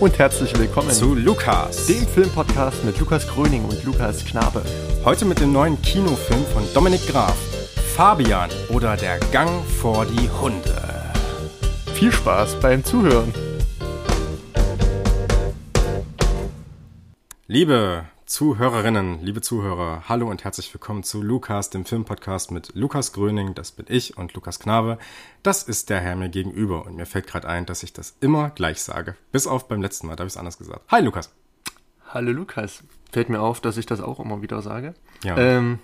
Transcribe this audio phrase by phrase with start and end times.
[0.00, 4.62] Und herzlich willkommen zu Lukas, dem Filmpodcast mit Lukas Gröning und Lukas Knabe.
[5.04, 7.36] Heute mit dem neuen Kinofilm von Dominik Graf,
[7.94, 10.74] Fabian oder der Gang vor die Hunde.
[11.92, 13.34] Viel Spaß beim Zuhören.
[17.46, 23.56] Liebe Zuhörerinnen, liebe Zuhörer, hallo und herzlich willkommen zu Lukas, dem Filmpodcast mit Lukas Gröning,
[23.56, 24.98] das bin ich und Lukas Knabe.
[25.42, 28.50] Das ist der Herr mir gegenüber und mir fällt gerade ein, dass ich das immer
[28.50, 29.16] gleich sage.
[29.32, 30.82] Bis auf beim letzten Mal, da habe ich es anders gesagt.
[30.92, 31.34] Hi Lukas.
[32.06, 32.84] Hallo Lukas.
[33.10, 34.94] Fällt mir auf, dass ich das auch immer wieder sage.
[35.24, 35.36] Ja.
[35.36, 35.80] Ähm,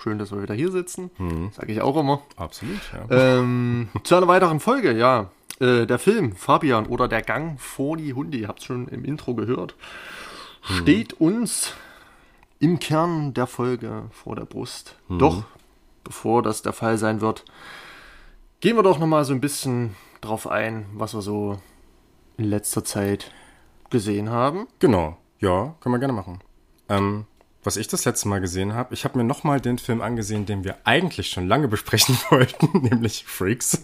[0.00, 1.10] schön, dass wir wieder hier sitzen.
[1.18, 1.50] Mhm.
[1.50, 2.22] Sage ich auch immer.
[2.36, 3.40] Absolut, ja.
[3.40, 5.32] Ähm, zu einer weiteren Folge, ja.
[5.58, 9.04] Äh, der Film Fabian oder der Gang vor die Hunde, ihr habt es schon im
[9.04, 9.74] Intro gehört,
[10.62, 11.74] steht uns
[12.60, 14.96] im Kern der Folge vor der Brust.
[15.08, 15.44] Doch,
[16.04, 17.44] bevor das der Fall sein wird,
[18.60, 21.60] gehen wir doch nochmal so ein bisschen drauf ein, was wir so
[22.36, 23.32] in letzter Zeit
[23.90, 24.66] gesehen haben.
[24.78, 26.40] Genau, ja, können wir gerne machen.
[26.88, 27.26] Ähm,
[27.68, 30.64] was ich das letzte Mal gesehen habe, ich habe mir nochmal den Film angesehen, den
[30.64, 33.82] wir eigentlich schon lange besprechen wollten, nämlich Freaks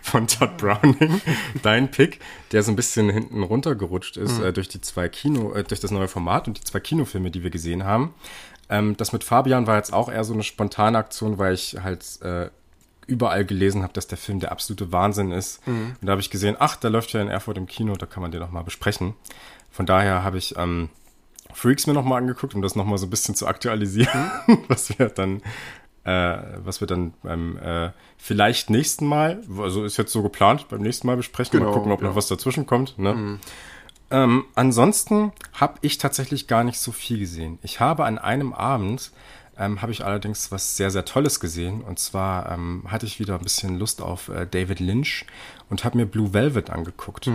[0.00, 1.20] von Todd Browning,
[1.62, 2.20] dein Pick,
[2.52, 5.90] der so ein bisschen hinten runtergerutscht ist äh, durch die zwei Kino, äh, durch das
[5.90, 8.14] neue Format und die zwei Kinofilme, die wir gesehen haben.
[8.70, 12.22] Ähm, das mit Fabian war jetzt auch eher so eine spontane Aktion, weil ich halt
[12.22, 12.48] äh,
[13.06, 15.60] überall gelesen habe, dass der Film der absolute Wahnsinn ist.
[15.66, 18.22] Und da habe ich gesehen, ach, der läuft ja in Erfurt im Kino, da kann
[18.22, 19.12] man den noch mal besprechen.
[19.70, 20.88] Von daher habe ich ähm,
[21.56, 24.30] Freaks mir noch mal angeguckt, um das noch mal so ein bisschen zu aktualisieren,
[24.68, 25.40] was wir dann,
[26.04, 30.82] äh, was wir dann beim äh, vielleicht nächsten Mal, also ist jetzt so geplant, beim
[30.82, 32.08] nächsten Mal besprechen, mal Genau, gucken, ob ja.
[32.08, 32.98] noch was dazwischen kommt.
[32.98, 33.38] Ne?
[34.10, 37.58] Ähm, ansonsten habe ich tatsächlich gar nicht so viel gesehen.
[37.62, 39.10] Ich habe an einem Abend
[39.58, 41.80] ähm, habe ich allerdings was sehr, sehr Tolles gesehen.
[41.80, 45.24] Und zwar ähm, hatte ich wieder ein bisschen Lust auf äh, David Lynch
[45.70, 47.30] und habe mir Blue Velvet angeguckt.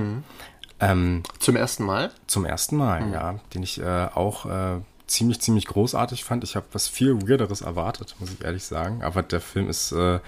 [0.82, 2.12] Ähm, Zum ersten Mal.
[2.28, 3.40] zum ersten Mal, ja.
[3.54, 6.44] Den ich äh, auch äh, ziemlich, ziemlich großartig fand.
[6.44, 9.04] Ich habe was viel Weirderes erwartet, muss ich ehrlich sagen.
[9.04, 9.92] Aber der Film ist...
[9.92, 10.20] Äh,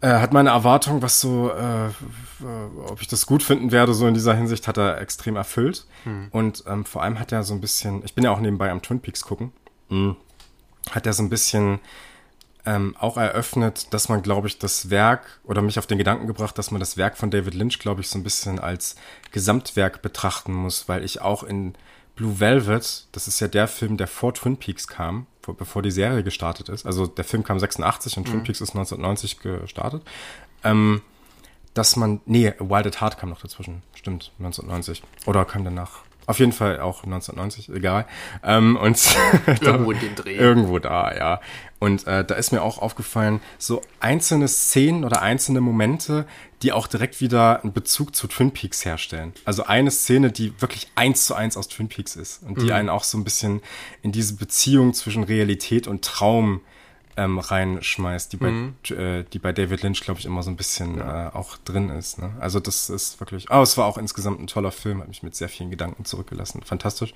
[0.00, 1.90] äh, hat meine Erwartung, was so, äh, äh,
[2.88, 5.86] ob ich das gut finden werde, so in dieser Hinsicht, hat er extrem erfüllt.
[6.30, 8.82] Und ähm, vor allem hat er so ein bisschen, ich bin ja auch nebenbei am
[8.82, 9.52] Twin Peaks gucken,
[9.88, 10.16] Mhm.
[10.90, 11.78] hat er so ein bisschen
[12.66, 16.56] ähm, auch eröffnet, dass man, glaube ich, das Werk oder mich auf den Gedanken gebracht,
[16.56, 18.96] dass man das Werk von David Lynch, glaube ich, so ein bisschen als
[19.32, 21.74] Gesamtwerk betrachten muss, weil ich auch in
[22.16, 25.90] Blue Velvet, das ist ja der Film, der vor Twin Peaks kam, vor, bevor die
[25.90, 26.86] Serie gestartet ist.
[26.86, 30.02] Also der Film kam 86 und Twin Peaks ist 1990 gestartet.
[30.62, 31.02] Ähm,
[31.74, 35.02] dass man, nee, Wild at Heart kam noch dazwischen, stimmt, 1990.
[35.26, 36.04] Oder kam danach.
[36.26, 38.06] Auf jeden Fall auch 1990, egal.
[38.42, 38.98] Ähm, und
[39.60, 40.36] Irgendwo in den Dreh.
[40.36, 41.40] Irgendwo da, ja.
[41.78, 46.26] Und äh, da ist mir auch aufgefallen, so einzelne Szenen oder einzelne Momente,
[46.62, 49.34] die auch direkt wieder einen Bezug zu Twin Peaks herstellen.
[49.44, 52.88] Also eine Szene, die wirklich eins zu eins aus Twin Peaks ist und die einen
[52.88, 53.60] auch so ein bisschen
[54.00, 56.62] in diese Beziehung zwischen Realität und Traum
[57.16, 58.50] ähm, reinschmeißt, die bei,
[58.94, 62.18] äh, die bei David Lynch, glaube ich, immer so ein bisschen äh, auch drin ist.
[62.18, 62.32] Ne?
[62.40, 65.34] Also das ist wirklich, oh, es war auch insgesamt ein toller Film, hat mich mit
[65.36, 66.62] sehr vielen Gedanken zurückgelassen.
[66.64, 67.14] Fantastisch.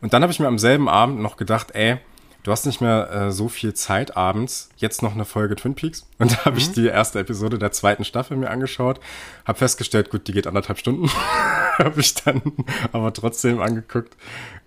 [0.00, 1.98] Und dann habe ich mir am selben Abend noch gedacht, ey,
[2.42, 6.06] du hast nicht mehr äh, so viel Zeit abends, jetzt noch eine Folge Twin Peaks.
[6.18, 9.00] Und da habe ich die erste Episode der zweiten Staffel mir angeschaut,
[9.44, 11.08] habe festgestellt, gut, die geht anderthalb Stunden.
[11.78, 12.42] habe ich dann
[12.92, 14.16] aber trotzdem angeguckt.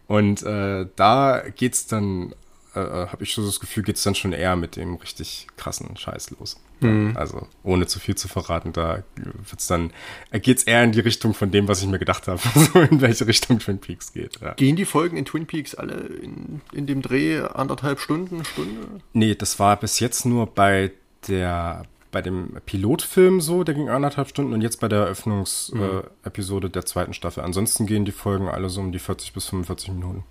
[0.07, 2.33] Und äh, da geht's dann
[2.75, 6.31] äh, habe ich so das Gefühl, geht's dann schon eher mit dem richtig krassen Scheiß
[6.31, 6.57] los.
[6.81, 9.03] Ja, also ohne zu viel zu verraten, da
[9.49, 9.91] wird's dann,
[10.31, 13.01] äh, geht's eher in die Richtung von dem, was ich mir gedacht habe, so in
[13.01, 14.39] welche Richtung Twin Peaks geht.
[14.39, 14.53] Ja.
[14.53, 19.01] Gehen die Folgen in Twin Peaks alle in, in dem Dreh anderthalb Stunden, Stunde?
[19.13, 20.91] Nee, das war bis jetzt nur bei
[21.27, 26.27] der bei dem Pilotfilm so, der ging anderthalb Stunden und jetzt bei der Eröffnungsepisode äh,
[26.27, 27.43] Episode der zweiten Staffel.
[27.43, 30.23] Ansonsten gehen die Folgen alle so um die 40 bis 45 Minuten.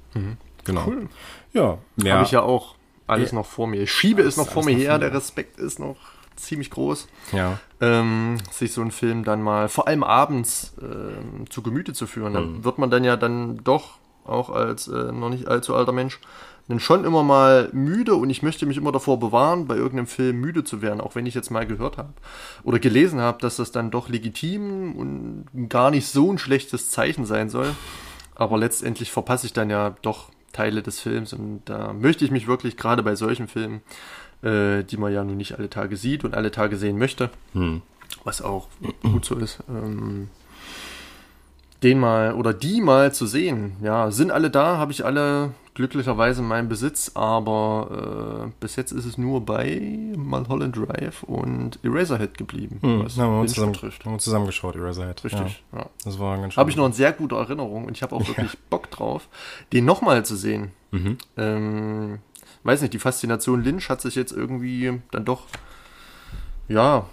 [0.69, 0.85] Genau.
[0.87, 1.09] Cool.
[1.53, 2.15] Ja, mehr.
[2.15, 2.75] Habe ich ja auch
[3.07, 3.37] alles Ja.
[3.39, 3.83] noch vor mir.
[3.83, 5.13] Ich schiebe es noch vor mir noch her, der.
[5.15, 5.97] Respekt ist noch
[6.37, 7.09] ziemlich groß.
[7.33, 7.59] ja.
[7.81, 12.33] ähm, sich so einen Film dann mal, vor allem abends, ähm, zu Gemüte zu führen.
[12.35, 12.65] Da Mhm.
[12.65, 16.21] wird man dann ja dann doch, auch als äh, noch nicht allzu alter Mensch,
[16.69, 20.37] dann schon immer mal müde und ich möchte mich immer davor bewahren, bei irgendeinem Film
[20.41, 22.13] müde zu werden, auch wenn ich jetzt mal gehört habe
[22.63, 27.25] oder gelesen habe, dass das dann doch legitim und gar nicht so ein schlechtes Zeichen
[27.25, 27.75] sein soll.
[28.35, 31.33] Aber letztendlich verpasse ich dann ja doch Teile des Films.
[31.33, 33.83] Und da möchte ich mich wirklich gerade bei solchen Filmen,
[34.43, 37.31] äh, die man ja nun nicht alle Tage sieht und alle Tage sehen möchte,
[38.25, 38.69] was auch
[39.03, 40.29] gut so ist, ähm,
[41.83, 43.77] den mal oder die mal zu sehen.
[43.83, 48.93] Ja, sind alle da, habe ich alle glücklicherweise in meinem Besitz, aber äh, bis jetzt
[48.93, 49.81] ist es nur bei
[50.17, 52.79] Mulholland Drive und Eraserhead geblieben.
[52.83, 54.05] Hm, was na, haben wir Lynch zusammen, betrifft.
[54.05, 55.25] haben wir zusammengeschaut, Eraserhead.
[55.25, 55.63] Richtig.
[55.73, 55.87] Ja, Ja.
[56.05, 56.61] das war ganz schön.
[56.61, 59.29] Habe ich noch eine sehr gute Erinnerung und ich habe auch wirklich Bock drauf,
[59.73, 60.73] den nochmal zu sehen.
[60.91, 61.17] Mhm.
[61.37, 62.19] Ähm,
[62.65, 65.45] weiß nicht, die Faszination Lynch hat sich jetzt irgendwie dann doch,
[66.69, 67.07] ja,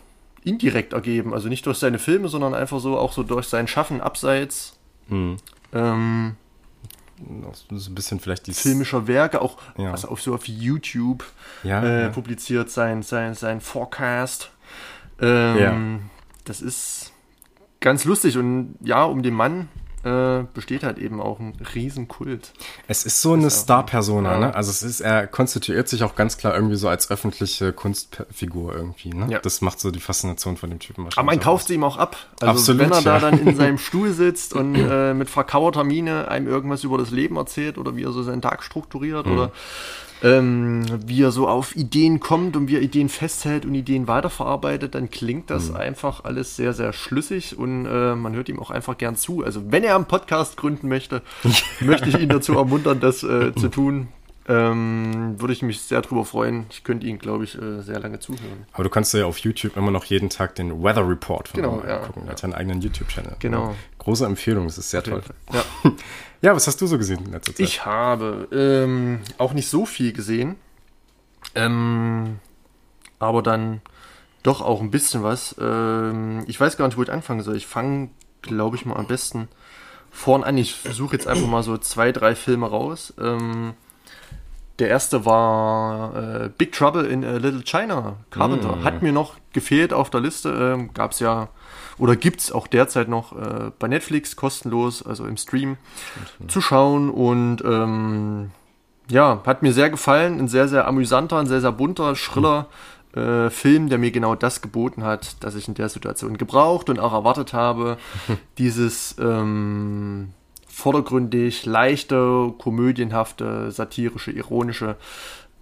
[0.44, 1.34] indirekt ergeben.
[1.34, 4.78] Also nicht durch seine Filme, sondern einfach so auch so durch sein Schaffen abseits
[5.10, 5.38] Hm.
[5.72, 6.36] ähm,
[7.72, 9.94] So ein bisschen vielleicht die filmischer Werke, auch Ja.
[9.94, 11.24] was auf so auf YouTube
[11.64, 12.10] Ja, äh, ja.
[12.10, 14.52] publiziert, sein, sein, sein Forecast.
[15.22, 16.10] Ähm.
[16.44, 17.12] Das ist
[17.80, 19.68] ganz lustig und ja, um den Mann
[20.06, 22.54] äh, besteht halt eben auch ein Riesenkult.
[22.88, 24.40] Es ist so eine Star-Persona, ja.
[24.40, 24.56] ne?
[24.56, 29.10] Also es ist, er konstituiert sich auch ganz klar irgendwie so als öffentliche Kunstfigur irgendwie,
[29.10, 29.28] ne?
[29.32, 29.40] Ja.
[29.40, 31.98] Das macht so die Faszination von dem Typen Aber man wahrscheinlich kauft sie ihm auch
[31.98, 32.18] ab.
[32.40, 33.20] Also Absolut, wenn er da ja.
[33.20, 37.38] dann in seinem Stuhl sitzt und äh, mit verkauerter Miene einem irgendwas über das Leben
[37.38, 39.52] erzählt oder wie er so seinen Tag strukturiert oder
[40.24, 44.96] ähm, wie er so auf Ideen kommt und wie er Ideen festhält und Ideen weiterverarbeitet,
[44.96, 48.98] dann klingt das einfach alles sehr, sehr schlüssig und äh, man hört ihm auch einfach
[48.98, 49.44] gern zu.
[49.44, 51.22] Also wenn er einen Podcast gründen möchte,
[51.80, 54.08] möchte ich ihn dazu ermuntern, das äh, zu tun.
[54.48, 56.68] Ähm, würde ich mich sehr drüber freuen.
[56.70, 58.68] Ich könnte ihn, glaube ich, äh, sehr lange zuhören.
[58.74, 61.80] Aber du kannst ja auf YouTube immer noch jeden Tag den Weather Report von Genau,
[61.80, 62.20] ihm ja, angucken.
[62.22, 62.32] Er ja.
[62.32, 63.38] hat ja einen eigenen YouTube-Channel.
[63.40, 63.74] Genau.
[63.98, 65.24] Große Empfehlung, das ist sehr toll.
[65.52, 65.64] Ja.
[66.42, 67.60] Ja, was hast du so gesehen in letzter Zeit?
[67.60, 70.56] Ich habe ähm, auch nicht so viel gesehen,
[71.56, 72.40] ähm,
[73.20, 73.82] aber dann
[74.44, 75.56] doch auch ein bisschen was.
[75.60, 77.56] Ähm, ich weiß gar nicht, wo ich anfangen soll.
[77.56, 78.10] Ich fange,
[78.42, 79.48] glaube ich, mal am besten
[80.12, 80.58] vorn an.
[80.58, 83.14] Ich suche jetzt einfach mal so zwei, drei Filme raus.
[83.20, 83.74] Ähm,
[84.80, 88.18] der erste war äh, Big Trouble in a Little China.
[88.30, 88.76] Carpenter.
[88.76, 88.84] Mm.
[88.84, 90.50] Hat mir noch gefehlt auf der Liste.
[90.50, 91.50] Ähm, Gab es ja
[91.98, 95.78] oder gibt es auch derzeit noch äh, bei Netflix kostenlos, also im Stream,
[96.48, 97.10] zu schauen.
[97.10, 98.52] Und ähm,
[99.10, 100.40] ja, hat mir sehr gefallen.
[100.40, 102.68] Ein sehr, sehr amüsanter, ein sehr, sehr bunter, schriller
[103.16, 107.00] äh, Film, der mir genau das geboten hat, dass ich in der Situation gebraucht und
[107.00, 107.98] auch erwartet habe.
[108.58, 110.34] Dieses ähm,
[110.68, 114.98] vordergründig, leichte, komödienhafte, satirische, ironische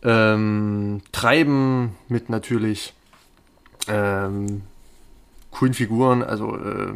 [0.01, 2.94] ähm, Treiben mit natürlich
[3.88, 4.63] ähm,
[5.53, 6.23] coolen Figuren.
[6.23, 6.94] Also äh,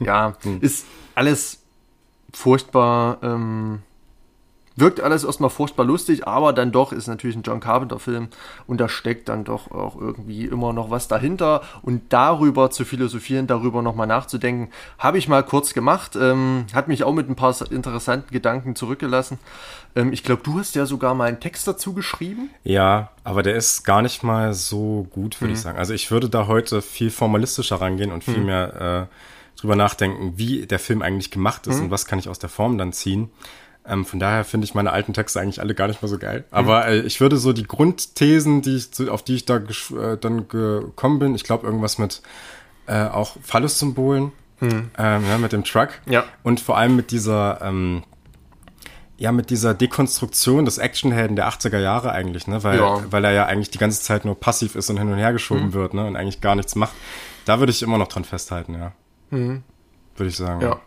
[0.00, 1.62] ja, ist alles
[2.32, 3.18] furchtbar.
[3.22, 3.82] Ähm,
[4.76, 8.28] wirkt alles erstmal furchtbar lustig, aber dann doch ist natürlich ein John Carpenter-Film
[8.66, 13.46] und da steckt dann doch auch irgendwie immer noch was dahinter und darüber zu philosophieren,
[13.46, 17.54] darüber nochmal nachzudenken, habe ich mal kurz gemacht, ähm, hat mich auch mit ein paar
[17.70, 19.38] interessanten Gedanken zurückgelassen.
[19.94, 22.50] Ähm, ich glaube, du hast ja sogar mal einen Text dazu geschrieben.
[22.64, 25.62] Ja, aber der ist gar nicht mal so gut, würde ich Mhm.
[25.62, 25.78] sagen.
[25.78, 30.66] Also ich würde da heute viel formalistischer rangehen und viel mehr äh, drüber nachdenken, wie
[30.66, 31.72] der Film eigentlich gemacht Mhm.
[31.72, 33.30] ist und was kann ich aus der Form dann ziehen.
[33.86, 36.40] Ähm, von daher finde ich meine alten Texte eigentlich alle gar nicht mehr so geil.
[36.50, 36.56] Mhm.
[36.56, 40.46] Aber äh, ich würde so die Grundthesen, die ich, auf die ich da äh, dann
[40.48, 42.22] gekommen bin, ich glaube irgendwas mit
[42.86, 45.88] äh, auch Phallus-Symbolen, ähm, ja, mit dem Truck.
[46.06, 46.24] Ja.
[46.44, 48.04] und vor allem mit dieser ähm,
[49.18, 52.62] ja, mit dieser Dekonstruktion des Actionhelden der 80er Jahre eigentlich, ne?
[52.64, 53.02] Weil, Ja.
[53.10, 55.66] weil er ja eigentlich die ganze Zeit nur passiv ist und hin und her geschoben
[55.66, 55.72] Mhm.
[55.74, 56.06] wird, ne?
[56.06, 56.92] Und eigentlich gar nichts macht.
[57.44, 58.92] Da würde ich immer noch dran festhalten, ja.
[59.30, 59.62] Würde
[60.28, 60.60] ich sagen.
[60.60, 60.80] Ja.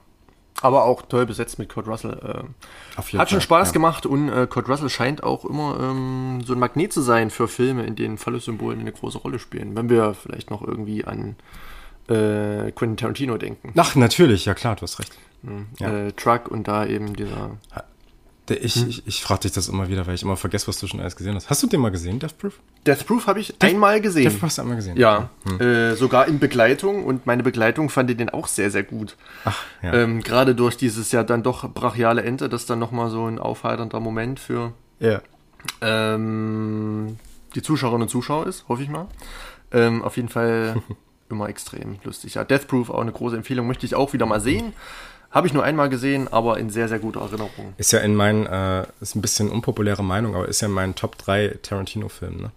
[0.61, 2.13] Aber auch toll besetzt mit Kurt Russell.
[2.13, 3.73] Äh, Hat schon Fall, Spaß ja.
[3.73, 7.47] gemacht und äh, Kurt Russell scheint auch immer ähm, so ein Magnet zu sein für
[7.47, 9.75] Filme, in denen Phallus-Symbolen eine große Rolle spielen.
[9.75, 11.35] Wenn wir vielleicht noch irgendwie an
[12.07, 13.73] äh, Quentin Tarantino denken.
[13.75, 15.13] Ach, natürlich, ja klar, du hast recht.
[15.79, 16.07] ja.
[16.07, 17.57] Äh, Truck und da eben dieser.
[18.47, 18.89] Der, ich Hm.
[18.89, 21.15] ich, ich frage dich das immer wieder, weil ich immer vergesse, was du schon alles
[21.15, 21.49] gesehen hast.
[21.49, 22.59] Hast du den mal gesehen, Death Proof?
[22.85, 24.23] Death Proof habe ich einmal gesehen.
[24.23, 24.97] Death Proof hast du einmal gesehen?
[24.97, 29.17] ja, äh, sogar in Begleitung und meine Begleitung fand den auch sehr, sehr gut.
[29.45, 29.93] Ach, ja.
[29.93, 33.99] Ähm, Gerade durch dieses ja dann doch brachiale Ende, das dann nochmal so ein aufheiternder
[33.99, 35.21] Moment für ja.
[35.81, 37.17] ähm,
[37.55, 39.07] die Zuschauerinnen und Zuschauer ist, hoffe ich mal.
[39.71, 40.81] Ähm, auf jeden Fall
[41.29, 42.35] immer extrem lustig.
[42.35, 44.73] Ja, Death Proof auch eine große Empfehlung, möchte ich auch wieder mal sehen.
[45.35, 47.73] Habe ich nur einmal gesehen, aber in sehr, sehr guter Erinnerung.
[47.77, 50.95] Ist ja in meinen, äh, ist ein bisschen unpopuläre Meinung, aber ist ja in meinen
[50.95, 52.51] Top 3 Tarantino-Filmen, ne?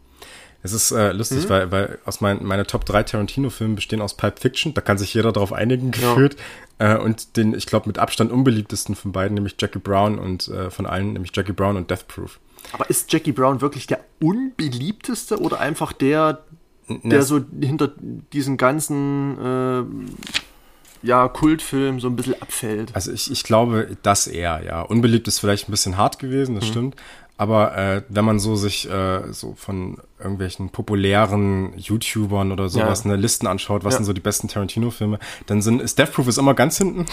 [0.63, 1.49] Es ist äh, lustig, Mhm.
[1.51, 5.13] weil, weil aus mein, meine Top 3 Tarantino-Filme bestehen aus Pulp Fiction, da kann sich
[5.15, 6.37] jeder darauf einigen, gefühlt.
[6.79, 10.71] Äh, und den, ich glaube, mit Abstand unbeliebtesten von beiden, nämlich Jackie Brown und äh,
[10.71, 12.39] von allen, nämlich Jackie Brown und Death Proof.
[12.73, 16.45] Aber ist Jackie Brown wirklich der unbeliebteste oder einfach der,
[16.89, 17.91] der so hinter
[18.33, 19.83] diesen ganzen äh,
[21.03, 22.95] ja, Kultfilm so ein bisschen abfällt?
[22.95, 24.83] Also ich, ich glaube, das eher, ja.
[24.83, 26.97] Unbeliebt ist vielleicht ein bisschen hart gewesen, das stimmt.
[27.41, 33.13] Aber äh, wenn man so sich äh, so von irgendwelchen populären YouTubern oder sowas Ja.
[33.13, 33.99] eine Listen anschaut, was Ja.
[33.99, 37.07] sind so die besten Tarantino-Filme, dann sind ist Death Proof ist immer ganz hinten.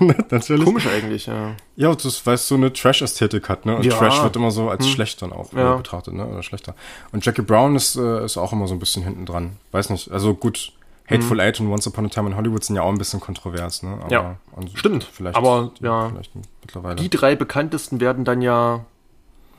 [0.30, 0.64] Natürlich.
[0.64, 1.54] Komisch eigentlich, ja.
[1.76, 3.76] Ja, das, weil es so eine Trash-Ästhetik hat, ne?
[3.76, 3.92] Und Ja.
[3.92, 3.98] Hm.
[3.98, 6.26] Trash wird immer so als schlecht dann auch äh, betrachtet, ne?
[6.26, 6.74] Oder schlechter.
[7.12, 9.56] Und Jackie Brown ist, äh, ist auch immer so ein bisschen hinten dran.
[9.72, 10.10] Weiß nicht.
[10.10, 10.72] Also gut,
[11.10, 13.82] Hateful Eight und Once Upon a Time in Hollywood sind ja auch ein bisschen kontrovers,
[13.82, 13.98] ne?
[14.02, 14.10] Aber.
[14.12, 14.36] Ja.
[14.52, 15.04] und Stimmt.
[15.04, 16.08] Vielleicht, Aber, ja.
[16.10, 16.96] vielleicht mittlerweile.
[16.96, 18.84] Die drei bekanntesten werden dann ja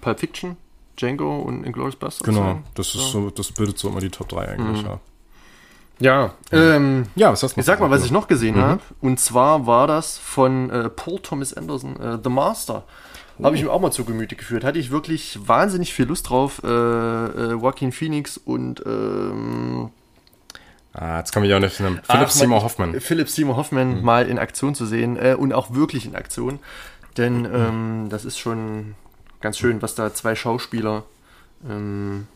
[0.02, 0.58] Pulp Fiction,
[0.98, 2.42] Django und Inglourious Basterds genau.
[2.42, 2.64] sein.
[2.76, 4.68] Das ist so, das bildet so immer die Top 3 Hm.
[4.68, 5.00] eigentlich, ja.
[6.02, 8.62] Ja, ähm, Ja, was hast du noch ich sag mal, was ich noch gesehen Mhm.
[8.62, 8.82] habe.
[9.02, 12.84] Und zwar war das von äh, Paul Thomas Anderson, äh, The Master.
[13.42, 14.66] Habe ich mir auch mal zu Gemüte geführt.
[14.66, 16.62] Hatte ich wirklich wahnsinnig viel Lust drauf.
[16.64, 19.92] Äh, äh, Joaquin Phoenix und ähm,
[20.94, 23.00] Ah, jetzt kommen wir ja auch nicht Philipp Ach, Seymour man- Hoffmann.
[23.02, 26.60] Philipp Seymour Hoffman mal in Aktion zu sehen äh, und auch wirklich in Aktion.
[27.18, 28.96] Denn ähm, das ist schon
[29.42, 31.04] ganz schön, was da zwei Schauspieler
[31.70, 32.28] ähm,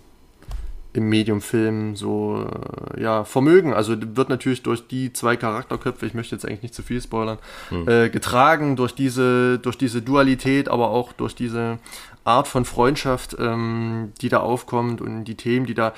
[0.94, 2.48] im Mediumfilm so
[2.96, 3.74] äh, ja, vermögen.
[3.74, 7.40] Also wird natürlich durch die zwei Charakterköpfe, ich möchte jetzt eigentlich nicht zu viel spoilern,
[7.88, 11.80] äh, getragen durch diese, durch diese Dualität, aber auch durch diese
[12.24, 15.94] Art von Freundschaft, ähm, die da aufkommt und die Themen, die da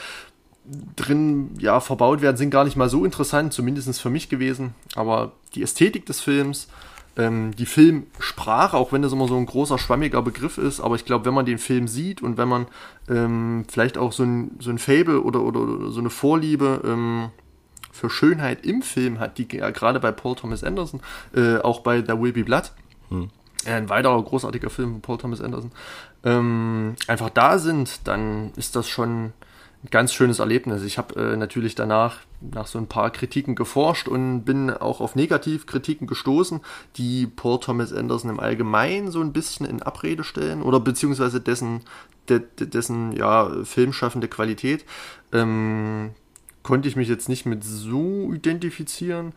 [0.95, 4.73] drin ja verbaut werden, sind gar nicht mal so interessant, zumindest für mich gewesen.
[4.95, 6.67] Aber die Ästhetik des Films,
[7.17, 11.05] ähm, die Filmsprache, auch wenn das immer so ein großer, schwammiger Begriff ist, aber ich
[11.05, 12.67] glaube, wenn man den Film sieht und wenn man
[13.09, 17.29] ähm, vielleicht auch so ein, so ein Fable oder, oder, oder so eine Vorliebe ähm,
[17.91, 20.99] für Schönheit im Film hat, die ja gerade bei Paul Thomas Anderson,
[21.33, 22.71] äh, auch bei There Will Be Blood,
[23.11, 25.71] äh, ein weiterer großartiger Film von Paul Thomas Anderson,
[26.23, 29.31] ähm, einfach da sind, dann ist das schon
[29.91, 30.83] ganz schönes Erlebnis.
[30.83, 35.15] Ich habe äh, natürlich danach nach so ein paar Kritiken geforscht und bin auch auf
[35.15, 36.61] Negativkritiken gestoßen,
[36.97, 41.81] die Paul Thomas Anderson im Allgemeinen so ein bisschen in Abrede stellen oder beziehungsweise dessen,
[42.29, 44.85] de, de, dessen ja, filmschaffende Qualität.
[45.31, 46.11] Ähm,
[46.63, 49.33] konnte ich mich jetzt nicht mit so identifizieren.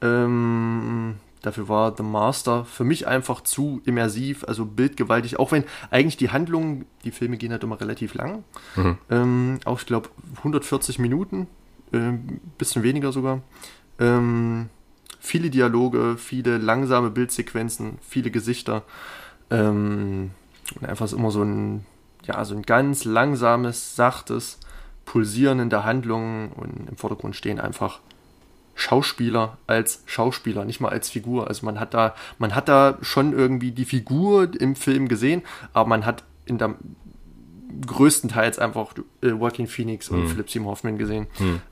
[0.00, 6.16] Ähm, dafür war The Master für mich einfach zu immersiv, also bildgewaltig, auch wenn eigentlich
[6.16, 8.44] die Handlung, die Filme gehen halt immer relativ lang.
[9.10, 11.46] Ähm, auch ich glaube 140 Minuten,
[11.92, 13.42] ähm, bisschen weniger sogar.
[13.98, 14.68] Ähm,
[15.18, 18.82] viele Dialoge, viele langsame Bildsequenzen, viele Gesichter.
[19.50, 20.30] Ähm,
[20.80, 21.84] und einfach ist immer so ein,
[22.24, 24.58] ja, so ein ganz langsames, sachtes
[25.04, 28.00] Pulsieren in der Handlung und im Vordergrund stehen einfach
[28.74, 31.48] Schauspieler als Schauspieler, nicht mal als Figur.
[31.48, 35.88] Also man hat da, man hat da schon irgendwie die Figur im Film gesehen, aber
[35.88, 36.74] man hat in der
[37.86, 41.28] größtenteils einfach äh, Joaquin Phoenix und Philip Seymour Hoffman gesehen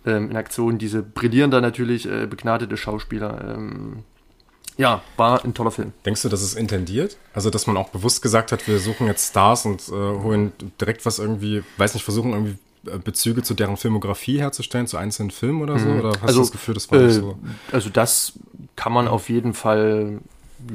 [0.07, 0.79] ähm, in Aktion.
[0.79, 3.55] Diese brillierender natürlich äh, begnadete Schauspieler.
[3.57, 4.05] Ähm,
[4.77, 5.93] ja, war ein toller Film.
[6.07, 7.17] Denkst du, das ist intendiert?
[7.35, 11.05] Also, dass man auch bewusst gesagt hat, wir suchen jetzt Stars und äh, holen direkt
[11.05, 15.79] was irgendwie, weiß nicht, versuchen irgendwie Bezüge zu deren Filmografie herzustellen, zu einzelnen Filmen oder
[15.79, 15.89] so?
[15.89, 17.39] Oder hast du das Gefühl, das war äh, nicht so?
[17.73, 18.35] Also das
[18.77, 20.21] kann man auf jeden Fall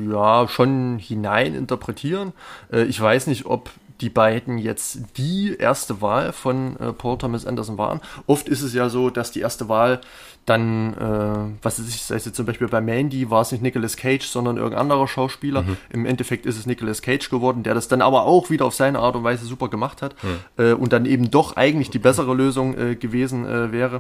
[0.10, 2.34] ja schon hinein interpretieren.
[2.72, 3.70] Äh, ich weiß nicht, ob
[4.02, 8.02] die beiden jetzt die erste Wahl von äh, Paul Thomas Anderson waren.
[8.28, 10.02] Oft ist es ja so, dass die erste Wahl
[10.46, 14.26] dann, äh, was ist es, also zum Beispiel bei Mandy war es nicht Nicolas Cage,
[14.26, 15.64] sondern irgendein anderer Schauspieler.
[15.90, 19.00] Im Endeffekt ist es Nicolas Cage geworden, der das dann aber auch wieder auf seine
[19.00, 20.16] Art und Weise super gemacht hat
[20.58, 24.00] äh, und dann eben doch eigentlich die bessere Lösung äh, gewesen äh, wäre.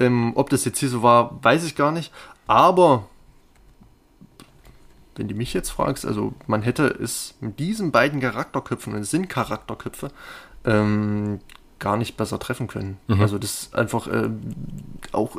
[0.00, 2.12] Ähm, ob das jetzt hier so war, weiß ich gar nicht.
[2.48, 3.08] Aber
[5.16, 9.10] wenn du mich jetzt fragst, also man hätte es mit diesen beiden Charakterköpfen, und es
[9.10, 10.10] sind Charakterköpfe,
[10.64, 11.40] ähm,
[11.78, 12.98] gar nicht besser treffen können.
[13.20, 14.30] Also das ist einfach äh,
[15.12, 15.36] auch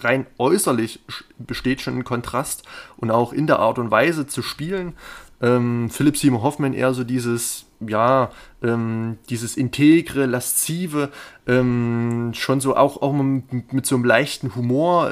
[0.00, 1.00] rein äußerlich
[1.38, 2.64] besteht schon ein Kontrast
[2.96, 4.94] und auch in der Art und Weise zu spielen.
[5.40, 8.30] Ähm, Philipp Seymour Hoffman eher so dieses, ja,
[8.62, 11.10] ähm, dieses integre, laszive,
[11.46, 15.10] ähm, schon so auch, auch mit, mit so einem leichten Humor.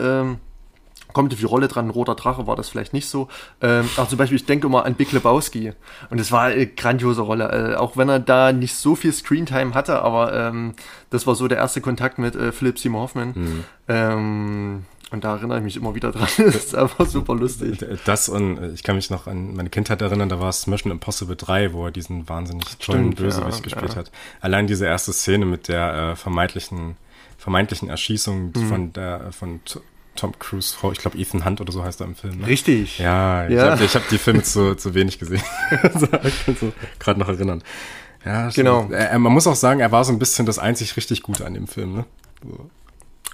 [1.12, 3.28] Kommt auf die Rolle dran, ein roter Drache war das vielleicht nicht so.
[3.60, 5.72] Ähm, auch zum Beispiel, ich denke immer an Big Lebowski
[6.10, 9.74] und es war eine grandiose Rolle, äh, auch wenn er da nicht so viel Screentime
[9.74, 10.74] hatte, aber ähm,
[11.10, 13.64] das war so der erste Kontakt mit äh, Philip Seymour Hoffman.
[13.88, 16.28] Ähm, und da erinnere ich mich immer wieder dran.
[16.36, 17.84] das ist einfach super lustig.
[18.04, 20.92] Das und äh, ich kann mich noch an meine Kindheit erinnern, da war es Mission
[20.92, 23.96] Impossible 3, wo er diesen wahnsinnig tollen Bösewicht ja, gespielt ja.
[23.96, 24.12] hat.
[24.40, 26.96] Allein diese erste Szene mit der äh, vermeintlichen,
[27.38, 28.68] vermeintlichen Erschießung Mhm.
[28.68, 29.60] von der von
[30.20, 32.38] Tom Cruise Frau, ich glaube Ethan Hunt oder so heißt er im Film.
[32.40, 32.46] Ne?
[32.46, 32.98] Richtig.
[32.98, 33.70] Ja, ich Ja.
[33.70, 35.42] habe hab die Filme zu, zu wenig gesehen.
[35.94, 37.62] so, ich kann so gerade noch erinnern.
[38.24, 38.84] Ja, Genau.
[38.84, 39.00] stimmt.
[39.00, 41.54] Äh, man muss auch sagen, er war so ein bisschen das einzig richtig Gute an
[41.54, 41.94] dem Film.
[41.94, 42.04] Ne?
[42.44, 42.70] So.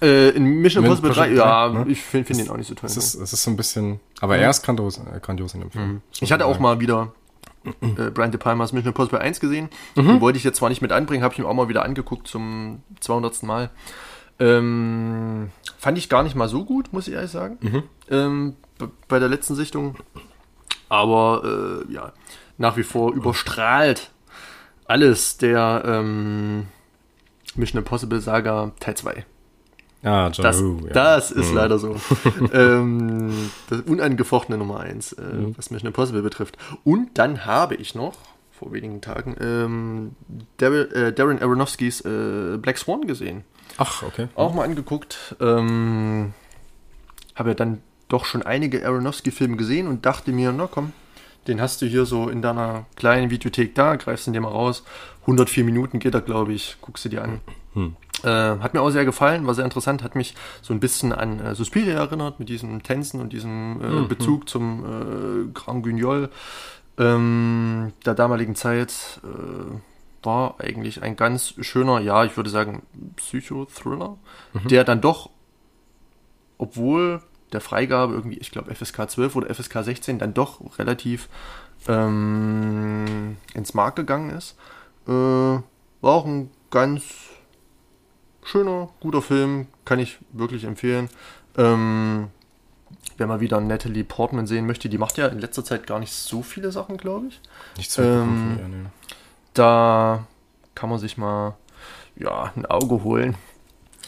[0.06, 1.90] Äh, in Mission Impossible 3, Project ja, drei, ne?
[1.90, 2.88] ich finde find ihn auch nicht so toll.
[2.88, 5.70] Es ist, es ist so ein bisschen, aber er ist grandios, äh, grandios in dem
[5.72, 6.02] Film.
[6.20, 7.12] ich hatte auch mal wieder
[7.64, 9.70] äh, Brian De Palmas Mission Impossible 1 gesehen.
[9.96, 12.28] Den wollte ich jetzt zwar nicht mit anbringen, habe ich mir auch mal wieder angeguckt
[12.28, 13.42] zum 200.
[13.42, 13.70] Mal.
[14.38, 17.84] Ähm, fand ich gar nicht mal so gut, muss ich ehrlich sagen.
[18.10, 19.96] Ähm, b- bei der letzten Sichtung.
[20.88, 22.12] Aber äh, ja,
[22.58, 24.10] nach wie vor überstrahlt
[24.86, 26.66] alles der ähm,
[27.56, 29.24] Mission Impossible Saga Teil 2.
[30.04, 30.92] Ah, John Das, Woo, ja.
[30.92, 31.96] das ist leider so.
[32.52, 35.54] ähm, das unangefochtene Nummer 1, äh, Mhm.
[35.56, 36.56] was Mission Impossible betrifft.
[36.84, 38.14] Und dann habe ich noch,
[38.52, 40.14] vor wenigen Tagen, ähm,
[40.58, 43.42] Darren, äh, Darren Aronofskys äh, Black Swan gesehen.
[43.78, 44.28] Ach, okay.
[44.34, 45.36] Auch mal angeguckt.
[45.40, 46.32] Ähm,
[47.34, 50.92] habe ja dann doch schon einige Aronofsky-Filme gesehen und dachte mir, na komm,
[51.46, 54.84] den hast du hier so in deiner kleinen Videothek da, greifst ihn dir mal raus.
[55.22, 56.76] 104 Minuten geht er, glaube ich.
[56.80, 57.40] Guckst du dir an.
[58.22, 61.38] Äh, hat mir auch sehr gefallen, war sehr interessant, hat mich so ein bisschen an
[61.38, 66.30] äh, Suspiria erinnert, mit diesen Tänzen und diesem äh, Bezug zum äh, Grand Guignol
[66.98, 69.20] ähm, der damaligen Zeit.
[70.26, 72.82] War eigentlich ein ganz schöner, ja, ich würde sagen,
[73.16, 74.18] Psychothriller,
[74.68, 75.30] der dann doch,
[76.58, 81.28] obwohl der Freigabe irgendwie, ich glaube FSK 12 oder FSK 16, dann doch relativ
[81.88, 84.56] ähm, ins Markt gegangen ist.
[85.06, 85.62] Äh, war
[86.02, 87.04] auch ein ganz
[88.42, 91.08] schöner, guter Film, kann ich wirklich empfehlen.
[91.56, 92.28] Ähm,
[93.16, 96.12] wer mal wieder Natalie Portman sehen möchte, die macht ja in letzter Zeit gar nicht
[96.12, 97.40] so viele Sachen, glaube ich.
[97.76, 98.88] Nichts mitbekommen Ähm, ihr, nee.
[99.56, 100.26] Da
[100.74, 101.56] kann man sich mal
[102.16, 103.34] ja, ein Auge holen.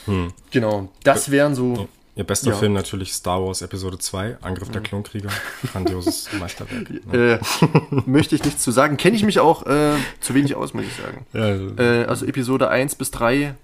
[0.05, 0.33] Hm.
[0.51, 1.89] Genau, das wären so.
[2.17, 2.57] Ihr bester Ja.
[2.57, 5.29] Film natürlich Star Wars Episode 2, Angriff der Klonkrieger.
[5.73, 6.91] Grandioses Meisterwerk.
[7.13, 7.41] ne?
[7.41, 8.97] Äh, möchte ich nichts zu sagen.
[8.97, 11.27] Kenne ich mich auch äh, zu wenig aus, muss ich sagen.
[11.33, 13.55] Ja, also, Äh, also Episode 1 bis 3.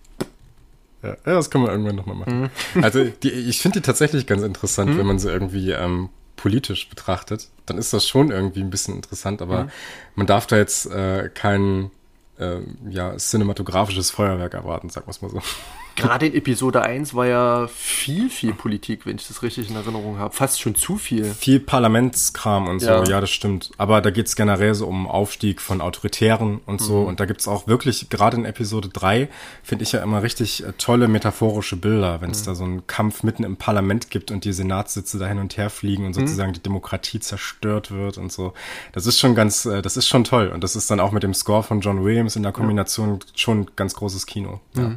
[1.02, 2.50] ja, das können wir irgendwann nochmal machen.
[2.74, 2.84] Mhm.
[2.84, 7.48] Also die, ich finde die tatsächlich ganz interessant, wenn man sie irgendwie ähm, politisch betrachtet.
[7.66, 9.70] Dann ist das schon irgendwie ein bisschen interessant, aber Mhm.
[10.16, 11.90] man darf da jetzt äh, kein
[12.38, 15.40] ähm, ja, cinematografisches Feuerwerk erwarten, sagen wir es mal so.
[15.96, 20.18] Gerade in Episode 1 war ja viel, viel Politik, wenn ich das richtig in Erinnerung
[20.18, 20.34] habe.
[20.34, 21.24] Fast schon zu viel.
[21.34, 23.04] Viel Parlamentskram und so, Ja.
[23.04, 23.70] ja, das stimmt.
[23.78, 27.02] Aber da geht's generell so um Aufstieg von Autoritären und so.
[27.02, 27.06] Mhm.
[27.06, 29.28] Und da gibt's auch wirklich, gerade in Episode 3,
[29.62, 32.46] finde ich ja immer richtig äh, tolle metaphorische Bilder, wenn es Mhm.
[32.46, 35.70] da so einen Kampf mitten im Parlament gibt und die Senatssitze da hin und her
[35.70, 36.06] fliegen Mhm.
[36.08, 38.52] und sozusagen die Demokratie zerstört wird und so.
[38.92, 40.48] Das ist schon ganz, äh, das ist schon toll.
[40.48, 43.66] Und das ist dann auch mit dem Score von John Williams in der Kombination schon
[43.76, 44.60] ganz großes Kino.
[44.74, 44.82] Mhm.
[44.82, 44.92] Ja.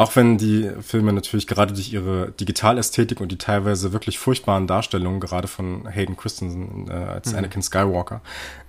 [0.00, 5.20] Auch wenn die Filme natürlich gerade durch ihre Digitalästhetik und die teilweise wirklich furchtbaren Darstellungen,
[5.20, 8.22] gerade von Hayden Christensen äh, als Anakin Skywalker,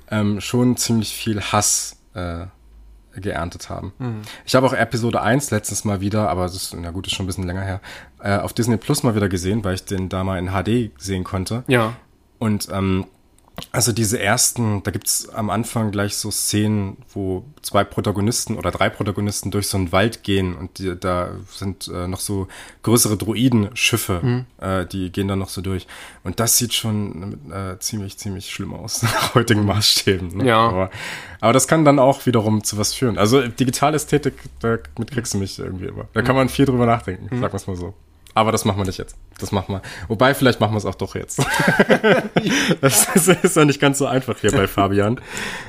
[0.10, 2.48] ähm, schon ziemlich viel Hass äh,
[3.15, 3.94] geerntet haben.
[4.46, 7.24] Ich habe auch Episode 1 letztens mal wieder, aber das ist, na gut, ist schon
[7.24, 7.80] ein bisschen länger her,
[8.22, 11.24] äh, auf Disney Plus mal wieder gesehen, weil ich den da mal in HD sehen
[11.24, 11.63] konnte.
[11.67, 11.94] Ja.
[12.39, 13.06] Und ähm,
[13.72, 18.90] also diese ersten, da gibt's am Anfang gleich so Szenen, wo zwei Protagonisten oder drei
[18.90, 22.48] Protagonisten durch so einen Wald gehen und die, da sind äh, noch so
[22.84, 25.88] größere Droidenschiffe, äh, die gehen da noch so durch.
[26.24, 30.38] Und das sieht schon äh, ziemlich, ziemlich schlimm aus nach heutigen Maßstäben.
[30.38, 30.48] Ne?
[30.48, 30.68] Ja.
[30.68, 30.90] Aber,
[31.40, 33.18] aber das kann dann auch wiederum zu was führen.
[33.18, 36.06] Also Digitalästhetik, damit kriegst du mich irgendwie immer.
[36.14, 37.94] Da kann man viel drüber nachdenken, sagen wir es mal so.
[38.34, 39.15] Aber das machen wir nicht jetzt.
[39.39, 39.82] Das machen wir.
[40.08, 41.39] Wobei, vielleicht machen wir es auch doch jetzt.
[42.82, 45.20] das ist, ist ja nicht ganz so einfach hier bei Fabian.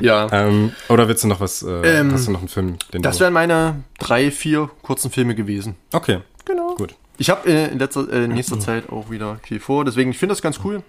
[0.00, 0.28] Ja.
[0.30, 1.62] Ähm, oder willst du noch was?
[1.62, 2.76] Äh, Ähm, hast du noch einen Film?
[2.92, 5.76] Den Das wären meine drei, vier kurzen Filme gewesen.
[5.92, 6.74] okay, Genau.
[6.74, 6.94] gut.
[7.18, 10.18] Ich habe äh, in letzter, äh, in nächster Zeit auch wieder viel vor, deswegen ich
[10.18, 10.82] finde das ganz cool,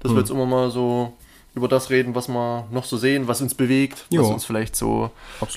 [0.00, 1.12] dass wir jetzt immer mal so
[1.54, 4.26] über das reden, was wir noch so sehen, was uns bewegt, was Jo.
[4.28, 5.10] uns vielleicht so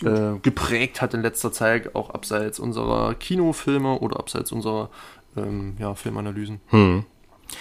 [0.04, 4.90] äh, geprägt hat in letzter Zeit, auch abseits unserer Kinofilme oder abseits unserer
[5.38, 6.60] ähm, ja, Filmanalysen.
[6.68, 7.06] Hm.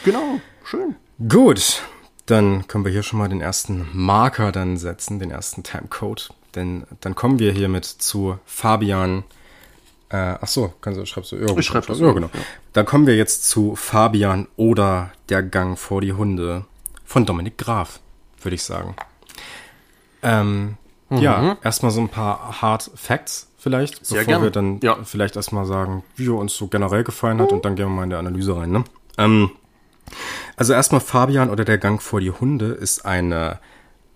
[0.04, 0.96] Genau, schön.
[1.28, 1.82] Gut,
[2.26, 6.30] dann können wir hier schon mal den ersten Marker dann setzen, den ersten Timecode.
[6.54, 9.24] Denn dann kommen wir hiermit zu Fabian.
[10.10, 11.38] Äh, ach so, kannst du, schreibst du?
[11.38, 12.30] Gut, Ich schreib das Ja, genau.
[12.32, 12.40] ja.
[12.72, 16.64] Dann kommen wir jetzt zu Fabian oder Der Gang vor die Hunde
[17.04, 18.00] von Dominik Graf,
[18.42, 18.94] würde ich sagen.
[20.22, 20.76] Ähm,
[21.10, 24.04] Ja, erstmal so ein paar Hard Facts vielleicht.
[24.04, 24.44] Sehr bevor gerne.
[24.44, 24.96] wir dann Ja.
[25.04, 28.04] vielleicht erstmal sagen, wie er uns so generell gefallen hat und dann gehen wir mal
[28.04, 28.70] in der Analyse rein.
[28.70, 28.84] Ne?
[29.18, 29.50] Ähm,
[30.56, 33.58] also erstmal Fabian oder der Gang vor die Hunde ist eine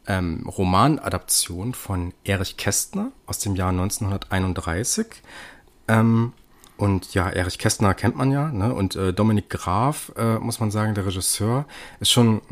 [0.07, 5.07] ähm, Romanadaption von Erich Kästner aus dem Jahr 1931.
[5.89, 6.33] Ähm,
[6.83, 8.75] und ja, Erich Kästner kennt man ja, ne?
[8.75, 11.65] Und äh, Dominik Graf, äh, muss man sagen, der Regisseur,
[12.01, 12.43] ist schon,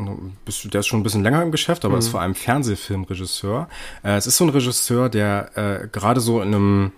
[0.73, 3.69] der ist schon ein bisschen länger im Geschäft, aber ist vor allem Fernsehfilmregisseur.
[4.05, 6.93] Äh, es ist so ein Regisseur, der äh, gerade so in einem,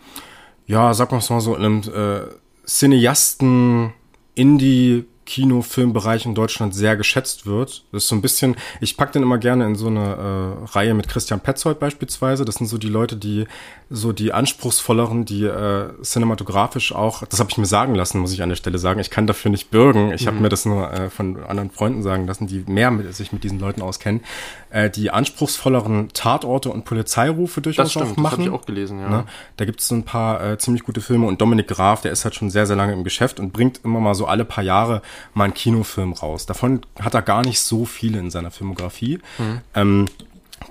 [0.66, 3.94] ja, sag mal mal so, in einem äh, Cineasten,
[4.34, 7.84] Indie Kinofilmbereich in Deutschland sehr geschätzt wird.
[7.90, 10.92] Das ist so ein bisschen, ich pack den immer gerne in so eine äh, Reihe
[10.92, 12.44] mit Christian Petzold beispielsweise.
[12.44, 13.46] Das sind so die Leute, die
[13.88, 18.42] so die anspruchsvolleren, die äh, cinematografisch auch, das habe ich mir sagen lassen, muss ich
[18.42, 19.00] an der Stelle sagen.
[19.00, 20.12] Ich kann dafür nicht bürgen.
[20.12, 20.26] Ich mhm.
[20.26, 23.42] habe mir das nur äh, von anderen Freunden sagen lassen, die mehr mit, sich mit
[23.42, 24.20] diesen Leuten auskennen.
[24.68, 28.22] Äh, die anspruchsvolleren Tatorte und Polizeirufe durchaus das stimmt, auch machen.
[28.22, 29.08] Das habe ich auch gelesen, ja.
[29.08, 29.24] Ne?
[29.56, 32.24] Da gibt es so ein paar äh, ziemlich gute Filme und Dominik Graf, der ist
[32.24, 35.00] halt schon sehr, sehr lange im Geschäft und bringt immer mal so alle paar Jahre
[35.34, 36.46] mal einen Kinofilm raus.
[36.46, 39.18] Davon hat er gar nicht so viele in seiner Filmografie.
[39.38, 39.60] Mhm.
[39.74, 40.06] Ähm,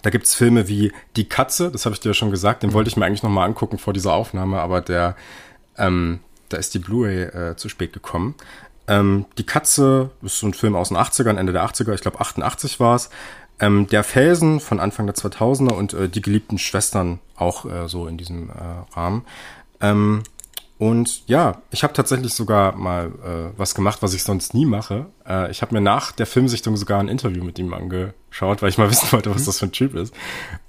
[0.02, 2.74] da gibt's Filme wie Die Katze, das habe ich dir ja schon gesagt, den mhm.
[2.74, 5.16] wollte ich mir eigentlich nochmal angucken vor dieser Aufnahme, aber der,
[5.78, 8.36] ähm, da ist die Blu-ray äh, zu spät gekommen.
[8.88, 12.20] Ähm, die Katze ist so ein Film aus den 80ern, Ende der 80er, ich glaube
[12.20, 13.10] 88 war's.
[13.60, 18.08] Ähm, der Felsen von Anfang der 2000er und äh, die geliebten Schwestern auch äh, so
[18.08, 18.54] in diesem äh,
[18.96, 19.24] Rahmen.
[19.82, 20.24] Ähm,
[20.82, 25.06] und ja, ich habe tatsächlich sogar mal äh, was gemacht, was ich sonst nie mache.
[25.28, 28.80] Äh, ich habe mir nach der Filmsichtung sogar ein Interview mit ihm angeschaut, weil ich
[28.80, 29.46] mal wissen wollte, was mhm.
[29.46, 30.12] das für ein Typ ist.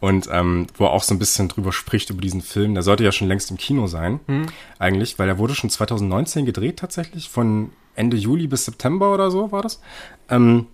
[0.01, 2.75] Und ähm, wo er auch so ein bisschen drüber spricht über diesen Film.
[2.75, 4.49] Der sollte ja schon längst im Kino sein, mhm.
[4.79, 9.51] eigentlich, weil er wurde schon 2019 gedreht tatsächlich, von Ende Juli bis September oder so
[9.51, 9.81] war das.
[10.29, 10.67] Ähm,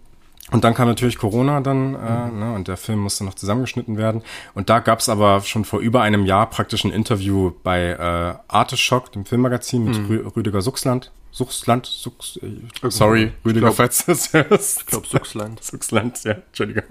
[0.51, 2.39] und dann kam natürlich Corona dann äh, mhm.
[2.39, 4.23] ne, und der Film musste noch zusammengeschnitten werden.
[4.55, 9.13] Und da gab's aber schon vor über einem Jahr praktisch ein Interview bei äh, Arteschock,
[9.13, 10.07] dem Filmmagazin mit mhm.
[10.07, 11.11] Rü Rüdiger Suchsland.
[11.31, 14.81] Suchsland, Suchs, äh, sorry, Rüdiger, falls du das hörst.
[14.81, 15.63] Ich glaube Suchsland.
[15.63, 16.85] Suchsland, ja, Entschuldigung.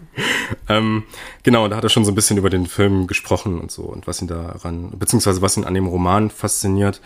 [0.69, 1.03] ähm,
[1.43, 4.05] genau, da hat er schon so ein bisschen über den Film gesprochen und so und
[4.07, 7.01] was ihn daran, beziehungsweise was ihn an dem Roman fasziniert.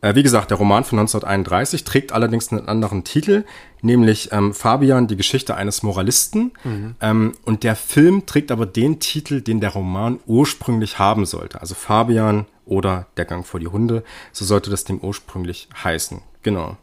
[0.00, 3.44] Äh, wie gesagt, der Roman von 1931 trägt allerdings einen anderen Titel,
[3.82, 6.52] nämlich ähm, Fabian, die Geschichte eines Moralisten.
[6.62, 6.94] Mhm.
[7.00, 11.60] Ähm, und der Film trägt aber den Titel, den der Roman ursprünglich haben sollte.
[11.60, 14.04] Also Fabian oder Der Gang vor die Hunde.
[14.32, 16.20] So sollte das Ding ursprünglich heißen.
[16.42, 16.76] Genau.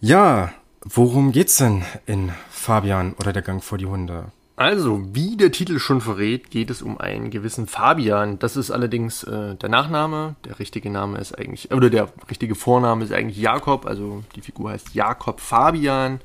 [0.00, 0.52] Ja,
[0.84, 4.26] worum geht's denn in Fabian oder Der Gang vor die Hunde?
[4.56, 8.38] Also, wie der Titel schon verrät, geht es um einen gewissen Fabian.
[8.38, 10.34] Das ist allerdings äh, der Nachname.
[10.46, 13.84] Der richtige Name ist eigentlich, oder der richtige Vorname ist eigentlich Jakob.
[13.84, 16.20] Also die Figur heißt Jakob Fabian.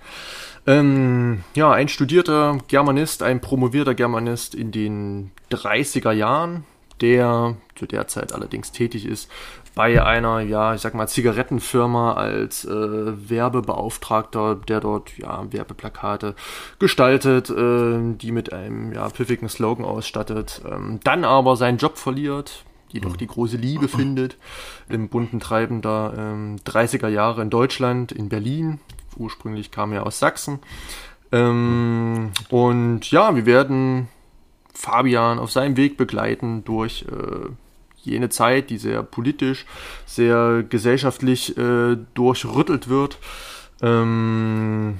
[0.65, 6.63] Ähm, ja, ein studierter Germanist, ein promovierter Germanist in den 30er Jahren,
[7.01, 9.29] der zu der Zeit allerdings tätig ist
[9.73, 16.35] bei einer, ja, ich sag mal, Zigarettenfirma als äh, Werbebeauftragter, der dort ja Werbeplakate
[16.79, 22.65] gestaltet, äh, die mit einem ja, pfiffigen Slogan ausstattet, ähm, dann aber seinen Job verliert,
[22.89, 24.37] jedoch die große Liebe findet
[24.89, 28.79] im bunten Treiben der ähm, 30er Jahre in Deutschland, in Berlin.
[29.15, 30.59] Ursprünglich kam er aus Sachsen.
[31.31, 34.09] Ähm, und ja, wir werden
[34.73, 37.49] Fabian auf seinem Weg begleiten durch äh,
[38.03, 39.65] jene Zeit, die sehr politisch,
[40.05, 43.17] sehr gesellschaftlich äh, durchrüttelt wird.
[43.81, 44.97] Ähm,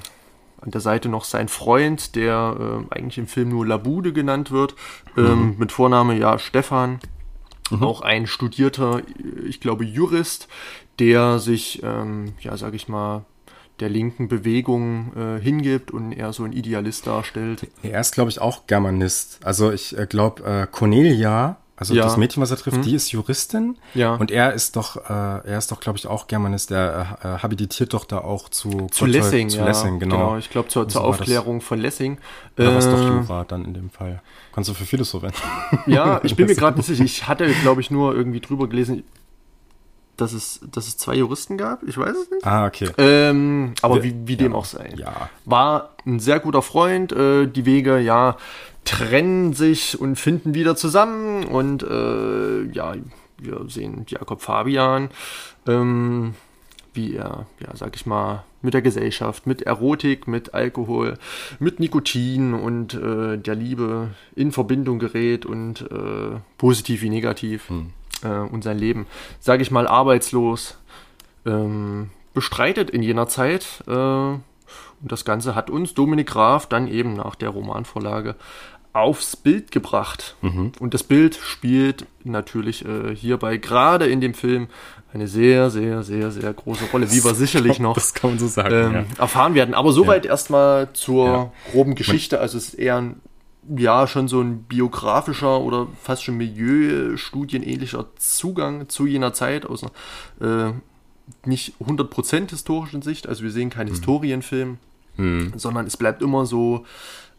[0.60, 2.56] an der Seite noch sein Freund, der
[2.90, 4.74] äh, eigentlich im Film nur Labude genannt wird,
[5.16, 5.54] ähm, mhm.
[5.58, 7.00] mit Vorname ja Stefan.
[7.70, 7.82] Mhm.
[7.82, 9.02] Auch ein studierter,
[9.44, 10.48] ich glaube, Jurist,
[10.98, 13.24] der sich, ähm, ja, sag ich mal,
[13.80, 17.66] der linken Bewegung äh, hingibt und eher so ein Idealist darstellt.
[17.82, 19.40] Er ist, glaube ich, auch Germanist.
[19.44, 22.04] Also ich äh, glaube, äh, Cornelia also ja.
[22.04, 22.82] das Mädchen, was er trifft, hm.
[22.84, 23.76] die ist Juristin.
[23.94, 24.14] Ja.
[24.14, 26.70] Und er ist doch, äh, er ist doch, glaube ich, auch Germanist.
[26.70, 29.64] Der äh, habilitiert doch da auch zu zu Lessing, zu ja.
[29.64, 30.16] Lessing, genau.
[30.16, 32.18] genau ich glaube zur, zur Aufklärung von Lessing.
[32.56, 34.22] Äh, was doch Jura dann in dem Fall.
[34.54, 35.36] Kannst du für vieles verwenden.
[35.86, 37.02] Ja, ich bin mir gerade nicht sicher.
[37.02, 39.02] Ich hatte, glaube ich, nur irgendwie drüber gelesen,
[40.16, 41.82] dass es, dass es zwei Juristen gab.
[41.82, 42.46] Ich weiß es nicht.
[42.46, 42.90] Ah, okay.
[42.98, 44.92] Ähm, aber wie, wie dem auch sei.
[44.96, 45.28] Ja.
[45.44, 47.12] War ein sehr guter Freund.
[47.12, 48.36] Äh, die Wege, ja,
[48.84, 51.44] trennen sich und finden wieder zusammen.
[51.44, 52.94] Und äh, ja,
[53.38, 55.10] wir sehen Jakob Fabian,
[55.66, 56.34] ähm,
[56.94, 61.18] wie er, ja, sag ich mal, mit der Gesellschaft, mit Erotik, mit Alkohol,
[61.58, 67.90] mit Nikotin und äh, der Liebe in Verbindung gerät und äh, positiv wie negativ hm.
[68.22, 69.06] äh, und sein Leben,
[69.40, 70.78] sag ich mal, arbeitslos
[71.44, 73.82] ähm, bestreitet in jener Zeit.
[73.86, 73.90] Äh,
[75.02, 78.36] und das Ganze hat uns Dominik Graf dann eben nach der Romanvorlage
[78.92, 80.36] aufs Bild gebracht.
[80.42, 80.72] Mhm.
[80.78, 84.68] Und das Bild spielt natürlich äh, hierbei gerade in dem Film
[85.14, 88.48] eine sehr, sehr, sehr, sehr große Rolle, wie wir sicherlich noch das kann man so
[88.48, 89.04] sagen, ähm, ja.
[89.18, 89.74] erfahren werden.
[89.74, 90.30] Aber soweit ja.
[90.30, 91.52] erstmal zur ja.
[91.70, 92.40] groben Geschichte.
[92.40, 93.20] Also es ist eher ein,
[93.76, 99.84] ja schon so ein biografischer oder fast schon Milieustudienähnlicher Zugang zu jener Zeit aus
[100.40, 100.72] einer äh,
[101.46, 103.26] nicht 100% historischen Sicht.
[103.26, 103.94] Also wir sehen keinen mhm.
[103.94, 104.78] Historienfilm,
[105.16, 105.52] mhm.
[105.56, 106.84] sondern es bleibt immer so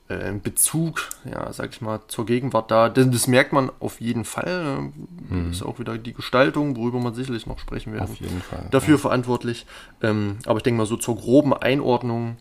[0.09, 2.89] äh, Bezug, ja, sag ich mal, zur Gegenwart da.
[2.89, 4.91] Denn das merkt man auf jeden Fall.
[5.29, 5.51] Mhm.
[5.51, 8.03] Ist auch wieder die Gestaltung, worüber man sicherlich noch sprechen werden.
[8.03, 8.67] Auf jeden Fall.
[8.71, 9.01] Dafür ja.
[9.01, 9.65] verantwortlich.
[10.01, 12.37] Ähm, aber ich denke mal, so zur groben Einordnung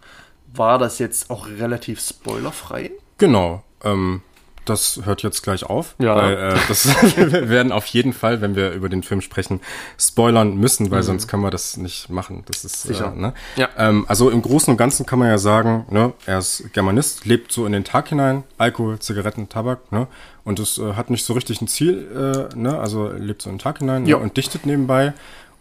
[0.55, 2.91] war das jetzt auch relativ spoilerfrei.
[3.19, 3.63] Genau.
[3.85, 4.23] Ähm,
[4.65, 6.17] das hört jetzt gleich auf, ja.
[6.17, 9.61] weil äh, das wir werden auf jeden Fall, wenn wir über den Film sprechen,
[9.99, 11.07] spoilern müssen, weil mhm.
[11.07, 12.45] sonst können wir das nicht machen.
[12.47, 13.13] Das ist sicher.
[13.17, 13.35] Äh, ne?
[13.57, 13.69] Ja.
[13.77, 17.53] Ähm, also im Großen und Ganzen kann man ja sagen, ne, er ist Germanist, lebt
[17.53, 20.07] so in den Tag hinein, Alkohol, Zigaretten, Tabak, ne,
[20.45, 23.57] und es äh, hat nicht so richtig ein Ziel, äh, ne, also lebt so in
[23.57, 25.13] den Tag hinein ne, und dichtet nebenbei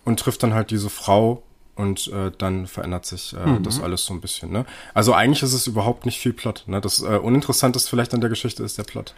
[0.06, 1.44] und trifft dann halt diese Frau,
[1.82, 3.64] und äh, dann verändert sich äh, mhm.
[3.64, 4.52] das alles so ein bisschen.
[4.52, 4.66] Ne?
[4.94, 6.64] Also eigentlich ist es überhaupt nicht viel Plot.
[6.68, 6.80] Ne?
[6.80, 9.14] Das äh, Uninteressanteste vielleicht an der Geschichte ist der Plot.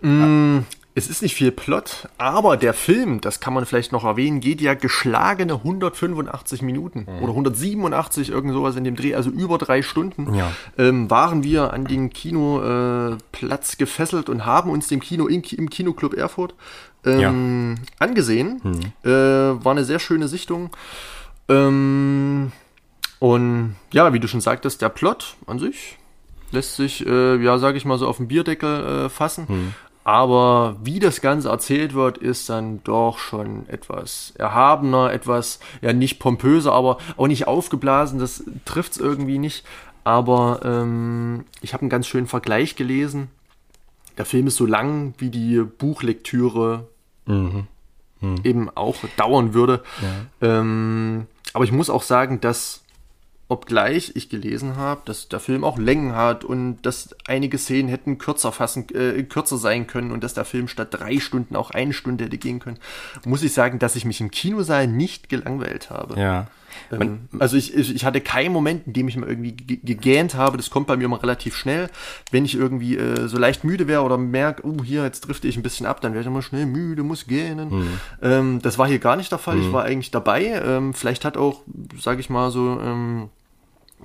[0.00, 0.60] Mm,
[0.94, 4.60] es ist nicht viel Plot, aber der Film, das kann man vielleicht noch erwähnen, geht
[4.60, 7.22] ja geschlagene 185 Minuten mhm.
[7.22, 10.52] oder 187, irgend sowas in dem Dreh, also über drei Stunden, ja.
[10.76, 15.70] ähm, waren wir an den Kinoplatz äh, gefesselt und haben uns dem Kino in, im
[15.70, 16.54] Kinoclub Erfurt
[17.04, 17.84] ähm, ja.
[17.98, 18.60] angesehen.
[18.62, 19.08] Mhm.
[19.08, 20.70] Äh, war eine sehr schöne Sichtung.
[21.48, 22.52] Ähm,
[23.18, 25.98] und ja, wie du schon sagtest, der Plot an sich
[26.52, 29.48] lässt sich, äh, ja, sage ich mal so, auf den Bierdeckel äh, fassen.
[29.48, 29.74] Hm.
[30.04, 36.18] Aber wie das Ganze erzählt wird, ist dann doch schon etwas erhabener, etwas, ja, nicht
[36.18, 38.18] pompöser, aber auch nicht aufgeblasen.
[38.18, 39.64] Das trifft es irgendwie nicht.
[40.04, 43.28] Aber ähm, ich habe einen ganz schönen Vergleich gelesen.
[44.18, 46.88] Der Film ist so lang, wie die Buchlektüre
[47.26, 47.68] mhm.
[48.20, 48.40] Mhm.
[48.42, 49.82] eben auch dauern würde.
[50.40, 50.58] Ja.
[50.58, 52.82] Ähm, aber ich muss auch sagen, dass,
[53.48, 58.18] obgleich ich gelesen habe, dass der Film auch Längen hat und dass einige Szenen hätten
[58.18, 61.92] kürzer fassen, äh, kürzer sein können und dass der Film statt drei Stunden auch eine
[61.92, 62.78] Stunde hätte gehen können,
[63.24, 66.18] muss ich sagen, dass ich mich im Kinosaal nicht gelangweilt habe.
[66.18, 66.46] Ja.
[66.90, 70.56] Ähm, also ich, ich, ich, hatte keinen Moment, in dem ich mal irgendwie gegähnt habe.
[70.56, 71.90] Das kommt bei mir immer relativ schnell.
[72.30, 75.56] Wenn ich irgendwie äh, so leicht müde wäre oder merke, oh, hier, jetzt drifte ich
[75.56, 77.70] ein bisschen ab, dann wäre ich immer schnell müde, muss gähnen.
[77.70, 78.00] Mhm.
[78.22, 79.56] Ähm, das war hier gar nicht der Fall.
[79.56, 79.62] Mhm.
[79.62, 80.44] Ich war eigentlich dabei.
[80.64, 81.62] Ähm, vielleicht hat auch,
[81.98, 83.30] sage ich mal so, ähm,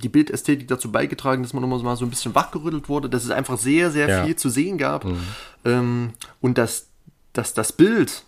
[0.03, 3.31] die Bildästhetik dazu beigetragen, dass man immer mal so ein bisschen wachgerüttelt wurde, dass es
[3.31, 4.25] einfach sehr, sehr ja.
[4.25, 5.05] viel zu sehen gab.
[5.05, 5.19] Mhm.
[5.65, 6.09] Ähm,
[6.41, 6.89] und dass,
[7.33, 8.23] dass das Bild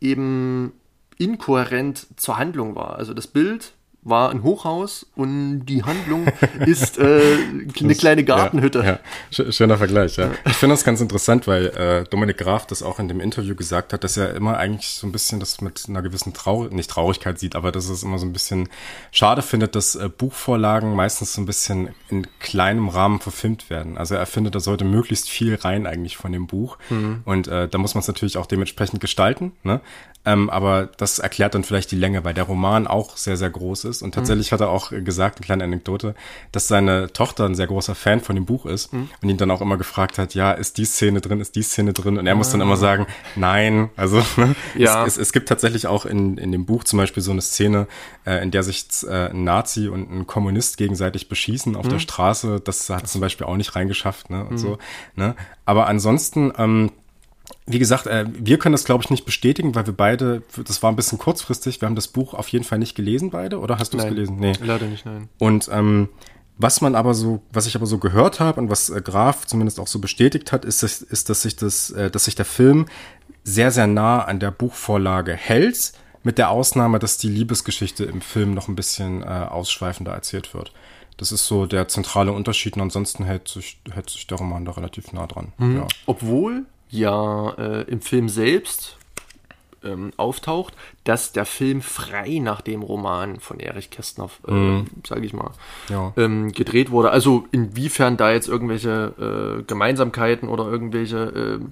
[0.00, 0.72] eben
[1.18, 2.96] inkohärent zur Handlung war.
[2.96, 6.26] Also das Bild war ein Hochhaus und die Handlung
[6.66, 7.36] ist äh,
[7.80, 8.80] eine kleine Gartenhütte.
[8.80, 8.98] Ja,
[9.30, 9.52] ja.
[9.52, 10.32] Schöner Vergleich, ja.
[10.44, 13.92] Ich finde das ganz interessant, weil äh, Dominik Graf das auch in dem Interview gesagt
[13.92, 17.38] hat, dass er immer eigentlich so ein bisschen das mit einer gewissen Trauer nicht Traurigkeit
[17.38, 18.68] sieht, aber dass er es immer so ein bisschen
[19.12, 23.96] schade findet, dass äh, Buchvorlagen meistens so ein bisschen in kleinem Rahmen verfilmt werden.
[23.96, 26.76] Also er findet, da sollte möglichst viel rein eigentlich von dem Buch.
[26.90, 27.22] Mhm.
[27.24, 29.52] Und äh, da muss man es natürlich auch dementsprechend gestalten.
[29.62, 29.80] Ne?
[30.24, 33.84] Ähm, aber das erklärt dann vielleicht die Länge, weil der Roman auch sehr, sehr groß
[33.84, 34.02] ist.
[34.02, 34.54] Und tatsächlich mhm.
[34.54, 36.14] hat er auch gesagt, eine kleine Anekdote,
[36.52, 39.08] dass seine Tochter ein sehr großer Fan von dem Buch ist mhm.
[39.20, 41.92] und ihn dann auch immer gefragt hat, ja, ist die Szene drin, ist die Szene
[41.92, 42.18] drin?
[42.18, 42.76] Und er muss dann immer ah.
[42.76, 43.90] sagen, nein.
[43.96, 44.54] Also ne?
[44.76, 45.04] ja.
[45.04, 47.88] es, es, es, gibt tatsächlich auch in, in dem Buch zum Beispiel so eine Szene,
[48.24, 51.90] äh, in der sich äh, ein Nazi und ein Kommunist gegenseitig beschießen auf mhm.
[51.90, 52.60] der Straße.
[52.60, 54.44] Das hat zum Beispiel auch nicht reingeschafft, ne?
[54.44, 54.58] Und mhm.
[54.58, 54.78] so.
[55.16, 55.34] Ne?
[55.64, 56.92] Aber ansonsten, ähm,
[57.66, 60.90] wie gesagt, äh, wir können das, glaube ich, nicht bestätigen, weil wir beide, das war
[60.90, 63.94] ein bisschen kurzfristig, wir haben das Buch auf jeden Fall nicht gelesen, beide, oder hast
[63.94, 64.36] du es gelesen?
[64.36, 65.28] Nee, leider nicht, nein.
[65.38, 66.08] Und ähm,
[66.58, 69.80] was man aber so, was ich aber so gehört habe und was äh, Graf zumindest
[69.80, 72.86] auch so bestätigt hat, ist, dass, ist, dass sich das, äh, dass sich der Film
[73.44, 78.54] sehr, sehr nah an der Buchvorlage hält, mit der Ausnahme, dass die Liebesgeschichte im Film
[78.54, 80.72] noch ein bisschen äh, ausschweifender erzählt wird.
[81.16, 84.72] Das ist so der zentrale Unterschied und ansonsten hält sich, hält sich der Roman da
[84.72, 85.52] relativ nah dran.
[85.58, 85.76] Mhm.
[85.76, 85.88] Ja.
[86.06, 88.96] Obwohl ja äh, im Film selbst
[89.82, 90.74] ähm, auftaucht,
[91.04, 94.86] dass der Film frei nach dem Roman von Erich Kästner, äh, mhm.
[95.06, 95.50] sage ich mal,
[95.88, 96.12] ja.
[96.16, 97.10] ähm, gedreht wurde.
[97.10, 101.64] Also inwiefern da jetzt irgendwelche äh, Gemeinsamkeiten oder irgendwelche äh,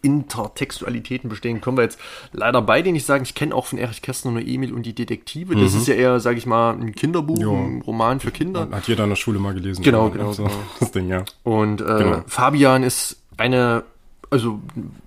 [0.00, 1.98] Intertextualitäten bestehen, können wir jetzt
[2.32, 3.24] leider beide nicht sagen.
[3.24, 5.56] Ich kenne auch von Erich Kästner nur Emil und die Detektive.
[5.56, 5.80] Das mhm.
[5.80, 7.52] ist ja eher, sage ich mal, ein Kinderbuch, jo.
[7.52, 8.68] ein Roman für Kinder.
[8.70, 9.82] Hat jeder in der Schule mal gelesen.
[9.82, 10.32] Genau, genau.
[10.32, 10.56] So, genau.
[10.80, 11.24] Das Ding, ja.
[11.42, 12.22] Und äh, genau.
[12.28, 13.82] Fabian ist eine
[14.30, 14.60] also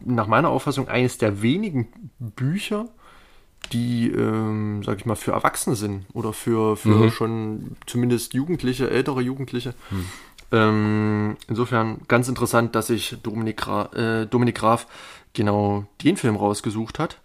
[0.03, 1.87] nach meiner Auffassung eines der wenigen
[2.19, 2.87] Bücher,
[3.71, 7.11] die, ähm, sag ich mal, für Erwachsene sind oder für, für mhm.
[7.11, 9.73] schon zumindest Jugendliche, ältere Jugendliche.
[9.89, 10.05] Mhm.
[10.51, 14.87] Ähm, insofern ganz interessant, dass sich Dominik, Gra äh, Dominik Graf
[15.33, 17.21] genau den Film rausgesucht hat.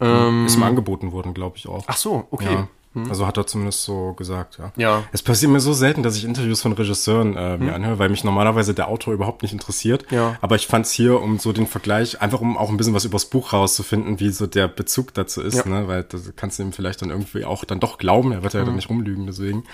[0.00, 1.84] Ähm, Ist ihm angeboten worden, glaube ich auch.
[1.86, 2.54] Ach so, okay.
[2.54, 2.68] Ja.
[2.94, 3.08] Hm.
[3.08, 4.72] Also hat er zumindest so gesagt, ja.
[4.76, 5.04] Ja.
[5.12, 7.74] Es passiert mir so selten, dass ich Interviews von Regisseuren äh, mir hm.
[7.74, 10.04] anhöre, weil mich normalerweise der Autor überhaupt nicht interessiert.
[10.10, 10.36] Ja.
[10.40, 13.04] Aber ich fand es hier, um so den Vergleich, einfach um auch ein bisschen was
[13.04, 15.66] übers Buch rauszufinden, wie so der Bezug dazu ist, ja.
[15.66, 15.88] ne?
[15.88, 18.60] Weil das kannst du ihm vielleicht dann irgendwie auch dann doch glauben, er wird ja
[18.60, 18.66] hm.
[18.66, 19.64] dann nicht rumlügen, deswegen.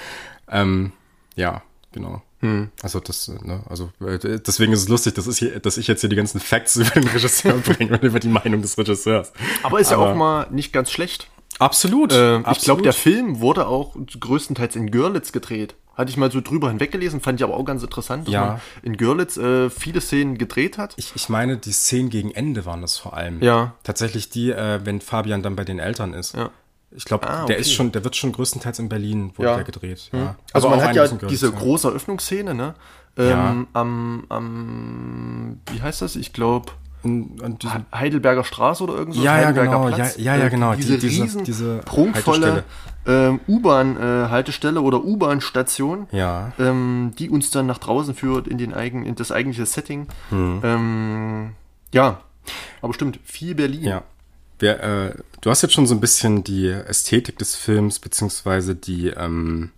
[0.48, 0.92] Ähm,
[1.34, 2.22] ja, genau.
[2.40, 2.70] Hm.
[2.82, 6.02] Also das, ne, also äh, deswegen ist es lustig, dass ich, hier, dass ich jetzt
[6.02, 9.32] hier die ganzen Facts über den Regisseur bringe und über die Meinung des Regisseurs.
[9.64, 11.28] Aber ist Aber ja auch mal nicht ganz schlecht.
[11.58, 12.12] Absolut.
[12.12, 12.56] Äh, absolut.
[12.58, 15.74] Ich glaube, der Film wurde auch größtenteils in Görlitz gedreht.
[15.94, 18.46] Hatte ich mal so drüber hinweggelesen, fand ich aber auch ganz interessant, dass ja.
[18.46, 20.94] man in Görlitz äh, viele Szenen gedreht hat.
[20.96, 23.42] Ich, ich meine, die Szenen gegen Ende waren das vor allem.
[23.42, 23.74] Ja.
[23.82, 26.36] Tatsächlich die, äh, wenn Fabian dann bei den Eltern ist.
[26.36, 26.50] Ja.
[26.92, 27.60] Ich glaube, Ah, der okay.
[27.60, 29.54] ist schon, der wird schon größtenteils in Berlin wurde Ja.
[29.56, 30.08] der gedreht.
[30.12, 30.36] Ja.
[30.52, 32.74] Also Aber man hat ja in diese Görlitz, große Eröffnungsszene, ne?
[33.16, 33.66] Ähm, Ja.
[33.72, 36.14] am, am, wie heißt das?
[36.14, 36.70] Ich glaube,
[37.02, 39.22] Und, und diese, Heidelberger Straße oder irgend so.
[39.22, 39.88] Ja, ja, genau.
[39.88, 40.74] Ja, ja, ja, Äh, genau.
[40.74, 42.64] Diese, Die- diese- riesen, diese prunkvolle
[43.06, 46.52] ähm, U-Bahn-Haltestelle oder U-Bahn-Station, ja.
[46.58, 50.08] ähm, die uns dann nach draußen führt in, den eigen, in das eigentliche Setting.
[50.30, 50.60] Hm.
[50.62, 51.50] Ähm,
[51.92, 52.20] ja,
[52.82, 53.84] aber stimmt, viel Berlin.
[53.84, 54.02] Ja.
[54.58, 59.08] Wer, äh, du hast jetzt schon so ein bisschen die Ästhetik des Films, beziehungsweise die,
[59.08, 59.70] ähm,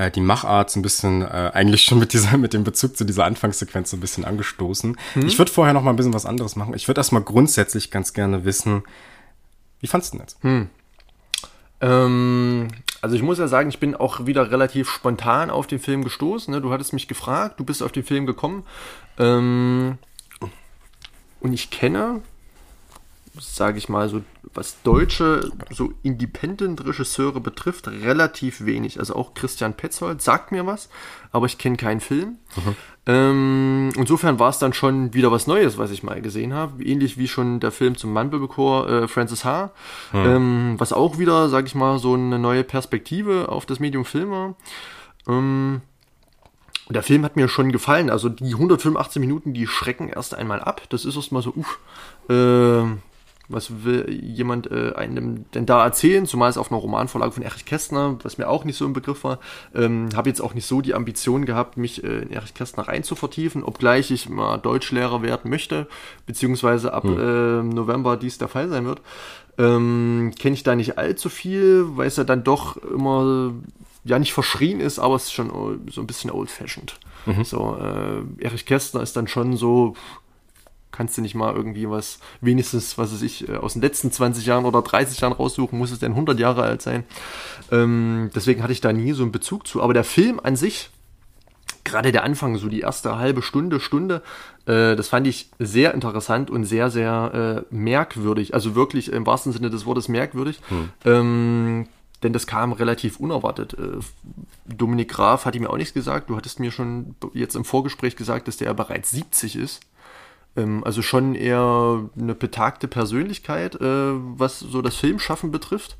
[0.00, 3.04] äh, die Machart so ein bisschen äh, eigentlich schon mit dieser, mit dem Bezug zu
[3.04, 4.96] dieser Anfangssequenz so ein bisschen angestoßen.
[5.26, 6.74] Ich würde vorher noch mal ein bisschen was anderes machen.
[6.74, 8.82] Ich würde erstmal grundsätzlich ganz gerne wissen,
[9.80, 10.38] wie fandst du denn jetzt?
[11.80, 12.68] Ähm,
[13.00, 16.52] also ich muss ja sagen, ich bin auch wieder relativ spontan auf den Film gestoßen.
[16.52, 16.60] Ne?
[16.60, 18.64] Du hattest mich gefragt, du bist auf den Film gekommen.
[19.18, 19.98] Ähm,
[21.40, 22.20] und ich kenne,
[23.38, 24.22] sage ich mal, so
[24.54, 28.98] was deutsche, so Independent-Regisseure betrifft, relativ wenig.
[28.98, 30.88] Also auch Christian Petzold sagt mir was,
[31.30, 32.38] aber ich kenne keinen Film.
[33.06, 36.82] Ähm, insofern war es dann schon wieder was Neues, was ich mal gesehen habe.
[36.82, 39.70] Ähnlich wie schon der Film zum Mumblecore äh, Francis H.
[40.26, 44.30] Ähm, was auch wieder, sage ich mal, so eine neue Perspektive auf das Medium Film
[44.30, 44.54] war.
[45.28, 45.82] Ähm,
[46.88, 48.10] der Film hat mir schon gefallen.
[48.10, 50.82] Also die 185 Minuten, die schrecken erst einmal ab.
[50.90, 51.78] Das ist erstmal so, uff,
[52.28, 52.82] äh,
[53.52, 56.24] was will jemand äh, einem denn da erzählen?
[56.26, 59.24] Zumal es auf einer Romanvorlage von Erich Kästner, was mir auch nicht so im Begriff
[59.24, 59.38] war.
[59.74, 63.02] Ähm, Habe jetzt auch nicht so die Ambition gehabt, mich äh, in Erich Kästner rein
[63.02, 65.86] zu vertiefen, obgleich ich mal Deutschlehrer werden möchte,
[66.26, 69.00] beziehungsweise ab äh, November dies der Fall sein wird.
[69.58, 73.52] Ähm, Kenne ich da nicht allzu viel, weil es ja dann doch immer
[74.04, 76.98] ja nicht verschrien ist, aber es ist schon o- so ein bisschen old-fashioned.
[77.44, 79.94] So, äh, Erich Kästner ist dann schon so,
[81.00, 84.44] kannst du nicht mal irgendwie was, wenigstens, was weiß ich, äh, aus den letzten 20
[84.44, 87.04] Jahren oder 30 Jahren raussuchen, muss es denn 100 Jahre alt sein.
[87.72, 89.82] Ähm, deswegen hatte ich da nie so einen Bezug zu.
[89.82, 90.90] Aber der Film an sich,
[91.84, 94.20] gerade der Anfang, so die erste halbe Stunde, Stunde,
[94.66, 98.52] äh, das fand ich sehr interessant und sehr, sehr äh, merkwürdig.
[98.52, 100.60] Also wirklich im wahrsten Sinne des Wortes merkwürdig.
[101.06, 101.88] Ähm,
[102.22, 103.72] denn das kam relativ unerwartet.
[103.72, 104.00] Äh,
[104.66, 106.28] Dominik Graf hatte mir auch nichts gesagt.
[106.28, 109.80] Du hattest mir schon jetzt im Vorgespräch gesagt, dass der ja bereits 70 ist.
[110.56, 115.96] Ähm, also schon eher eine betagte Persönlichkeit, äh, was so das Filmschaffen betrifft.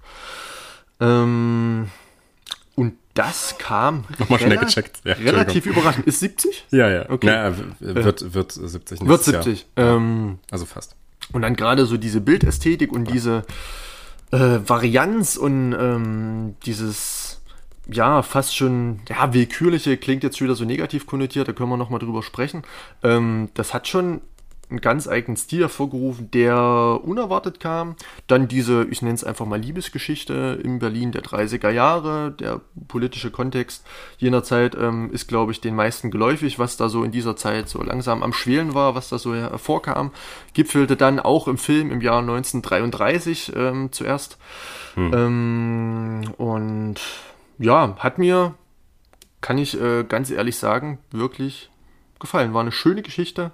[1.00, 1.88] Ähm,
[2.76, 5.00] und das kam Nochmal schnell gecheckt.
[5.04, 6.06] Ja, relativ überraschend.
[6.06, 6.66] Ist 70?
[6.70, 7.10] Ja, ja.
[7.10, 7.26] Okay.
[7.26, 9.42] Naja, wird, wird 70 Wird nächstes Jahr.
[9.42, 9.66] 70.
[9.76, 10.96] Ähm, Also fast.
[11.32, 13.44] und dann gerade so diese Bildästhetik und diese
[14.30, 17.42] äh, Varianz und ähm, dieses,
[17.90, 21.98] ja, fast schon, ja, willkürliche, klingt jetzt wieder so negativ konnotiert, da können wir nochmal
[22.00, 22.62] drüber sprechen.
[23.02, 24.20] Ähm, das hat schon
[24.70, 27.96] einen ganz eigenen Stil hervorgerufen, der unerwartet kam.
[28.26, 32.33] Dann diese, ich nenne es einfach mal Liebesgeschichte in Berlin der 30er Jahre.
[32.33, 33.87] Der politische Kontext
[34.18, 37.68] jener Zeit ähm, ist, glaube ich, den meisten geläufig, was da so in dieser Zeit
[37.68, 40.12] so langsam am Schwelen war, was da so hervorkam.
[40.54, 44.38] Gipfelte dann auch im Film im Jahr 1933 ähm, zuerst.
[44.96, 47.00] Ähm, und
[47.59, 48.54] ja, hat mir,
[49.40, 51.70] kann ich äh, ganz ehrlich sagen, wirklich
[52.18, 52.54] gefallen.
[52.54, 53.52] War eine schöne Geschichte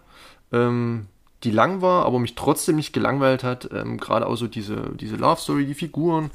[0.52, 1.06] ähm,
[1.44, 3.68] die lang war, aber mich trotzdem nicht gelangweilt hat.
[3.72, 6.30] Ähm, Gerade auch so diese, diese Love Story, die Figuren,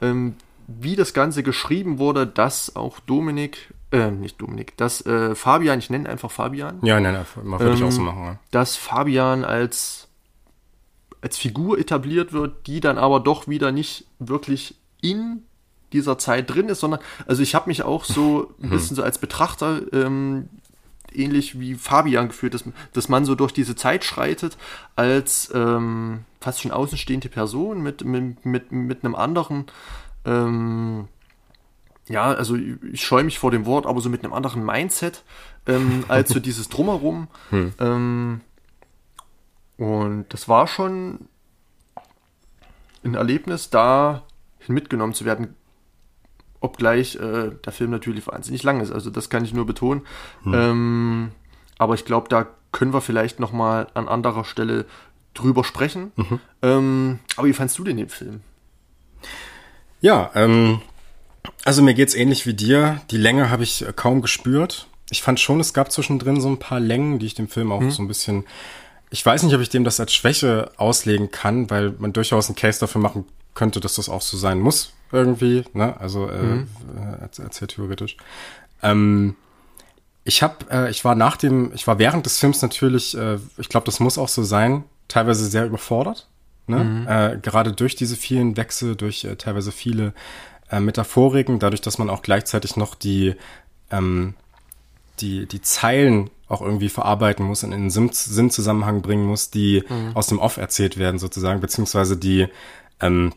[0.00, 0.34] ähm,
[0.66, 5.90] wie das Ganze geschrieben wurde, dass auch Dominik, äh, nicht Dominik, dass äh, Fabian, ich
[5.90, 8.24] nenne einfach Fabian, Ja, nein, nein, mal würde ich auch so Ähm, machen.
[8.24, 8.38] Ja.
[8.50, 10.08] dass Fabian als,
[11.20, 15.42] als Figur etabliert wird, die dann aber doch wieder nicht wirklich in
[15.92, 19.18] dieser Zeit drin ist, sondern, also ich habe mich auch so ein bisschen so als
[19.18, 20.48] Betrachter ähm,
[21.16, 24.56] ähnlich wie Fabian gefühlt, dass, dass man so durch diese Zeit schreitet
[24.94, 29.66] als ähm, fast schon außenstehende Person mit, mit, mit, mit einem anderen,
[30.24, 31.08] ähm,
[32.08, 35.24] ja, also ich scheue mich vor dem Wort, aber so mit einem anderen Mindset
[35.66, 37.28] ähm, als so dieses Drumherum.
[37.80, 38.40] Ähm,
[39.76, 41.28] und das war schon
[43.04, 44.22] ein Erlebnis, da
[44.68, 45.54] mitgenommen zu werden,
[46.60, 48.90] obgleich äh, der Film natürlich wahnsinnig lang ist.
[48.92, 50.02] Also das kann ich nur betonen.
[50.44, 51.30] Ähm,
[51.78, 54.86] aber ich glaube, da können wir vielleicht noch mal an anderer Stelle
[55.34, 56.12] drüber sprechen.
[56.62, 58.40] Ähm, aber wie fandst du denn den Film?
[60.00, 60.80] Ja, ähm,
[61.64, 63.00] also mir geht's ähnlich wie dir.
[63.10, 64.88] Die Länge habe ich äh, kaum gespürt.
[65.10, 67.80] ich fand schon, es gab zwischendrin so ein paar Längen, die ich dem Film auch
[67.80, 67.90] mhm.
[67.90, 68.44] so ein bisschen.
[69.10, 72.56] Ich weiß nicht, ob ich dem das als Schwäche auslegen kann, weil man durchaus einen
[72.56, 75.98] Case dafür machen könnte, dass das auch so sein muss, irgendwie, ne?
[76.00, 76.68] Also äh, mhm.
[76.96, 78.16] äh, erzählt theoretisch.
[78.82, 79.36] Ähm,
[80.24, 83.68] ich habe, äh, ich war nach dem, ich war während des Films natürlich, äh, ich
[83.68, 86.28] glaube, das muss auch so sein, teilweise sehr überfordert.
[86.66, 86.84] Ne?
[86.84, 87.06] Mhm.
[87.08, 90.12] Äh, gerade durch diese vielen Wechsel, durch äh, teilweise viele
[90.70, 93.36] äh, Metaphoriken, dadurch, dass man auch gleichzeitig noch die,
[93.90, 94.34] ähm,
[95.20, 100.14] die, die Zeilen auch irgendwie verarbeiten muss und in den Sinnzusammenhang bringen muss, die mhm.
[100.14, 102.46] aus dem Off erzählt werden sozusagen, beziehungsweise die
[103.00, 103.32] ähm,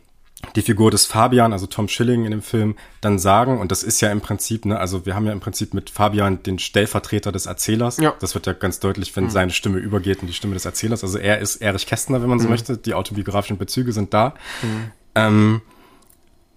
[0.55, 3.99] die Figur des Fabian, also Tom Schilling in dem Film, dann sagen, und das ist
[3.99, 7.45] ja im Prinzip, ne, also wir haben ja im Prinzip mit Fabian den Stellvertreter des
[7.45, 7.97] Erzählers.
[7.97, 8.13] Ja.
[8.19, 9.29] Das wird ja ganz deutlich, wenn mhm.
[9.31, 11.03] seine Stimme übergeht in die Stimme des Erzählers.
[11.03, 12.51] Also er ist Erich Kästner, wenn man so mhm.
[12.51, 12.77] möchte.
[12.77, 14.33] Die autobiografischen Bezüge sind da.
[14.61, 14.91] Mhm.
[15.15, 15.61] Ähm,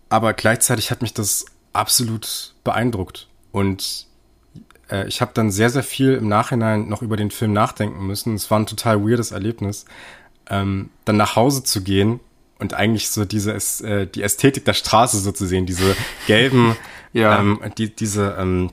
[0.08, 3.28] aber gleichzeitig hat mich das absolut beeindruckt.
[3.50, 4.06] Und
[4.92, 8.34] äh, ich habe dann sehr, sehr viel im Nachhinein noch über den Film nachdenken müssen.
[8.34, 9.86] Es war ein total weirdes Erlebnis,
[10.50, 12.20] ähm, dann nach Hause zu gehen
[12.58, 16.76] und eigentlich so diese äh, die Ästhetik der Straße so zu sehen, diese gelben,
[17.12, 17.40] ja.
[17.40, 18.70] ähm, die, diese ähm,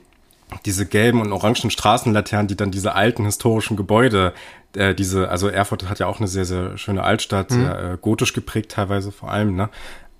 [0.64, 4.34] diese gelben und orangen Straßenlaternen, die dann diese alten historischen Gebäude,
[4.74, 7.54] äh, diese, also Erfurt hat ja auch eine sehr, sehr schöne Altstadt, mhm.
[7.54, 9.68] sehr äh, gotisch geprägt teilweise vor allem, ne?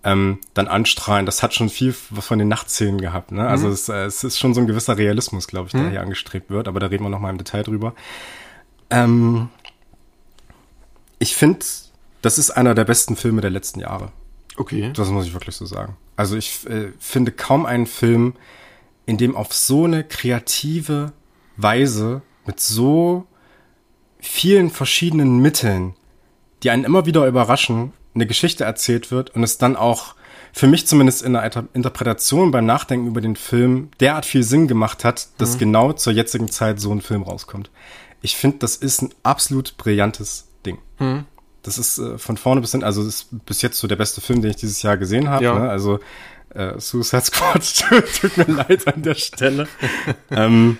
[0.02, 3.46] Ähm, dann anstrahlen, das hat schon viel von den Nachtszenen gehabt, ne?
[3.46, 3.72] Also mhm.
[3.74, 5.90] es, äh, es ist schon so ein gewisser Realismus, glaube ich, der mhm.
[5.90, 7.94] hier angestrebt wird, aber da reden wir nochmal im Detail drüber.
[8.88, 9.50] Ähm,
[11.18, 11.66] ich finde
[12.22, 14.12] das ist einer der besten Filme der letzten Jahre.
[14.56, 14.92] Okay.
[14.94, 15.96] Das muss ich wirklich so sagen.
[16.16, 18.34] Also ich äh, finde kaum einen Film,
[19.06, 21.12] in dem auf so eine kreative
[21.56, 23.26] Weise mit so
[24.18, 25.94] vielen verschiedenen Mitteln,
[26.62, 30.14] die einen immer wieder überraschen, eine Geschichte erzählt wird und es dann auch
[30.52, 35.04] für mich zumindest in der Interpretation beim Nachdenken über den Film derart viel Sinn gemacht
[35.04, 35.58] hat, dass mhm.
[35.58, 37.70] genau zur jetzigen Zeit so ein Film rauskommt.
[38.20, 40.78] Ich finde, das ist ein absolut brillantes Ding.
[40.98, 41.24] Mhm.
[41.62, 44.42] Das ist äh, von vorne bis hin, also ist bis jetzt so der beste Film,
[44.42, 45.44] den ich dieses Jahr gesehen habe.
[45.44, 45.58] Ja.
[45.58, 45.70] Ne?
[45.70, 46.00] Also
[46.50, 47.84] äh, Suicide Squad
[48.20, 49.68] tut mir leid an der Stelle.
[50.30, 50.78] ähm,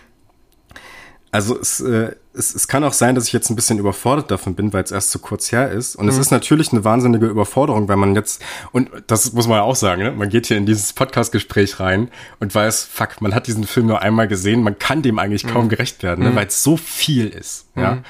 [1.32, 4.54] also es, äh, es, es kann auch sein, dass ich jetzt ein bisschen überfordert davon
[4.54, 5.96] bin, weil es erst so kurz her ist.
[5.96, 6.10] Und mhm.
[6.10, 9.76] es ist natürlich eine wahnsinnige Überforderung, weil man jetzt, und das muss man ja auch
[9.76, 10.12] sagen, ne?
[10.12, 12.10] man geht hier in dieses Podcast-Gespräch rein
[12.40, 15.66] und weiß, fuck, man hat diesen Film nur einmal gesehen, man kann dem eigentlich kaum
[15.66, 15.70] mhm.
[15.70, 16.30] gerecht werden, ne?
[16.30, 16.36] Mhm.
[16.36, 17.66] weil es so viel ist.
[17.76, 17.94] Ja.
[17.94, 18.04] Mhm.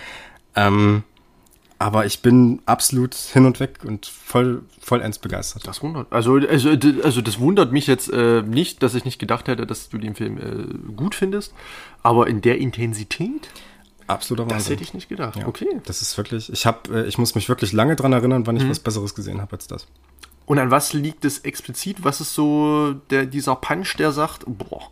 [0.57, 1.03] Ähm,
[1.81, 5.67] aber ich bin absolut hin und weg und voll vollends begeistert.
[5.67, 6.13] Das wundert.
[6.13, 6.69] Also, also,
[7.03, 10.15] also das wundert mich jetzt äh, nicht, dass ich nicht gedacht hätte, dass du den
[10.15, 11.55] Film äh, gut findest.
[12.03, 13.49] Aber in der Intensität?
[14.07, 14.59] Absoluter Wahnsinn.
[14.59, 15.37] Das hätte ich nicht gedacht.
[15.37, 15.81] Ja, okay.
[15.87, 18.65] Das ist wirklich, ich habe, äh, ich muss mich wirklich lange dran erinnern, wann ich
[18.65, 18.71] mhm.
[18.71, 19.87] was Besseres gesehen habe als das.
[20.45, 22.05] Und an was liegt es explizit?
[22.05, 24.91] Was ist so der, dieser Punch, der sagt, boah.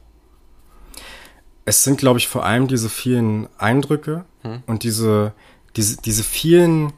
[1.66, 4.62] Es sind, glaube ich, vor allem diese vielen Eindrücke mhm.
[4.66, 5.34] und diese,
[5.78, 6.92] diese, diese vielen,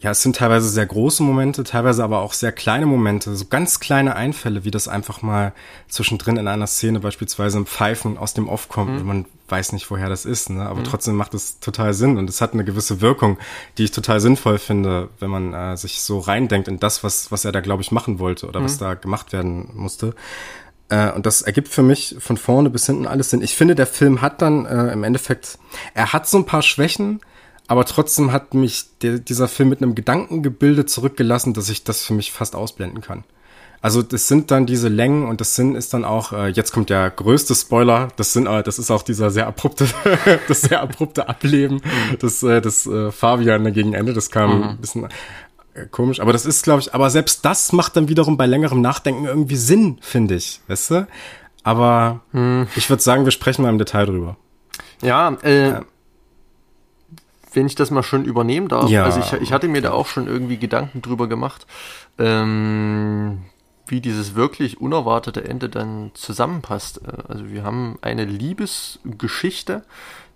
[0.00, 3.80] ja, es sind teilweise sehr große Momente, teilweise aber auch sehr kleine Momente, so ganz
[3.80, 5.52] kleine Einfälle, wie das einfach mal
[5.88, 8.98] zwischendrin in einer Szene beispielsweise im Pfeifen aus dem Off kommt mhm.
[8.98, 10.62] und man weiß nicht, woher das ist, ne?
[10.62, 10.84] aber mhm.
[10.84, 13.38] trotzdem macht es total Sinn und es hat eine gewisse Wirkung,
[13.78, 17.44] die ich total sinnvoll finde, wenn man äh, sich so reindenkt in das, was, was
[17.44, 18.64] er da, glaube ich, machen wollte oder mhm.
[18.64, 20.14] was da gemacht werden musste.
[20.90, 23.42] Äh, und das ergibt für mich von vorne bis hinten alles Sinn.
[23.42, 25.58] Ich finde, der Film hat dann äh, im Endeffekt,
[25.94, 27.20] er hat so ein paar Schwächen,
[27.70, 32.14] aber trotzdem hat mich der, dieser Film mit einem Gedankengebilde zurückgelassen, dass ich das für
[32.14, 33.22] mich fast ausblenden kann.
[33.80, 36.90] Also das sind dann diese Längen und das sind ist dann auch äh, jetzt kommt
[36.90, 38.08] der größte Spoiler.
[38.16, 39.86] Das sind äh, das ist auch dieser sehr abrupte
[40.48, 42.18] das sehr abrupte Ableben mhm.
[42.18, 44.14] des äh, des äh, Fabian gegen Ende.
[44.14, 44.64] Das kam mhm.
[44.64, 45.04] ein bisschen
[45.74, 46.92] äh, komisch, aber das ist glaube ich.
[46.92, 51.06] Aber selbst das macht dann wiederum bei längerem Nachdenken irgendwie Sinn, finde ich, weißt du?
[51.62, 52.66] Aber mhm.
[52.74, 54.36] ich würde sagen, wir sprechen mal im Detail drüber.
[55.02, 55.82] Ja, äh, ja
[57.52, 58.90] wenn ich das mal schon übernehmen darf.
[58.90, 59.04] Ja.
[59.04, 61.66] Also ich, ich hatte mir da auch schon irgendwie Gedanken drüber gemacht,
[62.18, 63.42] ähm,
[63.86, 67.00] wie dieses wirklich unerwartete Ende dann zusammenpasst.
[67.06, 69.82] Äh, also wir haben eine Liebesgeschichte,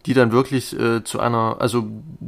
[0.06, 1.86] die dann wirklich äh, zu einer, also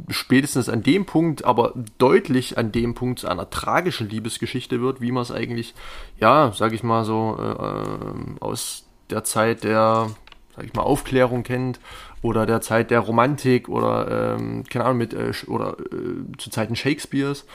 [0.09, 5.11] spätestens an dem Punkt, aber deutlich an dem Punkt zu einer tragischen Liebesgeschichte wird, wie
[5.11, 5.75] man es eigentlich,
[6.19, 10.09] ja, sag ich mal so, äh, äh aus der Zeit der,
[10.55, 11.79] sag ich mal, Aufklärung kennt
[12.21, 16.75] oder der Zeit der Romantik oder ähm, keine Ahnung mit äh, oder äh, zu Zeiten
[16.75, 17.45] Shakespeares.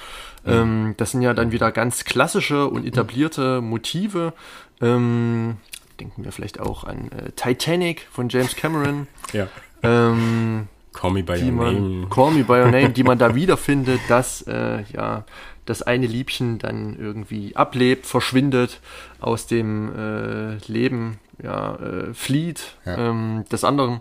[0.44, 0.52] Mhm.
[0.52, 4.32] Ähm, das sind ja dann wieder ganz klassische und etablierte Motive.
[4.80, 5.56] Ähm,
[6.00, 9.06] denken wir vielleicht auch an äh, Titanic von James Cameron.
[9.32, 9.46] Ja.
[9.82, 12.06] Ähm, Call me by your man, name.
[12.10, 15.24] Call me by your name, die man da wiederfindet, dass äh, ja
[15.64, 18.80] das eine Liebchen dann irgendwie ablebt, verschwindet
[19.20, 24.00] aus dem äh, Leben ja, äh, flieht, ähm, des anderen.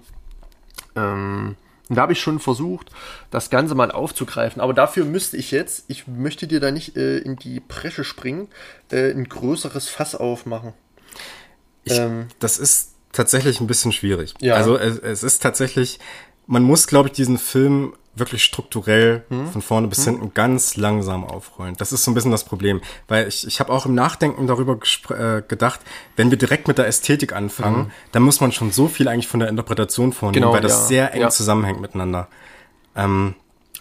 [0.95, 1.55] Ähm,
[1.89, 2.89] da habe ich schon versucht,
[3.31, 4.61] das Ganze mal aufzugreifen.
[4.61, 8.47] Aber dafür müsste ich jetzt, ich möchte dir da nicht äh, in die Bresche springen,
[8.91, 10.73] äh, ein größeres Fass aufmachen.
[11.83, 12.27] Ich, Ähm.
[12.39, 14.35] das ist tatsächlich ein bisschen schwierig.
[14.39, 14.55] Ja.
[14.55, 15.99] Also es, es ist tatsächlich,
[16.47, 19.47] man muss, glaube ich, diesen Film wirklich strukturell Hm?
[19.47, 21.75] von vorne bis hinten ganz langsam aufrollen.
[21.77, 24.77] Das ist so ein bisschen das Problem, weil ich, ich habe auch im Nachdenken darüber
[25.09, 25.79] äh, gedacht,
[26.17, 29.39] wenn wir direkt mit der Ästhetik anfangen, dann muss man schon so viel eigentlich von
[29.39, 30.45] der Interpretation vornehmen, Mhm.
[30.47, 30.87] Genau, weil das ja.
[30.87, 31.29] sehr eng Ja.
[31.29, 32.27] zusammenhängt miteinander.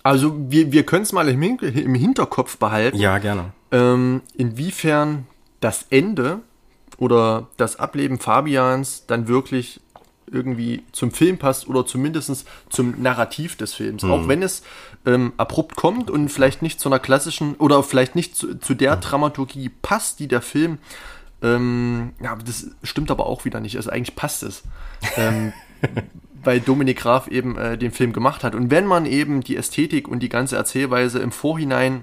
[0.02, 2.96] Also wir, wir können es mal im, im Hinterkopf behalten.
[2.96, 3.52] Ja, gerne.
[3.72, 5.26] ähm, inwiefern
[5.60, 6.40] das Ende
[6.98, 9.80] oder das Ableben Fabians dann wirklich
[10.32, 14.04] irgendwie zum Film passt oder zumindest zum Narrativ des Films.
[14.04, 14.62] Auch wenn es
[15.06, 18.96] ähm, abrupt kommt und vielleicht nicht zu einer klassischen oder vielleicht nicht zu, zu der
[18.96, 20.78] Dramaturgie passt, die der Film
[21.42, 23.76] ähm, ja, das stimmt aber auch wieder nicht.
[23.76, 24.62] Also eigentlich passt es.
[25.16, 25.52] Ähm,
[26.42, 28.54] weil Dominik Graf eben äh, den Film gemacht hat.
[28.54, 32.02] Und wenn man eben die Ästhetik und die ganze Erzählweise im Vorhinein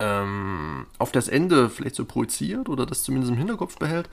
[0.00, 4.08] ähm, auf das Ende vielleicht so projiziert oder das zumindest im Hinterkopf behält,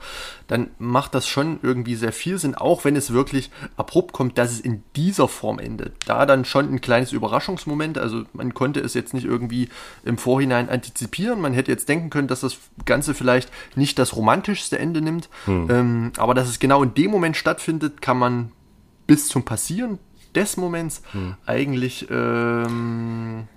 [0.46, 4.52] dann macht das schon irgendwie sehr viel Sinn, auch wenn es wirklich abrupt kommt, dass
[4.52, 5.94] es in dieser Form endet.
[6.06, 9.70] Da dann schon ein kleines Überraschungsmoment, also man konnte es jetzt nicht irgendwie
[10.04, 14.78] im Vorhinein antizipieren, man hätte jetzt denken können, dass das Ganze vielleicht nicht das romantischste
[14.78, 15.30] Ende nimmt,
[15.70, 18.52] ähm, aber dass es genau in dem Moment stattfindet, kann man
[19.06, 19.98] bis zum Passieren
[20.34, 21.02] des Moments
[21.46, 23.48] eigentlich ähm,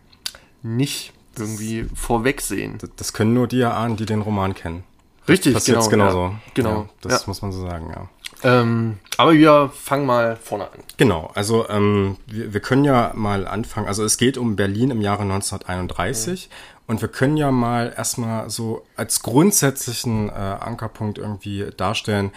[0.63, 2.77] nicht irgendwie vorwegsehen.
[2.77, 4.83] Das, das können nur die erahnen, die den Roman kennen.
[5.27, 6.19] Richtig, Passiert genauso.
[6.19, 6.75] Ja, genau.
[6.75, 7.27] Ja, das ja.
[7.27, 8.09] muss man so sagen, ja.
[8.43, 10.79] Ähm, aber wir fangen mal vorne an.
[10.97, 13.87] Genau, also ähm, wir, wir können ja mal anfangen.
[13.87, 16.49] Also es geht um Berlin im Jahre 1931
[16.87, 22.31] und wir können ja mal erstmal so als grundsätzlichen äh, Ankerpunkt irgendwie darstellen,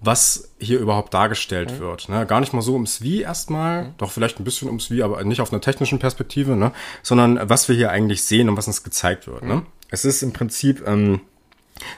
[0.00, 2.08] was hier überhaupt dargestellt wird.
[2.08, 2.24] Ne?
[2.26, 5.40] Gar nicht mal so ums Wie erstmal, doch vielleicht ein bisschen ums Wie, aber nicht
[5.40, 6.72] auf einer technischen Perspektive, ne?
[7.02, 9.42] sondern was wir hier eigentlich sehen und was uns gezeigt wird.
[9.42, 9.62] Ne?
[9.90, 11.20] Es ist im Prinzip ähm,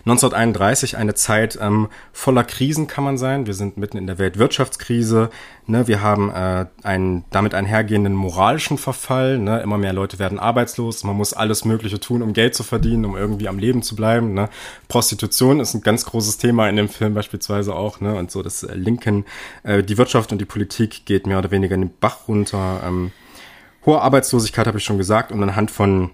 [0.01, 3.47] 1931 eine Zeit ähm, voller Krisen kann man sein.
[3.47, 5.31] Wir sind mitten in der Weltwirtschaftskrise.
[5.66, 5.87] Ne?
[5.89, 9.39] Wir haben äh, einen damit einhergehenden moralischen Verfall.
[9.39, 9.61] Ne?
[9.61, 11.05] Immer mehr Leute werden arbeitslos.
[11.05, 14.35] Man muss alles Mögliche tun, um Geld zu verdienen, um irgendwie am Leben zu bleiben.
[14.35, 14.49] Ne?
[14.89, 18.01] Prostitution ist ein ganz großes Thema in dem Film beispielsweise auch.
[18.01, 18.14] Ne?
[18.14, 19.24] Und so das äh, Linken,
[19.62, 22.81] äh, die Wirtschaft und die Politik geht mehr oder weniger in den Bach runter.
[22.85, 23.12] Ähm,
[23.87, 26.11] hohe Arbeitslosigkeit habe ich schon gesagt und anhand von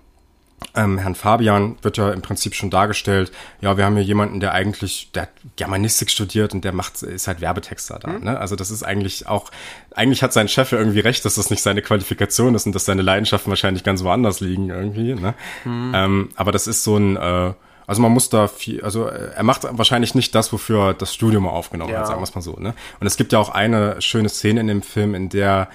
[0.74, 3.30] ähm, Herrn Fabian wird ja im Prinzip schon dargestellt,
[3.60, 7.28] ja, wir haben hier jemanden, der eigentlich, der hat Germanistik studiert und der macht, ist
[7.28, 8.12] halt Werbetexter da.
[8.12, 8.38] Ne?
[8.38, 9.50] Also das ist eigentlich auch,
[9.94, 12.84] eigentlich hat sein Chef ja irgendwie recht, dass das nicht seine Qualifikation ist und dass
[12.86, 15.14] seine Leidenschaften wahrscheinlich ganz woanders liegen irgendwie.
[15.14, 15.34] Ne?
[15.66, 17.52] Ähm, aber das ist so ein, äh,
[17.86, 21.46] also man muss da viel, also äh, er macht wahrscheinlich nicht das, wofür das Studium
[21.46, 22.00] aufgenommen Ja.
[22.00, 22.56] hat, sagen wir es mal so.
[22.58, 22.74] Ne?
[22.98, 25.68] Und es gibt ja auch eine schöne Szene in dem Film, in der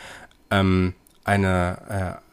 [0.49, 2.30] ähm, eine äh,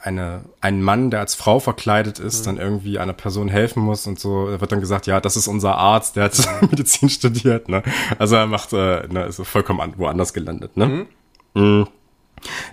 [0.00, 4.18] eine, ein Mann, der als Frau verkleidet ist, dann irgendwie einer Person helfen muss und
[4.18, 7.82] so, da wird dann gesagt, ja, das ist unser Arzt, der hat Medizin studiert, ne?
[8.18, 11.06] Also er macht, äh, ne, ist vollkommen an, woanders gelandet, ne?
[11.54, 11.88] Mhm.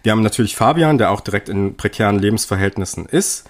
[0.01, 3.47] Wir haben natürlich Fabian, der auch direkt in prekären Lebensverhältnissen ist.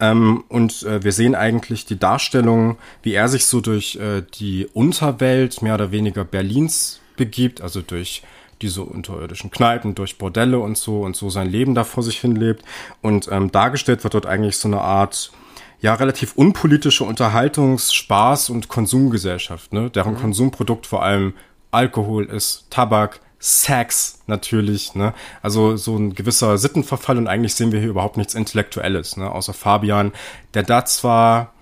[0.00, 4.66] Ähm, und äh, wir sehen eigentlich die Darstellung, wie er sich so durch äh, die
[4.66, 8.22] Unterwelt mehr oder weniger Berlins begibt, also durch
[8.62, 12.36] diese unterirdischen Kneipen, durch Bordelle und so und so sein Leben da vor sich hin
[12.36, 12.64] lebt.
[13.02, 15.32] Und ähm, dargestellt wird dort eigentlich so eine Art,
[15.80, 19.90] ja, relativ unpolitische Unterhaltungs-, Spaß- und Konsumgesellschaft, ne?
[19.90, 21.34] deren Konsumprodukt vor allem
[21.70, 25.12] Alkohol ist, Tabak, Sex natürlich, ne?
[25.42, 29.30] Also so ein gewisser Sittenverfall und eigentlich sehen wir hier überhaupt nichts Intellektuelles, ne?
[29.30, 30.12] Außer Fabian,
[30.54, 31.52] der da zwar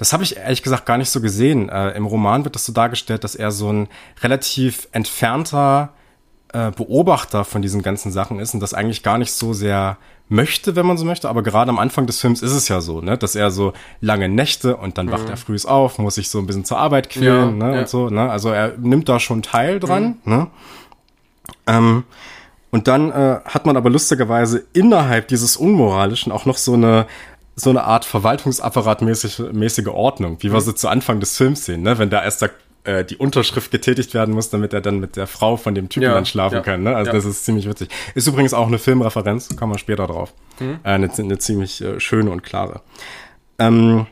[0.00, 1.68] das habe ich ehrlich gesagt gar nicht so gesehen.
[1.68, 3.86] Äh, Im Roman wird das so dargestellt, dass er so ein
[4.22, 5.92] relativ entfernter
[6.52, 9.98] äh, Beobachter von diesen ganzen Sachen ist und das eigentlich gar nicht so sehr
[10.28, 11.28] möchte, wenn man so möchte.
[11.28, 14.28] Aber gerade am Anfang des Films ist es ja so, ne, dass er so lange
[14.28, 17.60] Nächte und dann wacht er früh auf, muss sich so ein bisschen zur Arbeit quälen,
[17.60, 17.80] Ja, ne, ja.
[17.80, 18.08] und so.
[18.08, 18.30] Ne?
[18.30, 20.18] Also er nimmt da schon teil dran.
[20.24, 20.46] Ne?
[21.66, 22.04] Ähm,
[22.70, 27.06] und dann äh, hat man aber lustigerweise innerhalb dieses Unmoralischen auch noch so eine
[27.56, 31.98] so eine Art Verwaltungsapparatmäßige mäßige Ordnung, wie wir sie zu Anfang des Films sehen, ne?
[31.98, 32.48] wenn da erst da,
[32.84, 36.04] äh, die Unterschrift getätigt werden muss, damit er dann mit der Frau von dem Typen
[36.04, 36.82] Ja, dann schlafen ja, kann.
[36.82, 36.94] Ne?
[36.94, 37.14] Also ja.
[37.14, 37.88] das ist ziemlich witzig.
[38.14, 40.32] Ist übrigens auch eine Filmreferenz, kommen wir später drauf.
[40.58, 40.78] Mhm.
[40.82, 42.80] Äh, eine, eine ziemlich äh, schöne und klare.
[43.58, 44.06] Ähm,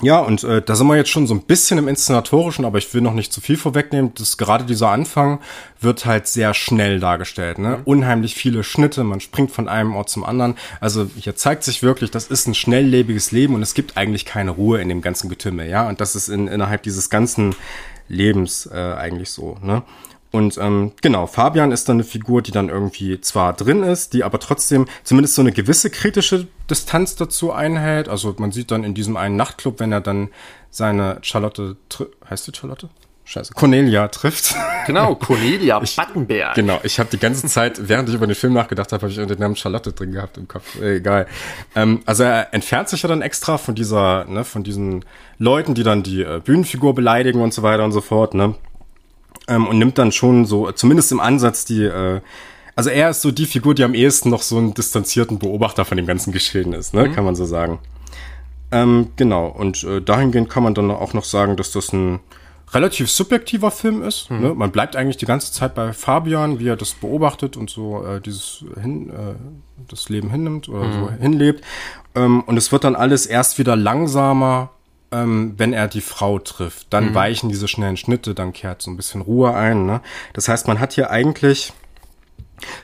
[0.00, 2.92] Ja, und äh, da sind wir jetzt schon so ein bisschen im Inszenatorischen, aber ich
[2.94, 4.12] will noch nicht zu viel vorwegnehmen.
[4.16, 5.40] Das, gerade dieser Anfang
[5.80, 7.58] wird halt sehr schnell dargestellt.
[7.58, 7.78] Ne?
[7.78, 7.82] Mhm.
[7.84, 10.56] Unheimlich viele Schnitte, man springt von einem Ort zum anderen.
[10.80, 14.52] Also hier zeigt sich wirklich, das ist ein schnelllebiges Leben und es gibt eigentlich keine
[14.52, 15.68] Ruhe in dem ganzen Getümmel.
[15.68, 17.56] Ja, und das ist in, innerhalb dieses ganzen
[18.08, 19.56] Lebens äh, eigentlich so.
[19.62, 19.82] Ne?
[20.30, 24.24] Und ähm, genau, Fabian ist dann eine Figur, die dann irgendwie zwar drin ist, die
[24.24, 28.08] aber trotzdem zumindest so eine gewisse kritische Distanz dazu einhält.
[28.08, 30.28] Also man sieht dann in diesem einen Nachtclub, wenn er dann
[30.70, 31.76] seine Charlotte,
[32.28, 32.90] heißt die Charlotte?
[33.24, 34.54] Scheiße, Cornelia trifft.
[34.86, 36.54] Genau, Cornelia ich, Battenberg.
[36.54, 39.18] Genau, ich habe die ganze Zeit, während ich über den Film nachgedacht habe, habe ich
[39.18, 40.80] den Namen Charlotte drin gehabt im Kopf.
[40.80, 41.26] Egal.
[41.76, 45.04] Ähm, also er entfernt sich ja dann extra von dieser, ne, von diesen
[45.36, 48.54] Leuten, die dann die äh, Bühnenfigur beleidigen und so weiter und so fort, ne?
[49.48, 52.20] Ähm, und nimmt dann schon so, zumindest im Ansatz, die, äh,
[52.76, 55.96] also er ist so die Figur, die am ehesten noch so einen distanzierten Beobachter von
[55.96, 57.08] dem ganzen Geschehen ist, ne?
[57.08, 57.12] Mhm.
[57.14, 57.80] kann man so sagen.
[58.70, 62.20] Ähm, genau, und äh, dahingehend kann man dann auch noch sagen, dass das ein
[62.72, 64.30] relativ subjektiver Film ist.
[64.30, 64.40] Mhm.
[64.40, 64.54] Ne?
[64.54, 68.20] Man bleibt eigentlich die ganze Zeit bei Fabian, wie er das beobachtet und so äh,
[68.20, 69.34] dieses hin, äh,
[69.88, 70.92] das Leben hinnimmt oder mhm.
[70.92, 71.64] so hinlebt.
[72.14, 74.70] Ähm, und es wird dann alles erst wieder langsamer
[75.12, 76.88] ähm, wenn er die Frau trifft.
[76.90, 77.14] Dann mhm.
[77.14, 79.86] weichen diese schnellen Schnitte, dann kehrt so ein bisschen Ruhe ein.
[79.86, 80.00] Ne?
[80.32, 81.72] Das heißt, man hat hier eigentlich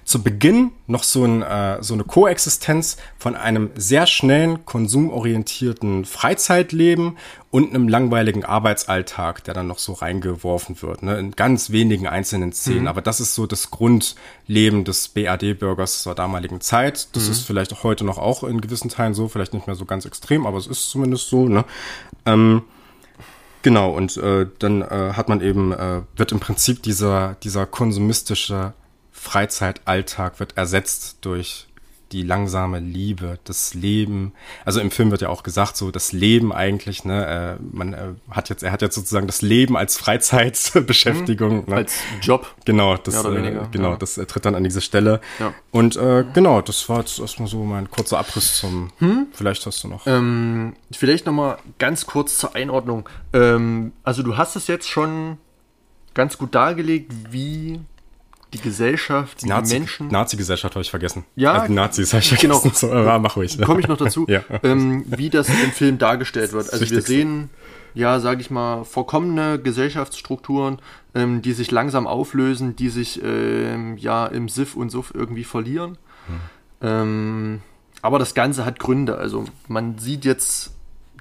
[0.05, 7.17] zu Beginn noch so, ein, äh, so eine Koexistenz von einem sehr schnellen, konsumorientierten Freizeitleben
[7.51, 12.53] und einem langweiligen Arbeitsalltag, der dann noch so reingeworfen wird, ne, in ganz wenigen einzelnen
[12.53, 12.83] Szenen.
[12.83, 12.89] Mhm.
[12.89, 17.15] Aber das ist so das Grundleben des BRD-Bürgers zur damaligen Zeit.
[17.15, 17.31] Das mhm.
[17.31, 20.05] ist vielleicht auch heute noch auch in gewissen Teilen so, vielleicht nicht mehr so ganz
[20.05, 21.49] extrem, aber es ist zumindest so.
[21.49, 21.65] Ne?
[22.27, 22.63] Ähm,
[23.63, 28.73] genau, und äh, dann äh, hat man eben, äh, wird im Prinzip dieser, dieser konsumistische
[29.25, 31.67] Freizeitalltag wird ersetzt durch
[32.13, 34.35] die langsame Liebe, das Leben.
[34.65, 38.13] Also im Film wird ja auch gesagt, so das Leben eigentlich, ne, äh, man äh,
[38.31, 41.65] hat jetzt, er hat jetzt sozusagen das Leben als Freizeitbeschäftigung.
[41.65, 41.77] Mhm, ne?
[41.77, 42.55] Als Job.
[42.67, 43.97] Genau, das, äh, genau, ja.
[43.97, 45.21] das äh, tritt dann an diese Stelle.
[45.41, 45.55] Ja.
[45.73, 49.27] Und äh, genau, das war jetzt erstmal so mein kurzer Abriss zum, hm?
[49.33, 50.07] vielleicht hast du noch.
[50.07, 53.09] Ähm, vielleicht nochmal ganz kurz zur Einordnung.
[53.33, 55.39] Ähm, also du hast es jetzt schon
[56.13, 57.81] ganz gut dargelegt, wie
[58.55, 60.09] die Gesellschaft, die, Nazi, Menschen.
[60.09, 61.25] Nazi-Gesellschaft habe ich vergessen.
[61.35, 62.61] Ja, also Nazis habe ich vergessen.
[62.63, 62.75] Genau.
[62.75, 63.61] So, äh, mach ruhig.
[63.61, 64.43] Komme ich noch dazu, ja.
[64.63, 66.73] ähm, wie das im Film dargestellt wird.
[66.73, 67.51] Also wir sehen,
[67.95, 70.79] ja, sage ich mal, vorkommene Gesellschaftsstrukturen,
[71.15, 75.99] ähm, die sich langsam auflösen, die sich ähm, ja im Siff und Suff irgendwie verlieren.
[76.27, 76.41] Hm.
[76.81, 77.61] Ähm,
[78.03, 79.19] aber das Ganze hat Gründe.
[79.19, 80.74] Also man sieht jetzt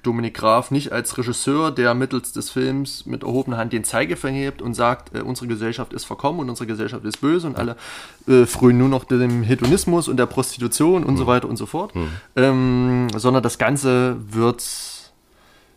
[0.06, 4.62] Dominik Graf nicht als Regisseur, der mittels des Films mit erhobener Hand den Zeigefinger hebt
[4.62, 7.76] und sagt, äh, unsere Gesellschaft ist verkommen und unsere Gesellschaft ist böse und alle
[8.28, 11.18] äh, frönen nur noch dem Hedonismus und der Prostitution und mhm.
[11.18, 12.08] so weiter und so fort, mhm.
[12.36, 14.64] ähm, sondern das Ganze wird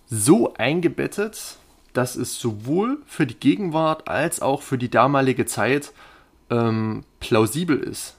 [0.09, 1.57] so eingebettet,
[1.93, 5.91] dass es sowohl für die Gegenwart als auch für die damalige Zeit
[6.49, 8.15] ähm, plausibel ist.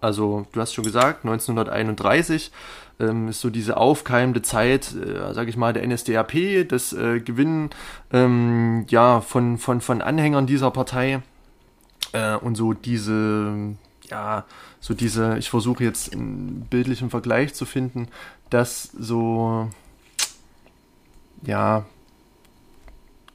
[0.00, 2.52] Also, du hast schon gesagt, 1931
[3.00, 7.70] ähm, ist so diese aufkeimende Zeit, äh, sage ich mal, der NSDAP, das äh, Gewinnen
[8.12, 11.22] ähm, ja, von, von, von Anhängern dieser Partei
[12.12, 13.74] äh, und so diese,
[14.10, 14.44] ja,
[14.80, 18.08] so diese, ich versuche jetzt einen bildlichen Vergleich zu finden,
[18.50, 19.68] dass so,
[21.42, 21.84] ja,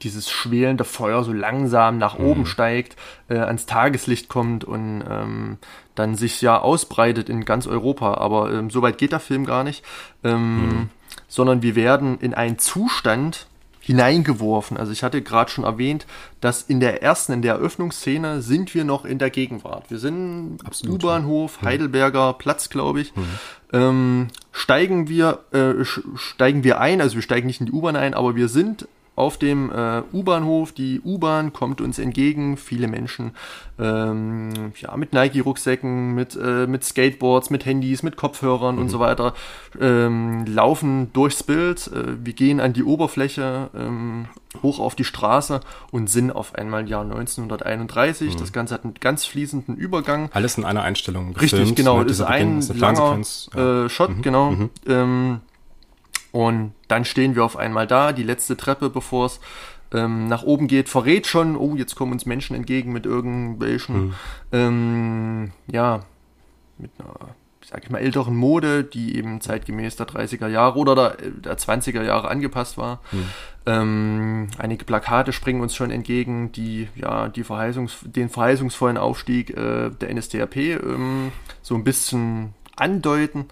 [0.02, 2.24] dieses schwelende Feuer so langsam nach mhm.
[2.26, 2.96] oben steigt,
[3.28, 5.58] äh, ans Tageslicht kommt und ähm,
[5.94, 8.14] dann sich ja ausbreitet in ganz Europa.
[8.14, 9.84] Aber ähm, so weit geht der Film gar nicht,
[10.22, 10.88] ähm, mhm.
[11.28, 13.46] sondern wir werden in einen Zustand
[13.84, 14.78] hineingeworfen.
[14.78, 16.06] Also ich hatte gerade schon erwähnt,
[16.40, 19.90] dass in der ersten, in der Eröffnungsszene sind wir noch in der Gegenwart.
[19.90, 21.68] Wir sind U-Bahnhof, ja.
[21.68, 23.14] Heidelberger Platz, glaube ich.
[23.14, 23.24] Mhm.
[23.74, 25.84] Ähm, steigen wir, äh,
[26.16, 29.38] steigen wir ein, also wir steigen nicht in die U-Bahn ein, aber wir sind auf
[29.38, 30.72] dem äh, U-Bahnhof.
[30.72, 32.56] Die U-Bahn kommt uns entgegen.
[32.56, 33.32] Viele Menschen
[33.78, 38.82] ähm, ja, mit Nike-Rucksäcken, mit, äh, mit Skateboards, mit Handys, mit Kopfhörern mhm.
[38.82, 39.34] und so weiter
[39.80, 41.88] ähm, laufen durchs Bild.
[41.88, 44.26] Äh, wir gehen an die Oberfläche, ähm,
[44.62, 45.60] hoch auf die Straße
[45.90, 48.34] und sind auf einmal im Jahr 1931.
[48.34, 48.38] Mhm.
[48.38, 50.28] Das Ganze hat einen ganz fließenden Übergang.
[50.32, 51.36] Alles in einer Einstellung.
[51.36, 52.02] Richtig, genau.
[52.02, 53.20] Ist ein langer
[53.54, 53.84] ja.
[53.84, 54.22] äh, Shot, mhm.
[54.22, 54.56] genau.
[56.34, 59.38] Und dann stehen wir auf einmal da, die letzte Treppe, bevor es
[59.92, 64.14] ähm, nach oben geht, verrät schon, oh, jetzt kommen uns Menschen entgegen mit irgendwelchen, mhm.
[64.50, 66.00] ähm, ja,
[66.76, 71.30] mit einer, sag ich mal, älteren Mode, die eben zeitgemäß der 30er Jahre oder der,
[71.30, 73.00] der 20er Jahre angepasst war.
[73.12, 73.28] Mhm.
[73.66, 79.90] Ähm, einige Plakate springen uns schon entgegen, die ja die Verheißungs den verheißungsvollen Aufstieg äh,
[79.90, 81.30] der NSDAP ähm,
[81.62, 83.46] so ein bisschen andeuten.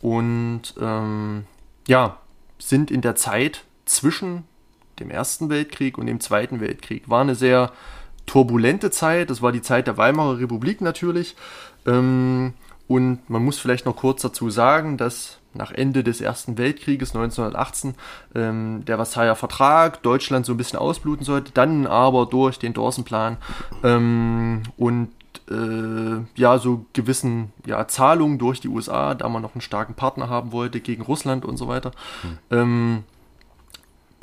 [0.00, 1.44] Und ähm,
[1.86, 2.18] ja,
[2.58, 4.44] sind in der Zeit zwischen
[4.98, 7.08] dem Ersten Weltkrieg und dem Zweiten Weltkrieg.
[7.08, 7.72] War eine sehr
[8.26, 11.36] turbulente Zeit, das war die Zeit der Weimarer Republik natürlich.
[11.86, 12.54] Ähm,
[12.86, 17.94] und man muss vielleicht noch kurz dazu sagen, dass nach Ende des Ersten Weltkrieges 1918
[18.34, 23.38] ähm, der Versailler Vertrag Deutschland so ein bisschen ausbluten sollte, dann aber durch den Dawson-Plan
[23.82, 25.10] ähm, und
[25.50, 30.28] äh, ja, so gewissen ja, Zahlungen durch die USA, da man noch einen starken Partner
[30.28, 31.92] haben wollte gegen Russland und so weiter,
[32.22, 32.38] hm.
[32.50, 33.04] ähm,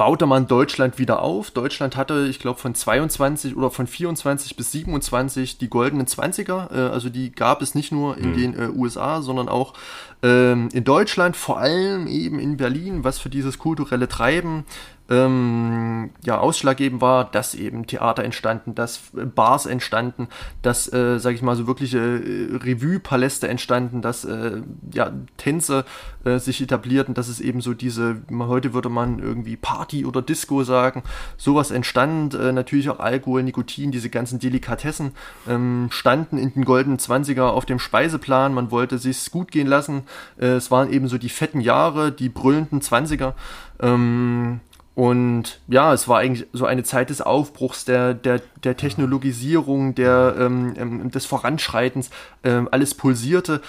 [0.01, 1.51] baute man Deutschland wieder auf.
[1.51, 6.73] Deutschland hatte, ich glaube, von 22 oder von 24 bis 27 die goldenen 20er.
[6.73, 8.35] Äh, also die gab es nicht nur in mhm.
[8.35, 9.75] den äh, USA, sondern auch
[10.23, 14.65] ähm, in Deutschland, vor allem eben in Berlin, was für dieses kulturelle Treiben
[15.11, 20.29] ähm, ja, ausschlaggebend war, dass eben Theater entstanden, dass Bars entstanden,
[20.61, 24.61] dass, äh, sage ich mal, so wirkliche äh, Revue-Paläste entstanden, dass äh,
[24.93, 25.83] ja, Tänze
[26.23, 30.63] äh, sich etablierten, dass es eben so diese, heute würde man irgendwie Party oder Disco
[30.63, 31.03] sagen,
[31.35, 35.11] sowas entstand, äh, natürlich auch Alkohol, Nikotin, diese ganzen Delikatessen
[35.47, 40.03] ähm, standen in den goldenen Zwanziger auf dem Speiseplan, man wollte sich's gut gehen lassen,
[40.39, 43.35] äh, es waren eben so die fetten Jahre, die brüllenden Zwanziger,
[43.81, 44.61] ähm,
[44.93, 50.35] und ja, es war eigentlich so eine Zeit des Aufbruchs, der, der, der Technologisierung, der,
[50.37, 52.09] ähm, ähm, des Voranschreitens.
[52.43, 53.61] Ähm, alles pulsierte.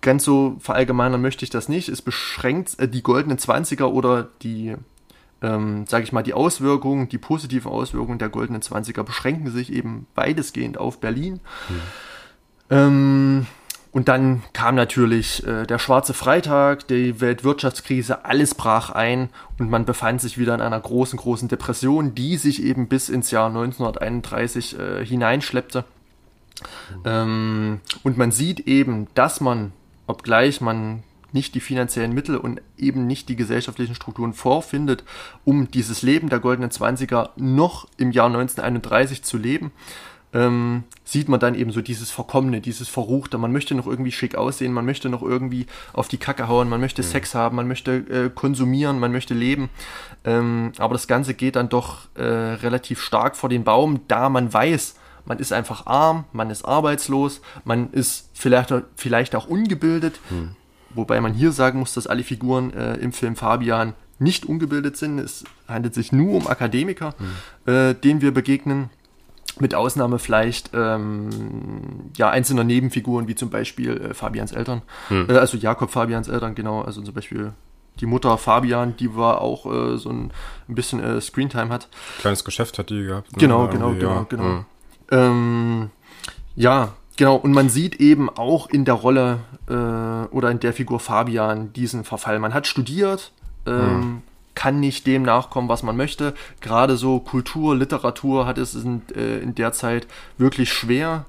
[0.00, 1.88] Ganz so verallgemeinern möchte ich das nicht.
[1.88, 4.74] Es beschränkt äh, die goldenen Zwanziger oder die,
[5.42, 10.06] ähm, sage ich mal, die Auswirkungen, die positiven Auswirkungen der goldenen Zwanziger beschränken sich eben
[10.14, 11.40] weitestgehend auf Berlin.
[11.68, 11.80] Mhm.
[12.70, 13.46] Ähm,
[13.98, 19.28] und dann kam natürlich äh, der schwarze Freitag, die Weltwirtschaftskrise, alles brach ein
[19.58, 23.32] und man befand sich wieder in einer großen, großen Depression, die sich eben bis ins
[23.32, 25.82] Jahr 1931 äh, hineinschleppte.
[27.04, 29.72] Ähm, und man sieht eben, dass man,
[30.06, 35.02] obgleich man nicht die finanziellen Mittel und eben nicht die gesellschaftlichen Strukturen vorfindet,
[35.44, 39.72] um dieses Leben der goldenen Zwanziger noch im Jahr 1931 zu leben,
[40.32, 43.38] ähm, sieht man dann eben so dieses Verkommene, dieses Verruchte.
[43.38, 46.80] Man möchte noch irgendwie schick aussehen, man möchte noch irgendwie auf die Kacke hauen, man
[46.80, 47.06] möchte mhm.
[47.06, 49.70] Sex haben, man möchte äh, konsumieren, man möchte leben.
[50.24, 54.52] Ähm, aber das Ganze geht dann doch äh, relativ stark vor den Baum, da man
[54.52, 60.20] weiß, man ist einfach arm, man ist arbeitslos, man ist vielleicht, vielleicht auch ungebildet.
[60.30, 60.56] Mhm.
[60.90, 65.18] Wobei man hier sagen muss, dass alle Figuren äh, im Film Fabian nicht ungebildet sind.
[65.18, 67.72] Es handelt sich nur um Akademiker, mhm.
[67.72, 68.90] äh, denen wir begegnen
[69.60, 71.30] mit Ausnahme vielleicht ähm,
[72.16, 75.28] ja einzelner Nebenfiguren wie zum Beispiel äh, Fabians Eltern, hm.
[75.28, 77.52] äh, also Jakob Fabians Eltern genau, also zum Beispiel
[78.00, 80.30] die Mutter Fabian, die war auch äh, so ein,
[80.68, 81.88] ein bisschen äh, Screentime hat.
[82.20, 83.32] Kleines Geschäft hat die gehabt.
[83.32, 83.38] Ne?
[83.38, 84.26] Genau, genau, genau, ja.
[84.28, 84.44] genau.
[84.44, 84.64] Hm.
[85.10, 85.90] Ähm,
[86.54, 87.36] ja, genau.
[87.36, 92.04] Und man sieht eben auch in der Rolle äh, oder in der Figur Fabian diesen
[92.04, 92.38] Verfall.
[92.38, 93.32] Man hat studiert,
[93.66, 94.22] ähm, hm
[94.58, 96.34] kann nicht dem nachkommen, was man möchte.
[96.60, 101.26] Gerade so Kultur, Literatur hat es in, äh, in der Zeit wirklich schwer.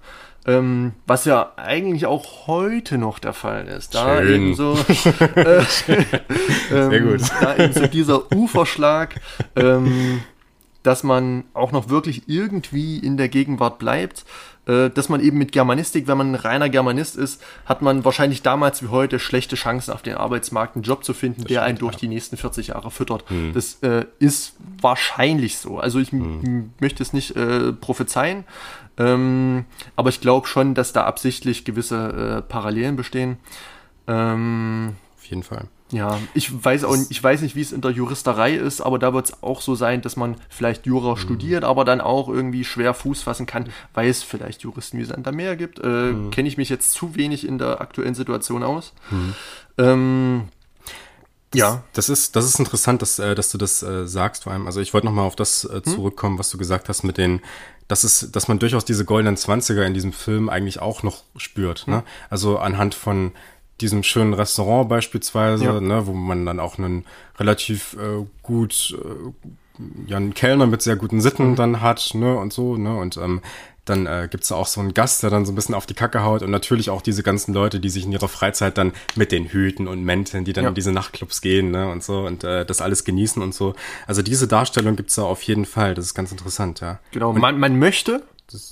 [0.48, 3.94] Ähm, was ja eigentlich auch heute noch der Fall ist.
[3.94, 4.34] Da Schön.
[4.34, 4.74] eben so,
[5.36, 7.22] äh, ähm, Sehr gut.
[7.40, 9.22] da eben so dieser Uferschlag,
[9.56, 10.22] ähm,
[10.82, 14.26] dass man auch noch wirklich irgendwie in der Gegenwart bleibt.
[14.70, 18.44] Äh, dass man eben mit Germanistik, wenn man ein reiner Germanist ist, hat man wahrscheinlich
[18.44, 21.96] damals wie heute schlechte Chancen auf den Arbeitsmarkt einen Job zu finden, der einen durch
[21.96, 23.28] die nächsten 40 Jahre füttert.
[23.30, 23.54] Hm.
[23.54, 25.80] Das äh, ist wahrscheinlich so.
[25.80, 26.72] Also ich hm.
[26.80, 28.44] möchte es nicht äh, prophezeien,
[28.98, 29.66] ähm,
[29.96, 33.38] aber ich glaube schon, dass da absichtlich gewisse äh, Parallelen bestehen.
[34.08, 35.66] Ähm, Auf jeden Fall.
[35.92, 39.14] Ja, ich weiß auch, ich weiß nicht, wie es in der Juristerei ist, aber da
[39.14, 41.18] wird es auch so sein, dass man vielleicht Jura mhm.
[41.18, 45.32] studiert, aber dann auch irgendwie schwer Fuß fassen kann, weil es vielleicht Juristen wie Sander
[45.32, 45.80] mehr gibt.
[45.80, 46.30] Äh, mhm.
[46.30, 48.94] Kenne ich mich jetzt zu wenig in der aktuellen Situation aus.
[49.10, 49.34] Mhm.
[49.80, 50.42] Ähm,
[51.56, 51.84] ja.
[51.94, 54.68] Das ist, das ist interessant, dass, äh, dass du das äh, sagst, vor allem.
[54.68, 55.84] Also ich wollte nochmal auf das äh, hm?
[55.84, 57.42] zurückkommen, was du gesagt hast mit den,
[57.88, 61.88] dass es, dass man durchaus diese goldenen Zwanziger in diesem Film eigentlich auch noch spürt.
[61.88, 61.98] Ne?
[61.98, 62.04] Hm.
[62.30, 63.32] Also anhand von
[63.82, 65.82] diesem schönen Restaurant beispielsweise, ja.
[65.82, 67.06] ne, wo man dann auch einen
[67.38, 71.56] relativ äh, gut, äh, ja, einen Kellner mit sehr guten Sitten mhm.
[71.56, 73.42] dann hat, ne, und so, ne, und ähm,
[73.90, 75.94] dann äh, gibt es auch so einen Gast, der dann so ein bisschen auf die
[75.94, 79.32] Kacke haut und natürlich auch diese ganzen Leute, die sich in ihrer Freizeit dann mit
[79.32, 80.70] den Hüten und Mänteln, die dann ja.
[80.70, 83.74] in diese Nachtclubs gehen ne, und so und äh, das alles genießen und so.
[84.06, 87.00] Also diese Darstellung gibt's da auf jeden Fall, das ist ganz interessant, ja.
[87.12, 88.24] Genau, man, man möchte,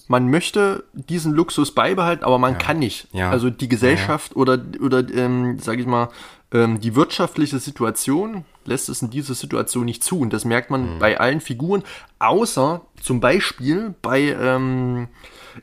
[0.08, 2.60] man möchte diesen Luxus beibehalten, aber man ja.
[2.60, 3.08] kann nicht.
[3.14, 3.30] Ja.
[3.30, 4.38] Also die Gesellschaft ja.
[4.38, 6.10] oder, oder ähm, sage ich mal,
[6.52, 10.20] ähm, die wirtschaftliche Situation lässt es in dieser Situation nicht zu.
[10.20, 11.00] Und das merkt man mhm.
[11.00, 11.84] bei allen Figuren,
[12.20, 15.08] außer zum Beispiel bei, ähm,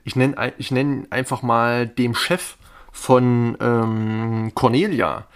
[0.05, 2.57] ich nenne ich nenn einfach mal dem Chef
[2.93, 5.27] von ähm, Cornelia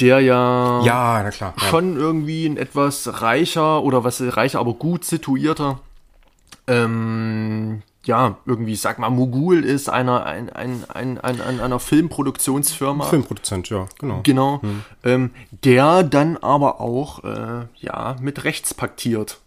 [0.00, 1.54] der ja, Ja, na klar.
[1.60, 1.68] Ja.
[1.68, 5.80] schon irgendwie ein etwas reicher oder was reicher, aber gut situierter,
[6.66, 13.04] ähm, ja, irgendwie, sag mal, Mogul ist einer, ein, ein, ein, ein, ein, einer Filmproduktionsfirma.
[13.04, 14.20] Filmproduzent, ja, genau.
[14.22, 14.60] Genau.
[15.02, 15.30] Ähm,
[15.64, 19.40] der dann aber auch, äh, ja, mit rechts paktiert.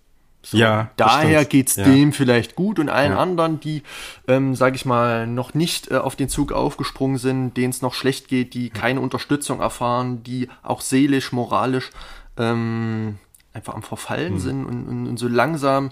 [0.44, 1.50] So, Ja, daher stimmt.
[1.50, 1.84] geht's Ja.
[1.84, 3.18] dem vielleicht gut und allen Ja.
[3.20, 3.84] anderen, die,
[4.30, 7.94] ähm, sag ich mal, noch nicht äh, auf den Zug aufgesprungen sind, denen es noch
[7.94, 11.90] schlecht geht, die keine Unterstützung erfahren, die auch seelisch, moralisch
[12.38, 13.18] ähm,
[13.54, 14.40] einfach am Verfallen Mhm.
[14.40, 15.90] sind und, und, und so langsam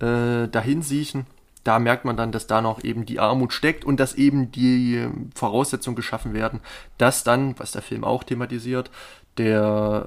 [0.00, 1.26] äh, dahin siechen.
[1.66, 5.08] Da merkt man dann, dass da noch eben die Armut steckt und dass eben die
[5.34, 6.60] Voraussetzungen geschaffen werden,
[6.98, 8.90] dass dann, was der Film auch thematisiert,
[9.38, 10.06] der,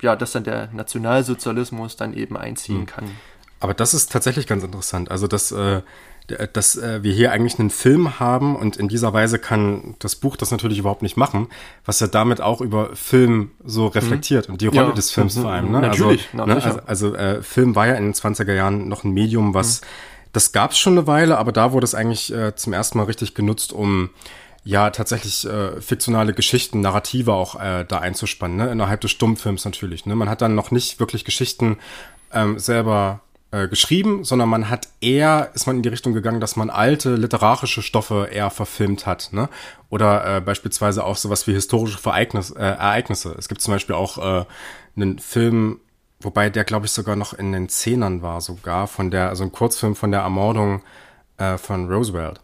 [0.00, 3.04] äh, ja, dass dann der Nationalsozialismus dann eben einziehen kann.
[3.60, 5.10] Aber das ist tatsächlich ganz interessant.
[5.10, 5.82] Also, dass, äh,
[6.52, 10.36] dass äh, wir hier eigentlich einen Film haben und in dieser Weise kann das Buch
[10.36, 11.48] das natürlich überhaupt nicht machen,
[11.84, 14.92] was ja damit auch über Film so reflektiert und die Rolle Ja.
[14.92, 15.42] des Films Mhm.
[15.42, 15.72] vor allem.
[15.72, 15.80] Ne?
[15.80, 16.60] Natürlich, na, also, ne?
[16.60, 16.82] sicher.
[16.86, 19.80] also, also Film war ja in den 20er Jahren noch ein Medium, was
[20.38, 23.04] das gab es schon eine Weile, aber da wurde es eigentlich äh, zum ersten Mal
[23.04, 24.10] richtig genutzt, um
[24.62, 28.70] ja tatsächlich äh, fiktionale Geschichten, Narrative auch äh, da einzuspannen, ne?
[28.70, 30.06] innerhalb des Stummfilms natürlich.
[30.06, 30.14] Ne?
[30.14, 31.78] Man hat dann noch nicht wirklich Geschichten
[32.32, 33.18] ähm, selber
[33.50, 37.16] äh, geschrieben, sondern man hat eher, ist man in die Richtung gegangen, dass man alte
[37.16, 39.48] literarische Stoffe eher verfilmt hat, ne?
[39.90, 43.34] Oder äh, beispielsweise auch sowas wie historische Vereignis, äh, Ereignisse.
[43.36, 44.44] Es gibt zum Beispiel auch äh,
[44.94, 45.80] einen Film,
[46.20, 49.52] wobei der, glaube ich, sogar noch in den Zehnern war, sogar von der, also ein
[49.52, 50.82] Kurzfilm von der Ermordung
[51.36, 52.40] äh, von Roosevelt.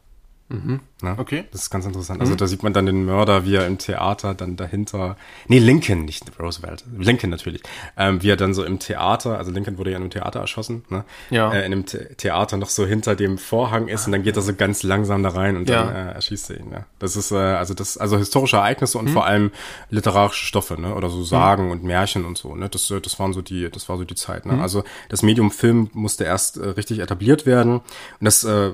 [0.48, 0.80] Ne?
[1.18, 1.44] Okay.
[1.50, 2.20] Das ist ganz interessant.
[2.20, 5.16] Also da sieht man dann den Mörder, wie er im Theater dann dahinter.
[5.48, 6.84] Nee, Lincoln, nicht Roosevelt.
[6.96, 7.62] Lincoln natürlich.
[7.96, 10.84] Ähm, wie er dann so im Theater, also Lincoln wurde ja in einem Theater erschossen,
[10.90, 11.04] ne?
[11.30, 11.50] Ja.
[11.52, 14.42] Äh, in einem The Theater noch so hinter dem Vorhang ist und dann geht er
[14.42, 16.10] so ganz langsam da rein und dann Ja.
[16.10, 16.86] äh, erschießt er ihn, ja.
[16.98, 19.50] Das ist, äh, also das, also historische Ereignisse und vor allem
[19.90, 20.94] literarische Stoffe, ne?
[20.94, 22.68] Oder so Sagen und Märchen und so, ne?
[22.68, 24.60] Das, das waren so die, das war so die Zeit, ne?
[24.62, 27.76] Also das Medium Film musste erst äh, richtig etabliert werden.
[27.76, 27.84] Und
[28.20, 28.72] das äh,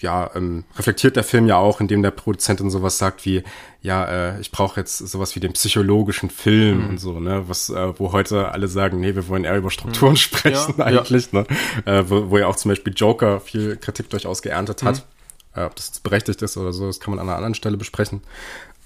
[0.00, 3.42] ja, ähm, reflektiert der Film ja auch, indem der Produzent dann sowas sagt wie,
[3.82, 7.98] ja, äh, ich brauche jetzt sowas wie den psychologischen Film und so, ne, was, äh,
[7.98, 10.98] wo heute alle sagen, nee, wir wollen eher über Strukturen sprechen Ja, ja.
[11.00, 11.46] eigentlich, ne,
[11.84, 15.06] äh, wo, wo ja auch zum Beispiel Joker viel Kritik durchaus geerntet hat,
[15.54, 17.76] äh, ob das jetzt berechtigt ist oder so, das kann man an einer anderen Stelle
[17.76, 18.22] besprechen,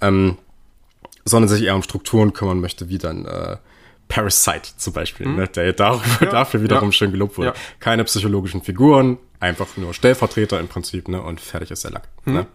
[0.01, 0.37] ähm,
[1.25, 3.57] sondern sich eher um Strukturen kümmern möchte, wie dann äh,
[4.09, 6.93] Parasite zum Beispiel, ne, der ja darüber, dafür wiederum ja.
[6.93, 7.49] schön gelobt wurde.
[7.49, 7.55] Ja.
[7.81, 12.09] Keine psychologischen Figuren, einfach nur Stellvertreter im Prinzip, ne, und fertig ist der Lack.
[12.25, 12.47] Ne?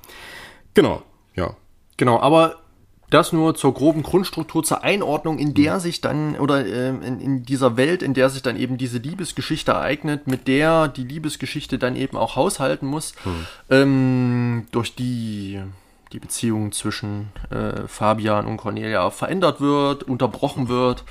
[0.73, 1.03] Genau,
[1.35, 1.55] ja.
[1.97, 2.59] Genau, aber
[3.09, 7.43] das nur zur groben Grundstruktur, zur Einordnung, in der sich dann, oder ähm, in, in
[7.43, 11.95] dieser Welt, in der sich dann eben diese Liebesgeschichte ereignet, mit der die Liebesgeschichte dann
[11.95, 13.15] eben auch haushalten muss,
[13.69, 15.61] ähm, durch die
[16.11, 21.03] die Beziehung zwischen äh, Fabian und Cornelia verändert wird, unterbrochen wird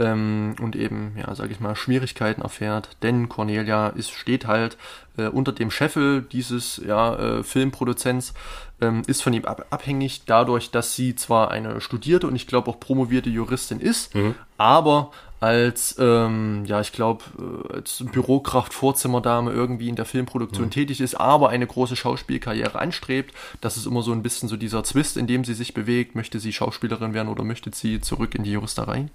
[0.00, 2.88] ähm, und eben, ja, sag ich mal, Schwierigkeiten erfährt.
[3.02, 4.76] Denn Cornelia ist, steht halt
[5.16, 8.34] äh, unter dem Scheffel dieses ja, äh, Filmproduzents,
[8.80, 12.70] ähm, ist von ihm ab abhängig dadurch, dass sie zwar eine studierte und ich glaube
[12.70, 14.14] auch promovierte Juristin ist,
[14.56, 21.00] aber als, ähm, ja, ich glaube, äh, als Bürokraft, Vorzimmerdame irgendwie in der Filmproduktion tätig
[21.00, 23.34] ist, aber eine große Schauspielkarriere anstrebt.
[23.62, 26.14] Das ist immer so ein bisschen so dieser Zwist, in dem sie sich bewegt.
[26.14, 29.08] Möchte sie Schauspielerin werden oder möchte sie zurück in die Juristerei?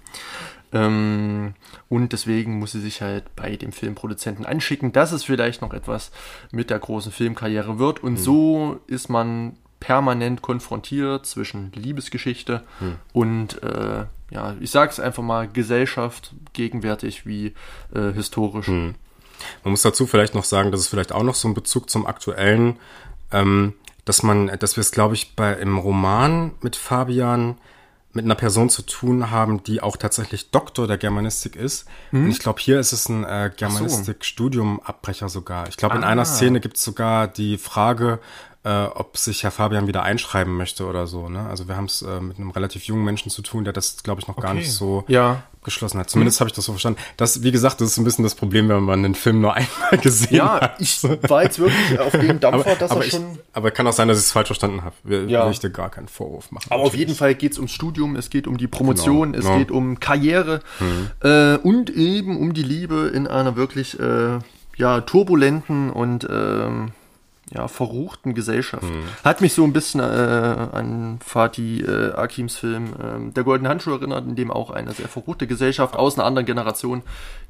[0.72, 1.54] Ähm,
[1.88, 6.10] und deswegen muss sie sich halt bei dem Filmproduzenten anschicken, dass es vielleicht noch etwas
[6.50, 8.02] mit der großen Filmkarriere wird.
[8.02, 12.62] Und so ist man permanent konfrontiert zwischen Liebesgeschichte
[13.12, 17.54] und, äh, ja, ich sag's einfach mal, Gesellschaft, gegenwärtig wie
[17.94, 18.68] äh, historisch.
[18.68, 18.94] Man
[19.64, 22.78] muss dazu vielleicht noch sagen, dass es vielleicht auch noch so ein Bezug zum aktuellen,
[23.30, 27.56] ähm, dass man, dass wir es, glaube ich, bei im Roman mit Fabian
[28.16, 31.86] mit einer Person zu tun haben, die auch tatsächlich Doktor der Germanistik ist.
[32.10, 35.68] Und ich glaube, hier ist es ein äh, Germanistik-Studium-Abbrecher sogar.
[35.68, 38.18] Ich glaube, in einer Szene gibt es sogar die Frage,
[38.66, 41.28] äh, ob sich Herr Fabian wieder einschreiben möchte oder so.
[41.28, 41.46] Ne?
[41.48, 44.20] Also wir haben es äh, mit einem relativ jungen Menschen zu tun, der das, glaube
[44.20, 44.58] ich, noch gar Okay.
[44.58, 45.44] nicht so Ja.
[45.62, 46.10] geschlossen hat.
[46.10, 46.98] Zumindest habe ich das so verstanden.
[47.16, 49.98] Das, wie gesagt, das ist ein bisschen das Problem, wenn man den Film nur einmal
[50.02, 50.80] gesehen Ja, hat.
[50.80, 53.38] ich war jetzt wirklich auf dem Dampfer, dass aber, er ich, schon.
[53.52, 54.94] aber kann auch sein, dass ich es falsch verstanden habe.
[55.04, 55.44] Will, Ja.
[55.44, 56.66] will ich dir gar keinen Vorwurf machen.
[56.70, 59.44] Aber auf jeden Fall geht es ums Studium, es geht um die Promotion, Genau, es
[59.44, 59.58] genau.
[59.58, 60.60] geht um Karriere
[61.22, 64.38] äh, und eben um die Liebe in einer wirklich äh,
[64.76, 66.90] ja, turbulenten und ähm,
[67.52, 68.84] ja, verruchten Gesellschaft.
[69.22, 73.92] Hat mich so ein bisschen äh, an Fatih äh, Akims Film ähm, Der Goldene Handschuh
[73.92, 77.02] erinnert, in dem auch eine sehr verruchte Gesellschaft aus einer anderen Generation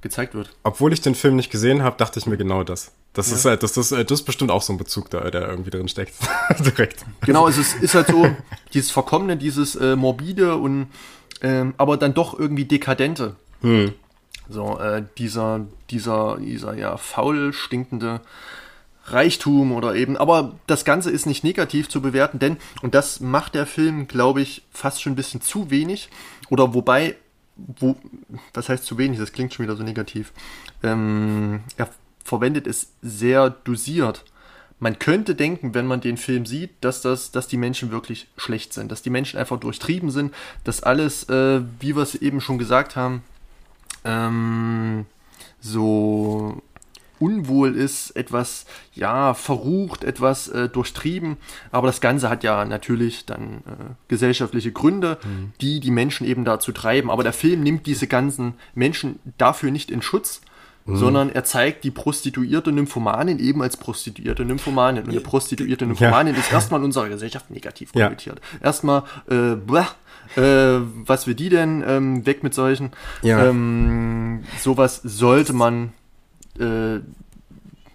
[0.03, 0.51] gezeigt wird.
[0.65, 2.93] Obwohl ich den Film nicht gesehen habe, dachte ich mir genau das.
[3.15, 5.71] Das ist halt, das, das, das ist bestimmt auch so ein Bezug da, der irgendwie
[5.71, 6.13] drin steckt.
[6.59, 7.07] Direkt.
[7.23, 8.27] Genau, es ist, ist halt so,
[8.75, 10.89] dieses Verkommene, dieses äh, Morbide und
[11.41, 13.37] ähm, aber dann doch irgendwie dekadente.
[13.63, 13.95] Hm.
[14.49, 18.21] So, äh, dieser, dieser, dieser ja faul stinkende
[19.13, 23.55] Reichtum oder eben, aber das Ganze ist nicht negativ zu bewerten, denn, und das macht
[23.55, 26.09] der Film, glaube ich, fast schon ein bisschen zu wenig,
[26.49, 27.17] oder wobei,
[27.57, 27.97] wo,
[28.53, 30.33] was heißt zu wenig, das klingt schon wieder so negativ,
[30.83, 31.89] ähm, er
[32.25, 34.25] verwendet es sehr dosiert.
[34.79, 38.75] Man könnte denken, wenn man den Film sieht, dass das, dass die Menschen wirklich schlecht
[38.75, 40.35] sind, dass die Menschen einfach durchtrieben sind,
[40.65, 43.23] dass alles, äh, wie wir es eben schon gesagt haben,
[44.05, 45.07] ähm,
[45.61, 46.63] so
[47.19, 51.37] unwohl ist, etwas ja verrucht, etwas äh, durchtrieben.
[51.71, 55.53] Aber das Ganze hat ja natürlich dann äh, gesellschaftliche Gründe, mhm.
[55.61, 57.11] die die Menschen eben dazu treiben.
[57.11, 60.41] Aber der Film nimmt diese ganzen Menschen dafür nicht in Schutz,
[60.85, 60.97] mhm.
[60.97, 65.05] sondern er zeigt die prostituierte Nymphomanin eben als prostituierte Nymphomanin.
[65.05, 66.41] Und eine prostituierte Nymphomanin ja.
[66.41, 68.41] ist erstmal in unserer Gesellschaft negativ konnotiert.
[68.61, 68.67] Ja.
[68.67, 69.85] Erstmal, äh, bleh,
[70.37, 71.85] äh, was will die denn?
[71.87, 72.91] Ähm, weg mit solchen.
[73.23, 73.47] Ja.
[73.47, 75.93] Ähm, sowas sollte man
[76.61, 77.01] äh,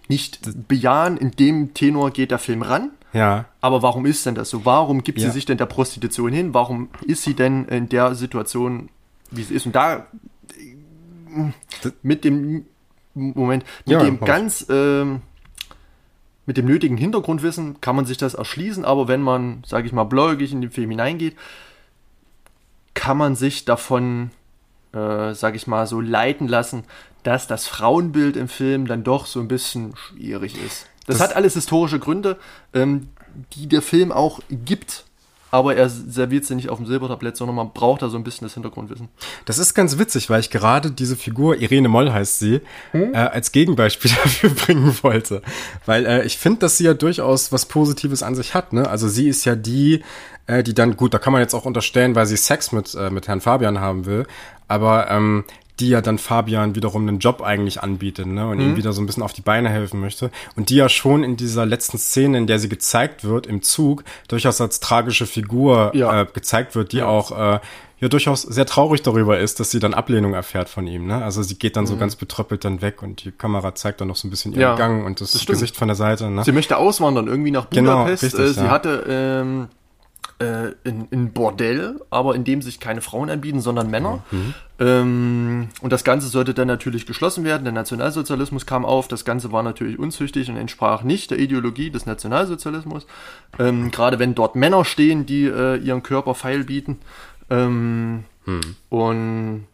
[0.08, 1.16] nicht bejahen.
[1.16, 2.90] In dem Tenor geht der Film ran.
[3.12, 3.46] Ja.
[3.60, 4.64] Aber warum ist denn das so?
[4.64, 5.28] Warum gibt ja.
[5.28, 6.54] sie sich denn der Prostitution hin?
[6.54, 8.88] Warum ist sie denn in der Situation,
[9.30, 9.66] wie sie ist?
[9.66, 10.06] Und da
[12.02, 12.66] mit dem
[13.14, 15.20] Moment, mit ja, dem ganz ähm,
[16.46, 20.04] mit dem nötigen Hintergrundwissen kann man sich das erschließen, aber wenn man, sage ich mal,
[20.04, 21.36] blauäugig in den Film hineingeht,
[22.94, 24.30] kann man sich davon,
[24.92, 26.84] äh, sage ich mal, so leiten lassen,
[27.22, 30.86] dass das Frauenbild im Film dann doch so ein bisschen schwierig ist.
[31.06, 32.38] Das, das hat alles historische Gründe,
[32.74, 33.08] ähm,
[33.54, 35.04] die der Film auch gibt
[35.52, 38.46] aber er serviert sie nicht auf dem Silbertablett, sondern man braucht da so ein bisschen
[38.46, 39.08] das Hintergrundwissen.
[39.44, 42.62] Das ist ganz witzig, weil ich gerade diese Figur, Irene Moll heißt sie,
[42.92, 43.12] hm?
[43.12, 45.42] äh, als Gegenbeispiel dafür bringen wollte.
[45.84, 48.72] Weil äh, ich finde, dass sie ja durchaus was Positives an sich hat.
[48.72, 48.88] Ne?
[48.88, 50.02] Also sie ist ja die,
[50.46, 53.10] äh, die dann, gut, da kann man jetzt auch unterstellen, weil sie Sex mit, äh,
[53.10, 54.26] mit Herrn Fabian haben will,
[54.68, 55.44] aber ähm,
[55.80, 58.62] die ja dann Fabian wiederum einen Job eigentlich anbietet, ne, und mhm.
[58.62, 60.30] ihm wieder so ein bisschen auf die Beine helfen möchte.
[60.54, 64.04] Und die ja schon in dieser letzten Szene, in der sie gezeigt wird, im Zug,
[64.28, 66.22] durchaus als tragische Figur ja.
[66.22, 67.06] äh, gezeigt wird, die ja.
[67.06, 67.60] auch äh,
[67.98, 71.24] ja durchaus sehr traurig darüber ist, dass sie dann Ablehnung erfährt von ihm, ne?
[71.24, 71.88] Also sie geht dann mhm.
[71.88, 74.60] so ganz betröppelt dann weg und die Kamera zeigt dann noch so ein bisschen ihren
[74.60, 76.44] ja, Gang und das, das Gesicht von der Seite, ne?
[76.44, 78.32] Sie möchte auswandern, irgendwie nach genau, Budapest.
[78.32, 79.68] Genau, richtig, äh, sie hatte ähm
[80.38, 84.22] äh, in, in Bordell, aber in dem sich keine Frauen anbieten, sondern Männer.
[84.30, 84.54] Mhm.
[84.78, 87.64] Ähm, und das Ganze sollte dann natürlich geschlossen werden.
[87.64, 89.08] Der Nationalsozialismus kam auf.
[89.08, 93.06] Das Ganze war natürlich unzüchtig und entsprach nicht der Ideologie des Nationalsozialismus.
[93.58, 96.98] Ähm, Gerade wenn dort Männer stehen, die äh, ihren Körper feil bieten.
[97.50, 98.76] Ähm, mhm.
[98.88, 99.66] Und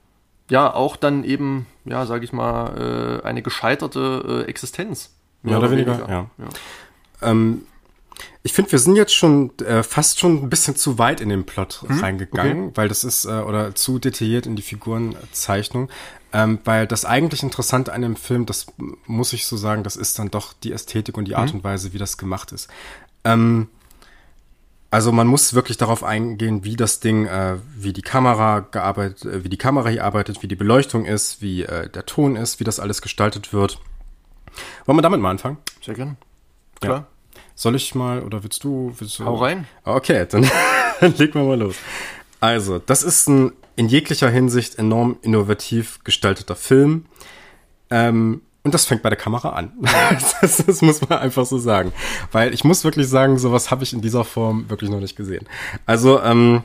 [0.51, 5.15] ja, auch dann eben, ja, sage ich mal, äh, eine gescheiterte äh, Existenz.
[5.43, 6.11] Mehr, oder, oder weniger, weniger.
[6.11, 6.31] ja.
[6.39, 7.31] ja.
[7.31, 7.63] Ähm,
[8.49, 11.45] ich finde, wir sind jetzt schon äh, fast schon ein bisschen zu weit in den
[11.45, 12.01] Plot hm?
[12.01, 12.73] reingegangen, okay.
[12.77, 15.91] weil das ist äh, oder zu detailliert in die Figurenzeichnung,
[16.33, 18.69] ähm, weil das eigentlich Interessante an dem Film, das
[19.05, 21.57] muss ich so sagen, das ist dann doch die Ästhetik und die Art hm?
[21.57, 22.71] und Weise, wie das gemacht ist.
[23.23, 23.69] Ähm,
[24.91, 29.45] also man muss wirklich darauf eingehen, wie das Ding, äh, wie die Kamera gearbeitet, äh,
[29.45, 32.65] wie die Kamera hier arbeitet, wie die Beleuchtung ist, wie äh, der Ton ist, wie
[32.65, 33.79] das alles gestaltet wird.
[34.87, 35.59] Wollen wir damit mal anfangen?
[35.85, 36.17] Sehr gerne.
[36.81, 37.01] Klar.
[37.01, 37.18] Ja.
[37.61, 38.95] Soll ich mal oder willst du?
[38.99, 39.25] Willst du?
[39.25, 39.67] Hau rein.
[39.83, 40.49] Okay, dann,
[41.01, 41.75] dann legen wir mal los.
[42.39, 47.07] Also, das ist ein in jeglicher Hinsicht enorm innovativ gestalteter Film.
[47.91, 49.73] Ähm, und das fängt bei der Kamera an.
[50.41, 51.93] das, das, muss man einfach so sagen.
[52.31, 55.49] Weil ich muss wirklich sagen, sowas habe ich in dieser Form wirklich noch nicht gesehen.
[55.85, 56.63] Also, ähm,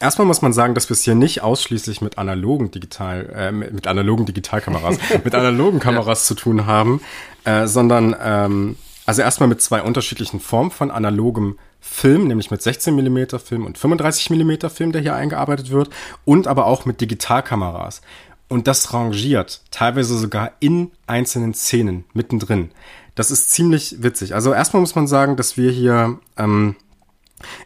[0.00, 3.86] Erstmal muss man sagen, dass wir es hier nicht ausschließlich mit analogen digital, äh, mit
[3.86, 6.34] analogen Digitalkameras, mit analogen Kameras ja.
[6.34, 7.00] zu tun haben,
[7.44, 8.76] äh, sondern ähm,
[9.06, 13.76] also erstmal mit zwei unterschiedlichen Formen von analogem Film, nämlich mit 16 mm Film und
[13.76, 15.90] 35 mm Film, der hier eingearbeitet wird,
[16.24, 18.00] und aber auch mit Digitalkameras.
[18.48, 22.70] Und das rangiert, teilweise sogar in einzelnen Szenen mittendrin.
[23.14, 24.34] Das ist ziemlich witzig.
[24.34, 26.76] Also erstmal muss man sagen, dass wir hier ähm,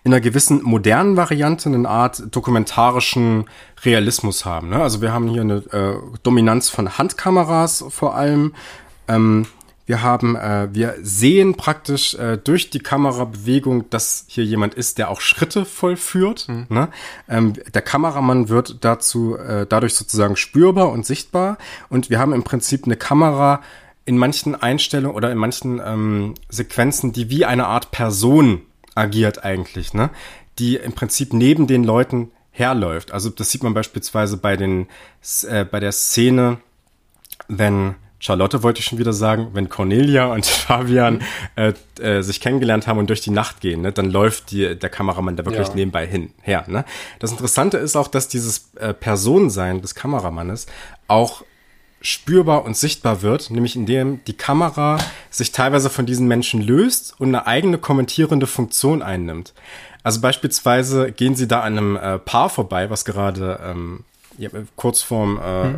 [0.03, 3.45] in einer gewissen modernen Variante eine Art dokumentarischen
[3.85, 4.71] Realismus haben.
[4.71, 4.83] Ne?
[4.83, 8.55] Also wir haben hier eine äh, Dominanz von Handkameras vor allem.
[9.07, 9.47] Ähm,
[9.89, 15.11] wir haben, äh, wir sehen praktisch äh, durch die Kamerabewegung, dass hier jemand ist, der
[15.11, 16.47] auch Schritte vollführt.
[16.47, 16.67] Mhm.
[16.69, 16.89] Ne?
[17.27, 21.57] Ähm, der Kameramann wird dazu äh, dadurch sozusagen spürbar und sichtbar.
[21.89, 23.63] Und wir haben im Prinzip eine Kamera
[24.05, 28.61] in manchen Einstellungen oder in manchen ähm, Sequenzen, die wie eine Art Person
[28.95, 30.11] agiert eigentlich, ne?
[30.59, 33.13] Die im Prinzip neben den Leuten herläuft.
[33.13, 34.87] Also das sieht man beispielsweise bei den
[35.49, 36.59] äh, bei der Szene,
[37.49, 41.23] wenn Charlotte wollte ich schon wieder sagen, wenn Cornelia und Fabian
[41.57, 44.91] äh, äh, sich kennengelernt haben und durch die Nacht gehen, ne, dann läuft die, der
[44.91, 45.75] Kameramann da wirklich Ja.
[45.75, 46.65] nebenbei hin, her.
[46.67, 46.85] Ne?
[47.21, 50.67] Das Interessante ist auch, dass dieses äh, Personensein des Kameramannes
[51.07, 51.45] auch
[52.01, 54.99] spürbar und sichtbar wird, nämlich indem die Kamera
[55.31, 59.53] sich teilweise von diesen Menschen löst und eine eigene kommentierende Funktion einnimmt.
[60.05, 64.05] Also beispielsweise gehen sie da an einem äh, Paar vorbei, was gerade ähm,
[64.39, 65.69] ja, kurz vorm, äh,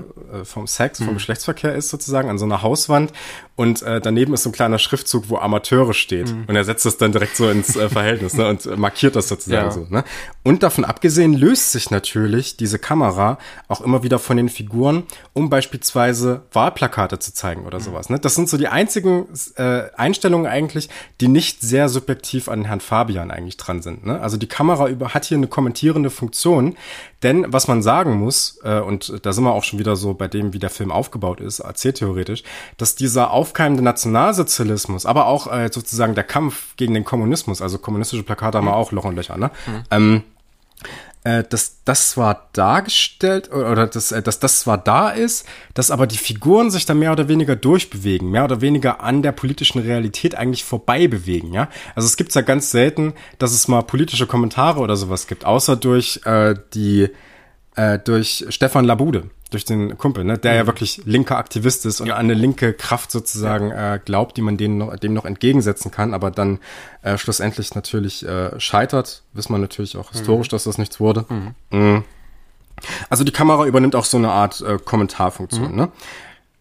[0.40, 3.12] äh, vom Sex, vom Geschlechtsverkehr ist sozusagen, an so einer Hauswand.
[3.61, 6.34] Und äh, daneben ist so ein kleiner Schriftzug, wo Amateure steht.
[6.46, 9.28] Und er setzt das dann direkt so ins äh, Verhältnis ne, und äh, markiert das
[9.28, 9.70] sozusagen Ja.
[9.70, 9.86] so.
[9.90, 10.02] Ne?
[10.42, 13.36] Und davon abgesehen löst sich natürlich diese Kamera
[13.68, 15.02] auch immer wieder von den Figuren,
[15.34, 18.08] um beispielsweise Wahlplakate zu zeigen oder sowas.
[18.08, 18.18] Ne?
[18.18, 20.88] Das sind so die einzigen äh, Einstellungen eigentlich,
[21.20, 24.06] die nicht sehr subjektiv an Herrn Fabian eigentlich dran sind.
[24.06, 24.18] Ne?
[24.22, 26.76] Also die Kamera über hat hier eine kommentierende Funktion,
[27.22, 30.28] denn was man sagen muss, äh, und da sind wir auch schon wieder so bei
[30.28, 32.42] dem, wie der Film aufgebaut ist, erzähltheoretisch,
[32.78, 38.22] dass dieser aufkeimende Nationalsozialismus, aber auch äh, sozusagen der Kampf gegen den Kommunismus, also kommunistische
[38.22, 39.51] Plakate haben wir auch Loch und Löcher, ne?
[39.90, 40.22] Ähm,
[41.24, 45.90] äh, dass das zwar dargestellt oder oder dass, äh, dass das zwar da ist, dass
[45.90, 49.80] aber die Figuren sich da mehr oder weniger durchbewegen, mehr oder weniger an der politischen
[49.80, 51.68] Realität eigentlich vorbei bewegen, ja.
[51.94, 55.76] Also es gibt's ja ganz selten, dass es mal politische Kommentare oder sowas gibt, außer
[55.76, 57.09] durch äh, die
[57.74, 62.11] äh, durch Stefan Labude, durch den Kumpel, ne, der ja wirklich linker Aktivist ist und
[62.11, 66.14] an eine linke Kraft sozusagen äh, glaubt, die man denen noch, dem noch entgegensetzen kann,
[66.14, 66.61] aber dann
[67.03, 69.24] äh, schlussendlich natürlich äh, scheitert.
[69.32, 71.26] Wissen wir natürlich auch historisch, dass das nichts wurde.
[71.70, 72.05] Mhm.
[73.09, 75.74] Also die Kamera übernimmt auch so eine Art äh, Kommentarfunktion.
[75.74, 75.88] Ne?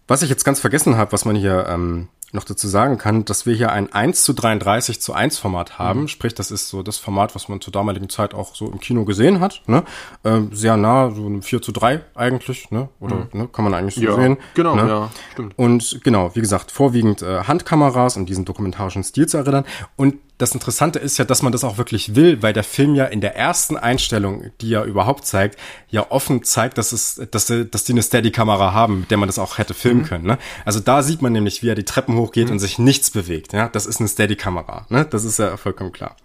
[0.07, 3.45] Was ich jetzt ganz vergessen habe, was man hier ähm, noch dazu sagen kann, dass
[3.45, 6.07] wir hier ein 1 zu 33 zu 1 Format haben.
[6.07, 9.05] Sprich, das ist so das Format, was man zur damaligen Zeit auch so im Kino
[9.05, 9.61] gesehen hat.
[9.67, 9.83] Ne?
[10.23, 12.69] Ähm, sehr nah, so ein 4 zu 3 eigentlich.
[12.71, 12.89] Ne?
[12.99, 13.47] Oder ne?
[13.51, 14.37] kann man eigentlich so Ja, sehen.
[14.53, 14.87] genau, ne?
[14.87, 15.57] ja, stimmt.
[15.57, 19.65] Und genau, wie gesagt, vorwiegend äh, Handkameras und diesen dokumentarischen Stil zu erinnern.
[19.95, 23.05] Und das Interessante ist ja, dass man das auch wirklich will, weil der Film ja
[23.05, 25.59] in der ersten Einstellung, die er überhaupt zeigt,
[25.89, 29.37] ja offen zeigt, dass es, dass, dass die eine Steady-Kamera haben, mit der man das
[29.37, 30.25] auch hätte filmen können.
[30.25, 30.37] Ne?
[30.63, 33.51] Also da sieht man nämlich, wie er die Treppen hochgeht und sich nichts bewegt.
[33.51, 34.85] Ja, das ist eine Steady-Kamera.
[34.87, 35.05] Ne?
[35.05, 36.15] Das ist ja vollkommen klar.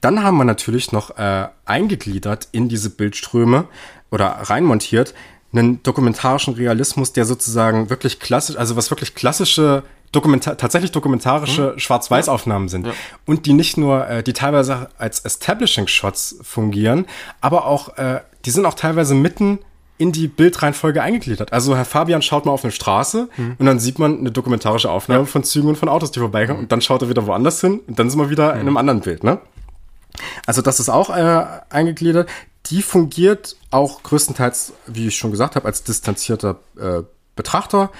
[0.00, 3.68] Dann haben wir natürlich noch äh, eingegliedert in diese Bildströme
[4.10, 5.14] oder reinmontiert
[5.52, 12.68] einen dokumentarischen Realismus, der sozusagen wirklich klassisch, also was wirklich klassische Dokumentar tatsächlich dokumentarische Schwarz-Weiß-Aufnahmen
[12.68, 12.88] sind.
[13.26, 17.06] Und die nicht nur, äh, die teilweise als Establishing-Shots fungieren,
[17.40, 19.58] aber auch, äh, die sind auch teilweise mitten
[19.98, 21.52] in die Bildreihenfolge eingegliedert.
[21.52, 23.28] Also Herr Fabian schaut mal auf eine Straße
[23.58, 26.70] und dann sieht man eine dokumentarische Aufnahme von Zügen und von Autos, die vorbeikommen und
[26.70, 29.24] dann schaut er wieder woanders hin und dann sind wir wieder in einem anderen Bild,
[29.24, 29.40] ne?
[30.46, 32.28] Also das ist auch äh, eingegliedert.
[32.66, 37.02] Die fungiert auch größtenteils, wie ich schon gesagt habe, als distanzierter äh,
[37.36, 37.90] Betrachter.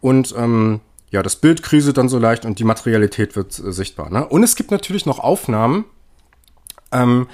[0.00, 0.80] Und ähm,
[1.12, 4.10] ja, das Bild kriselt dann so leicht und die Materialität wird äh, sichtbar.
[4.10, 4.26] Ne?
[4.26, 5.84] Und es gibt natürlich noch Aufnahmen,
[6.90, 7.28] ähm,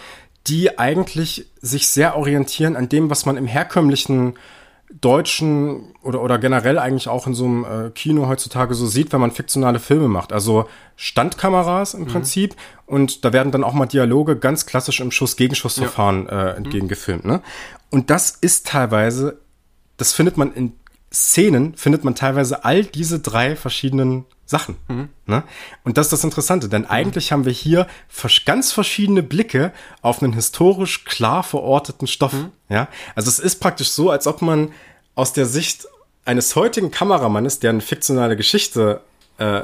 [0.49, 4.35] die eigentlich sich sehr orientieren an dem, was man im herkömmlichen
[4.91, 9.21] deutschen oder, oder generell eigentlich auch in so einem äh, Kino heutzutage so sieht, wenn
[9.21, 10.33] man fiktionale Filme macht.
[10.33, 12.57] Also Standkameras im Prinzip
[12.87, 17.27] und da werden dann auch mal Dialoge ganz klassisch im Schuss-Gegenschuss-Verfahren äh, entgegengefilmt.
[17.27, 17.43] Ne?
[17.91, 19.39] Und das ist teilweise,
[19.99, 20.73] das findet man in
[21.13, 24.77] Szenen, findet man teilweise all diese drei verschiedenen Sachen.
[25.27, 25.43] Ne?
[25.85, 27.87] Und das ist das Interessante, denn eigentlich haben wir hier
[28.47, 32.35] ganz verschiedene Blicke auf einen historisch klar verorteten Stoff.
[32.69, 32.89] Ja?
[33.15, 34.73] Also es ist praktisch so, als ob man
[35.15, 35.87] aus der Sicht
[36.25, 39.03] eines heutigen Kameramannes, der eine fiktionale Geschichte
[39.39, 39.63] äh,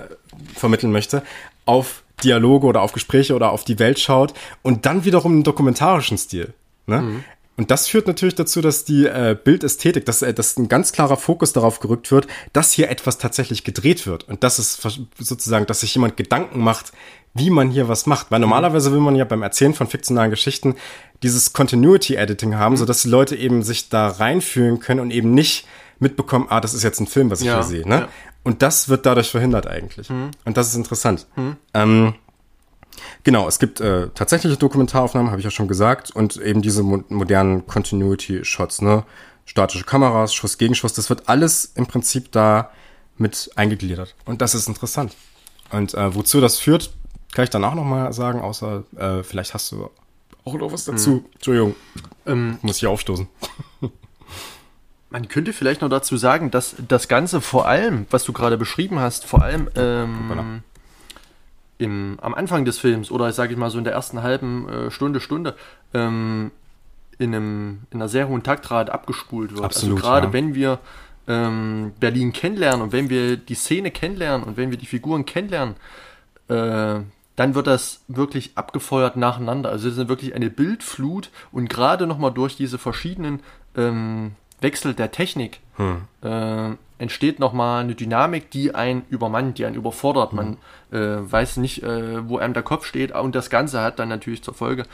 [0.55, 1.23] vermitteln möchte,
[1.67, 6.17] auf Dialoge oder auf Gespräche oder auf die Welt schaut und dann wiederum einen dokumentarischen
[6.19, 6.55] Stil.
[6.87, 7.25] Ne?
[7.57, 11.17] Und das führt natürlich dazu, dass die äh, Bildästhetik, dass, äh, dass ein ganz klarer
[11.17, 14.29] Fokus darauf gerückt wird, dass hier etwas tatsächlich gedreht wird.
[14.29, 14.81] Und das ist
[15.19, 16.93] sozusagen, dass sich jemand Gedanken macht,
[17.33, 18.31] wie man hier was macht.
[18.31, 20.75] Weil normalerweise will man ja beim Erzählen von fiktionalen Geschichten
[21.23, 25.33] dieses Continuity Editing haben, so dass die Leute eben sich da reinfühlen können und eben
[25.33, 25.67] nicht
[26.01, 27.89] mitbekommen, ah, das ist jetzt ein Film, was ich Ja, hier sehe.
[27.89, 28.01] Ne?
[28.01, 28.09] ja.
[28.43, 30.11] Und das wird dadurch verhindert eigentlich.
[30.11, 31.27] Und das ist interessant.
[31.73, 32.15] Ähm,
[33.23, 37.03] Genau, es gibt äh, tatsächliche Dokumentaraufnahmen, habe ich ja schon gesagt, und eben diese mo
[37.09, 39.05] modernen Continuity-Shots, ne?
[39.47, 42.71] Statische Kameras, Schuss gegen Schuss, das wird alles im Prinzip da
[43.19, 44.15] mit eingegliedert.
[44.25, 45.15] Und das ist interessant.
[45.71, 46.93] Und äh, wozu das führt,
[47.33, 49.91] kann ich danach nochmal sagen, außer äh, vielleicht hast du
[50.45, 51.25] auch noch was dazu.
[51.35, 51.75] Entschuldigung,
[52.27, 53.29] Ähm, muss ich aufstoßen.
[55.11, 58.99] Man könnte vielleicht noch dazu sagen, dass das Ganze vor allem, was du gerade beschrieben
[58.99, 60.63] hast, vor allem ähm,
[61.79, 64.91] im, am Anfang des Films oder sage ich mal so in der ersten halben äh,
[64.91, 65.55] Stunde, Stunde
[65.93, 66.51] ähm,
[67.19, 69.65] in, einem, in einer sehr hohen Taktrate abgespult wird.
[69.65, 70.33] Absolut, also gerade ja.
[70.33, 70.79] wenn wir
[71.27, 75.77] ähm, Berlin kennenlernen und wenn wir die Szene kennenlernen und wenn wir die Figuren kennenlernen,
[76.49, 77.01] äh,
[77.37, 79.71] dann wird das wirklich abgefeuert nacheinander.
[79.71, 83.41] Also es ist wirklich eine Bildflut und gerade nochmal durch diese verschiedenen
[83.77, 84.33] ähm,
[84.65, 86.03] Wechsel der Technik hm.
[86.23, 90.33] äh, entsteht nochmal eine Dynamik, die einen übermannt, die einen überfordert.
[90.33, 90.57] Man
[90.91, 90.99] hm.
[90.99, 94.43] äh, weiß nicht, äh, wo einem der Kopf steht und das Ganze hat dann natürlich
[94.43, 94.85] zur Folge,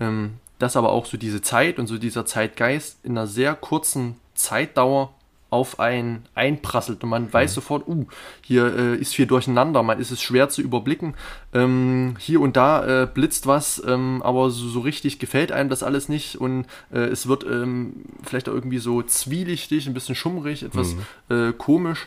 [0.00, 4.16] ähm, dass aber auch so diese Zeit und so dieser Zeitgeist in einer sehr kurzen
[4.34, 5.14] Zeitdauer
[5.50, 7.54] auf einen einprasselt und man weiß mhm.
[7.54, 8.06] sofort, uh,
[8.40, 11.14] hier äh, ist viel durcheinander, man ist es schwer zu überblicken.
[11.52, 15.82] Ähm, hier und da äh, blitzt was, ähm, aber so, so, richtig gefällt einem das
[15.82, 20.62] alles nicht und äh, es wird ähm, vielleicht auch irgendwie so zwielichtig, ein bisschen schummrig,
[20.62, 21.00] etwas mhm.
[21.48, 22.06] Äh, komisch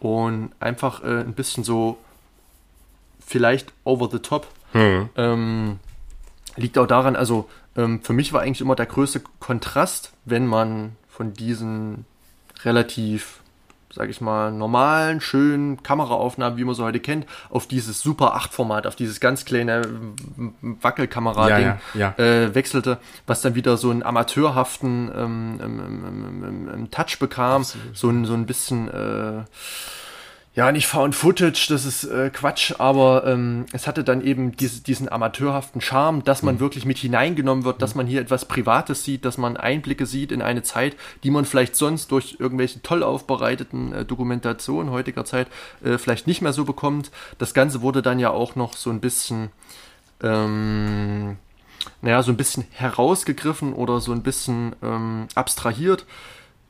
[0.00, 1.98] und einfach äh, ein bisschen so
[3.24, 4.48] vielleicht over the top.
[4.72, 5.08] Mhm.
[5.16, 5.78] Ähm,
[6.56, 10.96] liegt auch daran, also ähm, für mich war eigentlich immer der größte Kontrast, wenn man
[11.08, 12.06] von diesen
[12.64, 13.40] relativ,
[13.92, 18.52] sag ich mal, normalen, schönen Kameraaufnahmen, wie man so heute kennt, auf dieses Super 8
[18.52, 19.82] Format, auf dieses ganz kleine
[20.60, 22.24] Wackelkamera-Ding ja, ja, ja.
[22.24, 28.24] äh, wechselte, was dann wieder so einen amateurhaften ähm, ähm, ähm, Touch bekam, so ein,
[28.24, 29.44] so ein bisschen äh,
[30.52, 34.82] ja, nicht Found Footage, das ist äh, Quatsch, aber ähm, es hatte dann eben diese,
[34.82, 36.60] diesen amateurhaften Charme, dass man mhm.
[36.60, 37.98] wirklich mit hineingenommen wird, dass mhm.
[37.98, 41.76] man hier etwas Privates sieht, dass man Einblicke sieht in eine Zeit, die man vielleicht
[41.76, 45.46] sonst durch irgendwelche toll aufbereiteten äh, Dokumentationen heutiger Zeit
[45.84, 47.12] äh, vielleicht nicht mehr so bekommt.
[47.38, 49.50] Das Ganze wurde dann ja auch noch so ein bisschen,
[50.20, 51.36] ähm,
[52.02, 56.06] naja, so ein bisschen herausgegriffen oder so ein bisschen ähm, abstrahiert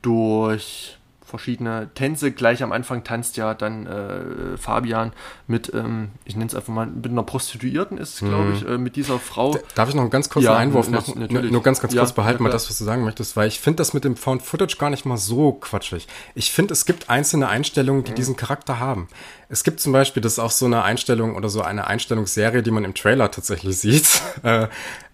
[0.03, 0.99] durch
[1.31, 2.31] verschiedene Tänze.
[2.31, 5.13] Gleich am Anfang tanzt ja dann äh, Fabian
[5.47, 8.53] mit, ähm, ich nenne es einfach mal, mit einer Prostituierten ist glaube mhm.
[8.53, 9.57] ich, äh, mit dieser Frau.
[9.73, 11.19] Darf ich noch einen ganz kurzen ja, Einwurf machen?
[11.19, 11.51] Natürlich.
[11.51, 13.59] Nur ganz, ganz kurz ja, behalten, ja, mal das, was du sagen möchtest, weil ich
[13.59, 16.07] finde das mit dem Found Footage gar nicht mal so quatschig.
[16.35, 18.15] Ich finde, es gibt einzelne Einstellungen, die mhm.
[18.15, 19.07] diesen Charakter haben.
[19.49, 22.71] Es gibt zum Beispiel, das ist auch so eine Einstellung oder so eine Einstellungsserie, die
[22.71, 24.67] man im Trailer tatsächlich sieht, äh,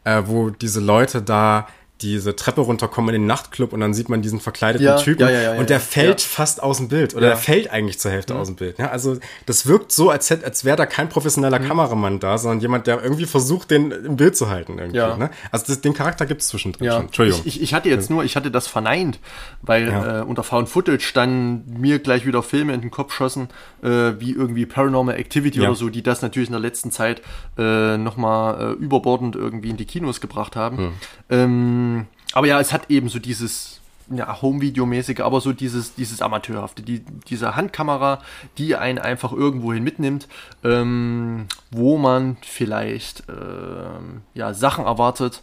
[0.04, 1.68] äh, wo diese Leute da
[2.02, 5.30] diese Treppe runterkommen in den Nachtclub und dann sieht man diesen verkleideten ja, Typen ja,
[5.30, 8.40] ja, und der fällt fast aus dem Bild oder der fällt eigentlich zur Hälfte mhm.
[8.40, 8.78] aus dem Bild.
[8.78, 11.68] Ja, also das wirkt so, als, hätte, als wäre da kein professioneller mhm.
[11.68, 14.78] Kameramann da, sondern jemand, der irgendwie versucht, den im Bild zu halten.
[14.78, 15.32] Irgendwie, ne?
[15.52, 17.06] Also das, den Charakter gibt es zwischendrin schon.
[17.06, 17.42] Entschuldigung.
[17.46, 19.20] Ich, ich, hatte jetzt nur, ich hatte das verneint,
[19.62, 23.50] weil äh, unter Found Footage dann mir gleich wieder Filme in den Kopf schossen,
[23.82, 27.22] äh, wie irgendwie Paranormal Activity oder so, die das natürlich in der letzten Zeit
[27.58, 30.78] äh, nochmal äh, überbordend irgendwie in die Kinos gebracht haben.
[30.78, 30.94] Mhm.
[31.30, 31.87] Ähm,
[32.34, 37.04] aber ja, es hat eben so dieses ja, Home-Video-mäßige, aber so dieses, dieses Amateurhafte, die,
[37.30, 38.22] diese Handkamera,
[38.58, 40.28] die einen einfach irgendwohin mitnimmt,
[40.64, 45.42] ähm, wo man vielleicht ähm, ja, Sachen erwartet,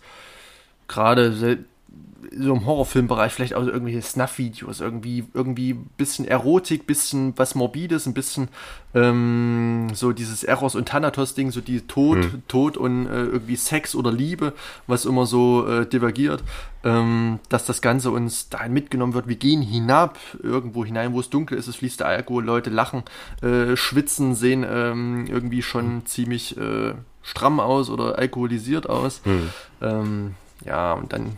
[0.88, 1.64] gerade
[2.36, 8.14] so im Horrorfilmbereich vielleicht auch irgendwelche Snuff-Videos, irgendwie, irgendwie bisschen Erotik, bisschen was Morbides, ein
[8.14, 8.48] bisschen
[8.94, 12.42] ähm, so dieses Eros und Thanatos-Ding, so die Tod, hm.
[12.48, 14.52] Tod und äh, irgendwie Sex oder Liebe,
[14.86, 16.42] was immer so äh, divergiert,
[16.84, 19.28] ähm, dass das Ganze uns dahin mitgenommen wird.
[19.28, 23.02] Wir gehen hinab, irgendwo hinein, wo es dunkel ist, es fließt der Alkohol, Leute lachen,
[23.42, 26.06] äh, schwitzen, sehen ähm, irgendwie schon hm.
[26.06, 29.20] ziemlich äh, stramm aus oder alkoholisiert aus.
[29.24, 29.50] Hm.
[29.82, 30.34] Ähm,
[30.64, 31.36] ja, und dann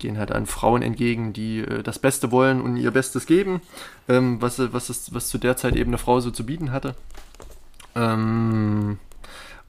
[0.00, 3.60] gehen halt an Frauen entgegen, die äh, das Beste wollen und ihr Bestes geben,
[4.08, 6.96] ähm, was, was, ist, was zu der Zeit eben eine Frau so zu bieten hatte.
[7.94, 8.98] Ähm,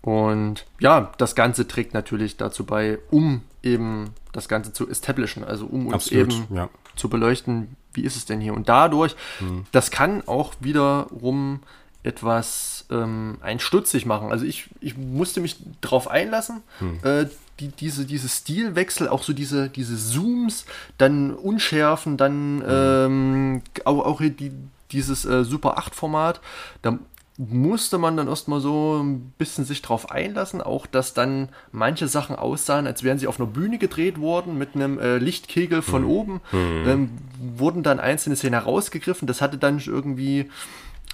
[0.01, 5.67] und ja, das Ganze trägt natürlich dazu bei, um eben das Ganze zu establishen, also
[5.67, 6.69] um uns Absolut, eben ja.
[6.95, 8.53] zu beleuchten, wie ist es denn hier.
[8.53, 9.65] Und dadurch, hm.
[9.71, 11.59] das kann auch wiederum
[12.03, 14.31] etwas ähm, einstutzig machen.
[14.31, 16.99] Also ich, ich musste mich darauf einlassen, hm.
[17.03, 17.27] äh,
[17.61, 20.65] die, diese, diese Stilwechsel, auch so diese, diese Zooms,
[20.97, 22.63] dann Unschärfen, dann mhm.
[22.67, 24.51] ähm, auch, auch die,
[24.91, 26.41] dieses äh, Super 8 Format,
[26.81, 26.97] da
[27.37, 32.35] musste man dann erstmal so ein bisschen sich drauf einlassen, auch dass dann manche Sachen
[32.35, 36.09] aussahen, als wären sie auf einer Bühne gedreht worden mit einem äh, Lichtkegel von mhm.
[36.09, 36.83] oben, mhm.
[36.85, 37.09] Ähm,
[37.57, 40.49] wurden dann einzelne Szenen herausgegriffen, das hatte dann irgendwie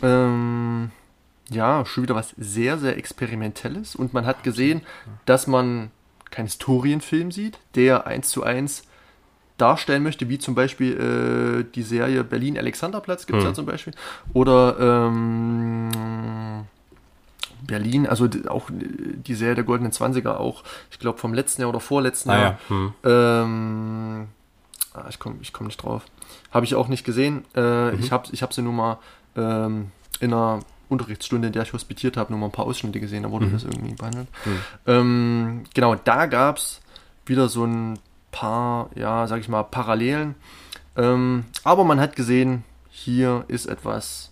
[0.02, 0.91] ähm,
[1.49, 4.82] ja, schon wieder was sehr, sehr Experimentelles und man hat gesehen,
[5.26, 5.91] dass man
[6.32, 8.84] keinen Historienfilm sieht, der eins zu eins
[9.58, 13.52] darstellen möchte, wie zum Beispiel äh, die Serie Berlin Alexanderplatz gibt es hm.
[13.52, 13.94] ja zum Beispiel.
[14.34, 16.66] Oder ähm,
[17.62, 21.80] Berlin, also auch die Serie der Goldenen Zwanziger, auch, ich glaube, vom letzten Jahr oder
[21.80, 22.60] vorletzten ah, Jahr.
[22.70, 22.76] Ja.
[22.76, 22.94] Hm.
[23.04, 24.28] Ähm,
[24.94, 26.04] ah, ich komme ich komm nicht drauf.
[26.52, 27.45] Habe ich auch nicht gesehen.
[27.56, 27.99] Äh, mhm.
[27.99, 28.99] Ich habe ich hab sie nur mal
[29.36, 33.23] ähm, in einer Unterrichtsstunde, in der ich hospitiert habe, nur mal ein paar Ausschnitte gesehen,
[33.23, 33.53] da wurde mhm.
[33.53, 34.27] das irgendwie behandelt.
[34.45, 34.59] Mhm.
[34.85, 36.81] Ähm, genau, da gab es
[37.26, 37.99] wieder so ein
[38.31, 40.35] paar, ja, sag ich mal, Parallelen.
[40.95, 44.31] Ähm, aber man hat gesehen, hier ist etwas,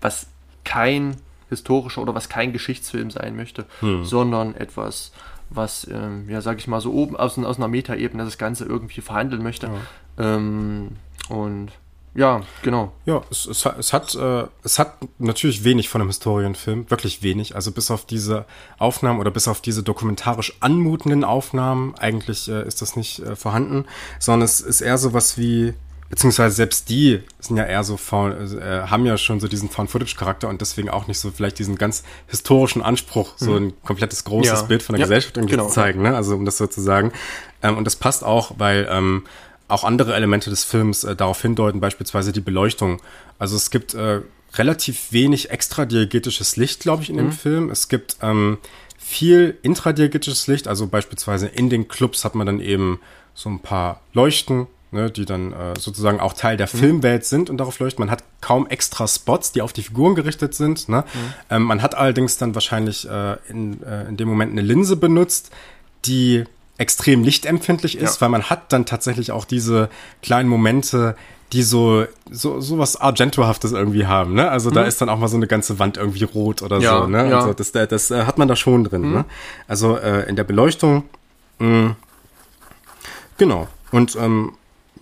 [0.00, 0.26] was
[0.64, 1.16] kein
[1.48, 4.04] historischer oder was kein Geschichtsfilm sein möchte, hm.
[4.04, 5.12] sondern etwas,
[5.50, 9.00] was, ähm, ja, sag ich mal, so oben aus, aus einer Metaebene das Ganze irgendwie
[9.00, 9.70] verhandeln möchte.
[10.18, 10.36] Ja.
[10.36, 10.96] Ähm,
[11.28, 11.72] und
[12.16, 12.92] ja, genau.
[13.04, 17.54] Ja, es, es, es hat, äh, es hat natürlich wenig von einem Historienfilm, wirklich wenig.
[17.54, 18.46] Also bis auf diese
[18.78, 23.84] Aufnahmen oder bis auf diese dokumentarisch anmutenden Aufnahmen, eigentlich äh, ist das nicht äh, vorhanden,
[24.18, 25.74] sondern es ist eher so was wie,
[26.08, 30.62] beziehungsweise selbst die sind ja eher so, äh, haben ja schon so diesen Found-Footage-Charakter und
[30.62, 33.56] deswegen auch nicht so vielleicht diesen ganz historischen Anspruch, so mhm.
[33.56, 34.66] ein komplettes großes ja.
[34.66, 35.68] Bild von der ja, Gesellschaft irgendwie genau.
[35.68, 36.16] zu zeigen, ne?
[36.16, 37.12] Also um das so zu sagen.
[37.62, 39.24] Ähm, und das passt auch, weil ähm,
[39.68, 43.00] auch andere Elemente des Films äh, darauf hindeuten, beispielsweise die Beleuchtung.
[43.38, 44.20] Also es gibt äh,
[44.54, 47.20] relativ wenig extradiegetisches Licht, glaube ich, in mhm.
[47.20, 47.70] dem Film.
[47.70, 48.58] Es gibt ähm,
[48.96, 53.00] viel intradiegetisches Licht, also beispielsweise in den Clubs hat man dann eben
[53.34, 56.78] so ein paar Leuchten, ne, die dann äh, sozusagen auch Teil der mhm.
[56.78, 58.02] Filmwelt sind und darauf leuchten.
[58.02, 60.88] Man hat kaum extra Spots, die auf die Figuren gerichtet sind.
[60.88, 61.04] Ne?
[61.12, 61.34] Mhm.
[61.50, 65.50] Ähm, man hat allerdings dann wahrscheinlich äh, in, äh, in dem Moment eine Linse benutzt,
[66.04, 66.44] die
[66.78, 68.20] extrem lichtempfindlich ist, ja.
[68.22, 69.88] weil man hat dann tatsächlich auch diese
[70.22, 71.16] kleinen Momente,
[71.52, 74.50] die so, so, so was Argentohaftes irgendwie haben, ne?
[74.50, 74.74] Also mhm.
[74.74, 77.30] da ist dann auch mal so eine ganze Wand irgendwie rot oder ja, so, ne?
[77.30, 77.38] Ja.
[77.38, 79.12] Also das, das, das äh, hat man da schon drin, mhm.
[79.12, 79.24] ne?
[79.68, 81.04] Also äh, in der Beleuchtung,
[81.58, 81.96] mh, mm,
[83.38, 83.68] genau.
[83.92, 84.52] Und ähm,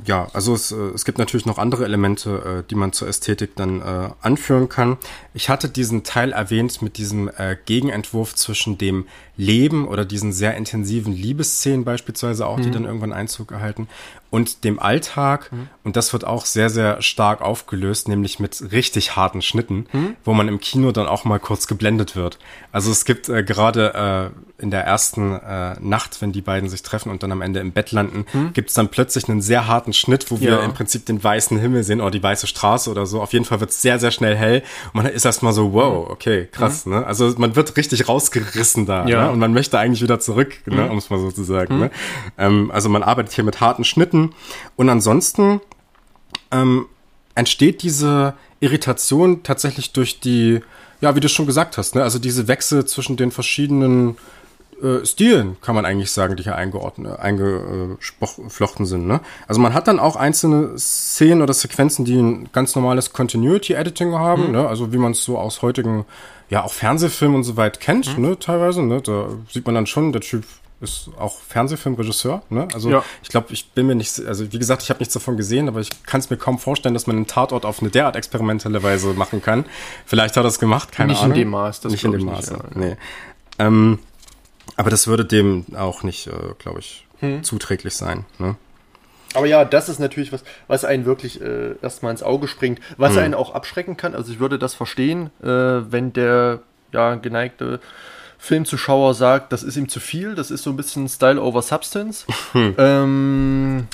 [0.04, 3.54] ja, also es, äh, es gibt natürlich noch andere Elemente, äh, die man zur Ästhetik
[3.56, 4.96] dann äh, anführen kann.
[5.34, 9.06] Ich hatte diesen Teil erwähnt mit diesem äh, Gegenentwurf zwischen dem
[9.36, 12.62] Leben oder diesen sehr intensiven Liebesszenen beispielsweise auch, mhm.
[12.62, 13.88] die dann irgendwann Einzug erhalten
[14.34, 15.52] und dem Alltag.
[15.52, 15.68] Mhm.
[15.84, 20.16] Und das wird auch sehr, sehr stark aufgelöst, nämlich mit richtig harten Schnitten, mhm.
[20.24, 22.40] wo man im Kino dann auch mal kurz geblendet wird.
[22.72, 26.82] Also es gibt äh, gerade äh, in der ersten äh, Nacht, wenn die beiden sich
[26.82, 28.52] treffen und dann am Ende im Bett landen, mhm.
[28.54, 30.64] gibt es dann plötzlich einen sehr harten Schnitt, wo wir ja.
[30.64, 33.22] im Prinzip den weißen Himmel sehen oder die weiße Straße oder so.
[33.22, 34.62] Auf jeden Fall wird es sehr, sehr schnell hell.
[34.92, 36.86] Und man ist erstmal so, wow, okay, krass.
[36.86, 36.94] Mhm.
[36.94, 37.06] Ne?
[37.06, 39.06] Also man wird richtig rausgerissen da.
[39.06, 39.26] Ja.
[39.26, 39.30] Ne?
[39.30, 40.82] Und man möchte eigentlich wieder zurück, ne?
[40.82, 40.90] Mhm.
[40.90, 41.78] um es mal so zu sagen.
[41.78, 41.90] Ne?
[42.38, 44.23] Ähm, also man arbeitet hier mit harten Schnitten
[44.76, 45.60] und ansonsten
[46.50, 46.86] ähm,
[47.34, 50.60] entsteht diese Irritation tatsächlich durch die,
[51.00, 52.02] ja, wie du schon gesagt hast, ne?
[52.02, 54.16] also diese Wechsel zwischen den verschiedenen
[54.82, 59.06] äh, Stilen, kann man eigentlich sagen, die hier eingeordnet, eingeflochten sind.
[59.06, 59.20] Ne?
[59.46, 64.46] Also man hat dann auch einzelne Szenen oder Sequenzen, die ein ganz normales Continuity-Editing haben,
[64.46, 64.52] mhm.
[64.52, 64.68] ne?
[64.68, 66.04] also wie man es so aus heutigen,
[66.50, 68.24] ja, auch Fernsehfilmen und so weit kennt, mhm.
[68.24, 68.82] ne, teilweise.
[68.82, 69.00] Ne?
[69.00, 70.44] Da sieht man dann schon, der Typ
[70.84, 72.42] ist auch Fernsehfilmregisseur.
[72.50, 72.68] Ne?
[72.72, 73.04] Also ja.
[73.22, 75.80] ich glaube, ich bin mir nicht, also wie gesagt, ich habe nichts davon gesehen, aber
[75.80, 79.14] ich kann es mir kaum vorstellen, dass man einen Tatort auf eine derart experimentelle Weise
[79.14, 79.64] machen kann.
[80.06, 81.32] Vielleicht hat er es gemacht, keine nicht Ahnung.
[81.32, 82.50] Nicht in dem Maß, das nicht in dem Maß.
[82.50, 82.58] Ja.
[82.74, 82.96] Nee.
[83.58, 83.98] Ähm,
[84.76, 87.42] aber das würde dem auch nicht, äh, glaube ich, hm.
[87.42, 88.24] zuträglich sein.
[88.38, 88.56] Ne?
[89.34, 93.12] Aber ja, das ist natürlich was, was einen wirklich äh, erstmal ins Auge springt, was
[93.12, 93.18] hm.
[93.18, 94.14] einen auch abschrecken kann.
[94.14, 96.60] Also ich würde das verstehen, äh, wenn der
[96.92, 97.80] ja geneigte
[98.44, 102.26] Filmzuschauer sagt, das ist ihm zu viel, das ist so ein bisschen Style over Substance.
[102.52, 102.74] Hm.
[102.76, 103.88] Ähm,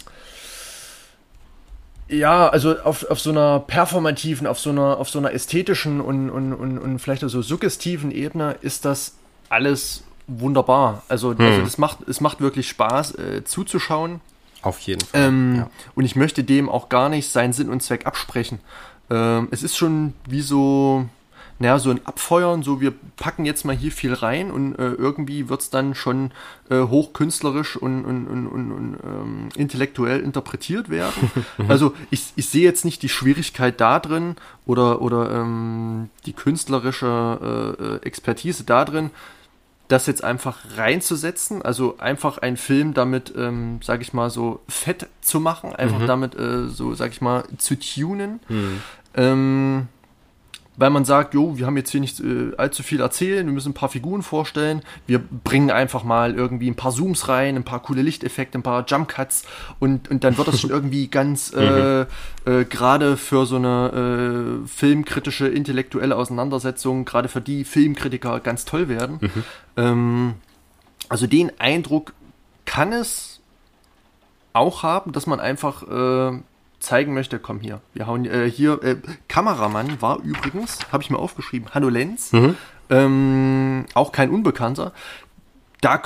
[2.08, 6.30] ja, also auf, auf so einer performativen, auf so einer, auf so einer ästhetischen und,
[6.30, 9.14] und, und, und vielleicht auch so suggestiven Ebene ist das
[9.48, 11.04] alles wunderbar.
[11.08, 11.40] Also, hm.
[11.40, 14.20] also das macht, es macht wirklich Spaß äh, zuzuschauen.
[14.62, 15.28] Auf jeden Fall.
[15.28, 15.70] Ähm, ja.
[15.94, 18.58] Und ich möchte dem auch gar nicht seinen Sinn und Zweck absprechen.
[19.10, 21.06] Ähm, es ist schon wie so,
[21.60, 25.50] naja, so ein Abfeuern, so wir packen jetzt mal hier viel rein und äh, irgendwie
[25.50, 26.32] wird es dann schon
[26.70, 31.30] äh, hochkünstlerisch und, und, und, und, ähm, intellektuell interpretiert werden.
[31.68, 37.76] also ich, ich sehe jetzt nicht die Schwierigkeit da drin oder, oder ähm, die künstlerische
[37.78, 39.10] äh, äh Expertise da drin,
[39.88, 45.08] das jetzt einfach reinzusetzen, also einfach einen Film damit, ähm, sage ich mal, so fett
[45.20, 46.06] zu machen, einfach mhm.
[46.06, 48.40] damit äh, so, sag ich mal, zu tunen.
[48.48, 48.82] Mhm.
[49.14, 49.88] Ähm,
[50.80, 53.72] weil man sagt, jo, wir haben jetzt hier nicht äh, allzu viel erzählen, wir müssen
[53.72, 57.82] ein paar Figuren vorstellen, wir bringen einfach mal irgendwie ein paar Zooms rein, ein paar
[57.82, 59.44] coole Lichteffekte, ein paar Jump Cuts
[59.78, 62.06] und, und dann wird das schon irgendwie ganz äh, äh,
[62.64, 69.18] gerade für so eine äh, filmkritische, intellektuelle Auseinandersetzung, gerade für die Filmkritiker ganz toll werden.
[69.20, 69.44] Mhm.
[69.76, 70.34] Ähm,
[71.10, 72.14] also den Eindruck
[72.64, 73.42] kann es
[74.54, 76.38] auch haben, dass man einfach äh,
[76.80, 78.96] zeigen möchte, komm hier, wir hauen äh, hier, äh,
[79.28, 82.56] Kameramann war übrigens, habe ich mir aufgeschrieben, Hanno Lenz, mhm.
[82.88, 84.92] ähm, auch kein Unbekannter.
[85.80, 86.02] Da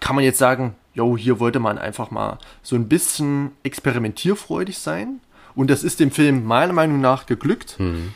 [0.00, 5.20] kann man jetzt sagen, jo, hier wollte man einfach mal so ein bisschen experimentierfreudig sein.
[5.54, 7.76] Und das ist dem Film meiner Meinung nach geglückt.
[7.78, 8.14] Mhm.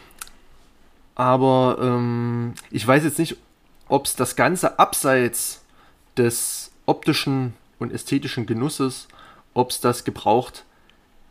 [1.14, 3.36] Aber ähm, ich weiß jetzt nicht,
[3.88, 5.64] ob es das Ganze abseits
[6.16, 9.08] des optischen und ästhetischen Genusses,
[9.54, 10.64] ob es das gebraucht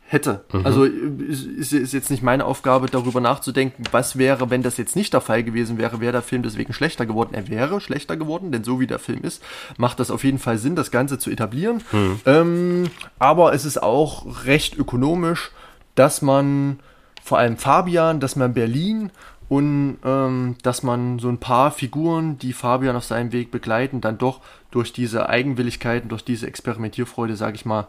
[0.08, 0.46] hätte.
[0.54, 0.66] Mhm.
[0.66, 5.14] Also ist, ist jetzt nicht meine Aufgabe, darüber nachzudenken, was wäre, wenn das jetzt nicht
[5.14, 7.34] der Fall gewesen wäre, wäre der Film deswegen schlechter geworden.
[7.34, 9.44] Er wäre schlechter geworden, denn so wie der Film ist,
[9.78, 11.84] macht das auf jeden Fall Sinn, das Ganze zu etablieren.
[11.92, 12.20] Mhm.
[12.26, 12.84] Ähm,
[13.20, 15.52] aber es ist auch recht ökonomisch,
[15.96, 16.80] dass man
[17.22, 19.12] vor allem Fabian, dass man Berlin
[19.50, 24.18] und ähm, dass man so ein paar Figuren, die Fabian auf seinem Weg begleiten, dann
[24.18, 24.40] doch
[24.72, 27.88] durch diese Eigenwilligkeiten, durch diese Experimentierfreude, sage ich mal,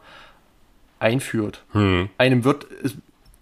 [0.99, 1.65] einführt.
[1.73, 2.09] Hm.
[2.19, 2.97] Einem wird, es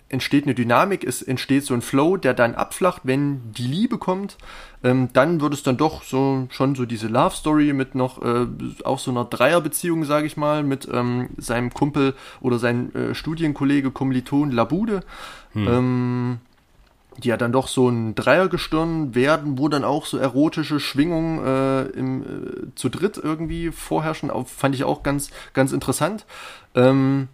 [0.09, 4.37] entsteht eine Dynamik, es entsteht so ein Flow, der dann abflacht, wenn die Liebe kommt.
[4.85, 8.47] Ähm, dann wird es dann doch so schon so diese Love Story mit noch äh,
[8.85, 13.91] auch so einer Dreierbeziehung, sage ich mal, mit ähm, seinem Kumpel oder seinem äh, Studienkollege
[13.91, 15.01] Kommiliton Labude.
[15.53, 15.69] Hm.
[15.69, 16.39] Ähm,
[17.19, 21.83] die ja dann doch so ein Dreiergestirn werden, wo dann auch so erotische Schwingungen äh,
[21.99, 22.27] im, äh,
[22.75, 24.31] zu dritt irgendwie vorherrschen.
[24.31, 26.27] Auch, fand ich auch ganz, ganz interessant.
[26.75, 27.29] Ähm,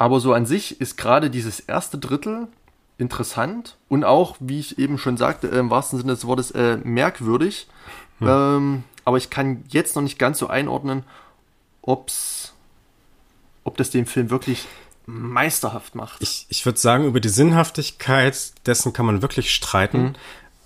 [0.00, 2.48] aber so an sich ist gerade dieses erste Drittel
[2.96, 7.66] interessant und auch, wie ich eben schon sagte, im wahrsten Sinne des Wortes äh, merkwürdig.
[8.20, 8.26] Hm.
[8.26, 11.04] Ähm, aber ich kann jetzt noch nicht ganz so einordnen,
[11.82, 12.54] ob's,
[13.62, 14.66] ob das den Film wirklich
[15.04, 16.22] meisterhaft macht.
[16.22, 20.02] Ich, ich würde sagen, über die Sinnhaftigkeit dessen kann man wirklich streiten.
[20.02, 20.14] Mhm.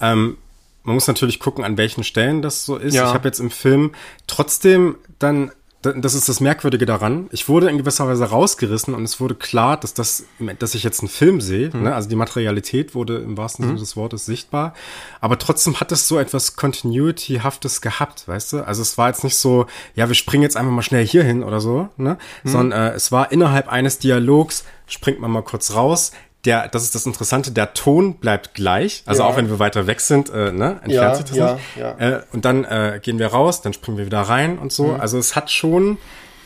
[0.01, 0.39] Ähm,
[0.85, 2.95] man muss natürlich gucken, an welchen Stellen das so ist.
[2.95, 3.09] Ja.
[3.09, 3.97] Ich habe jetzt im Film
[4.29, 5.51] trotzdem dann
[5.85, 7.29] das ist das Merkwürdige daran.
[7.31, 10.25] Ich wurde in gewisser Weise rausgerissen und es wurde klar, dass das,
[10.59, 11.71] dass ich jetzt einen Film sehe.
[11.73, 11.83] Mhm.
[11.83, 11.95] Ne?
[11.95, 13.71] Also die Materialität wurde im wahrsten mhm.
[13.71, 14.75] Sinne des Wortes sichtbar.
[15.21, 18.67] Aber trotzdem hat es so etwas Continuity-haftes gehabt, weißt du?
[18.67, 21.43] Also es war jetzt nicht so, ja, wir springen jetzt einfach mal schnell hier hin
[21.43, 22.19] oder so, ne?
[22.43, 22.49] Mhm.
[22.49, 26.13] Sondern äh, es war innerhalb eines Dialogs, springt man mal kurz raus,
[26.45, 29.03] der, das ist das Interessante, der Ton bleibt gleich.
[29.07, 29.29] Also ja.
[29.29, 31.65] auch wenn wir weiter weg sind, äh, ne, entfernt ja, sich das ja, nicht.
[31.77, 31.99] Ja.
[31.99, 34.89] Äh, und dann äh, gehen wir raus, dann springen wir wieder rein und so.
[34.89, 35.01] Mhm.
[35.01, 35.99] Also es hat schon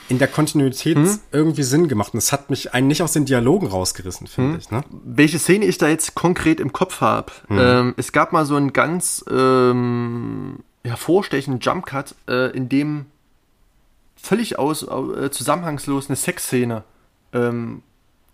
[0.08, 1.18] in der Kontinuität mhm.
[1.32, 2.14] irgendwie Sinn gemacht.
[2.14, 4.58] Und es hat mich einen nicht aus den Dialogen rausgerissen, finde mhm.
[4.58, 4.70] ich.
[4.70, 4.82] Ne?
[5.04, 7.32] Welche Szene ich da jetzt konkret im Kopf habe?
[7.48, 7.58] Mhm.
[7.58, 13.06] Ähm, es gab mal so einen ganz ähm, hervorstechenden Jumpcut, äh, in dem
[14.16, 16.84] völlig aus äh, zusammenhangslos eine Sexszene
[17.32, 17.82] ähm,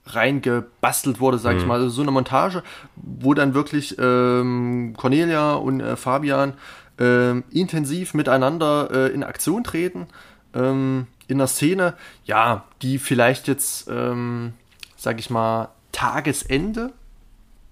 [0.07, 1.61] reingebastelt wurde, sag mhm.
[1.61, 1.75] ich mal.
[1.81, 2.63] Also so eine Montage,
[2.97, 6.55] wo dann wirklich ähm, Cornelia und äh, Fabian
[6.99, 10.07] ähm, intensiv miteinander äh, in Aktion treten.
[10.55, 11.95] Ähm, in einer Szene,
[12.25, 14.53] ja, die vielleicht jetzt, ähm,
[14.97, 16.93] sag ich mal, Tagesende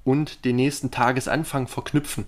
[0.04, 2.26] und den nächsten Tagesanfang verknüpfen.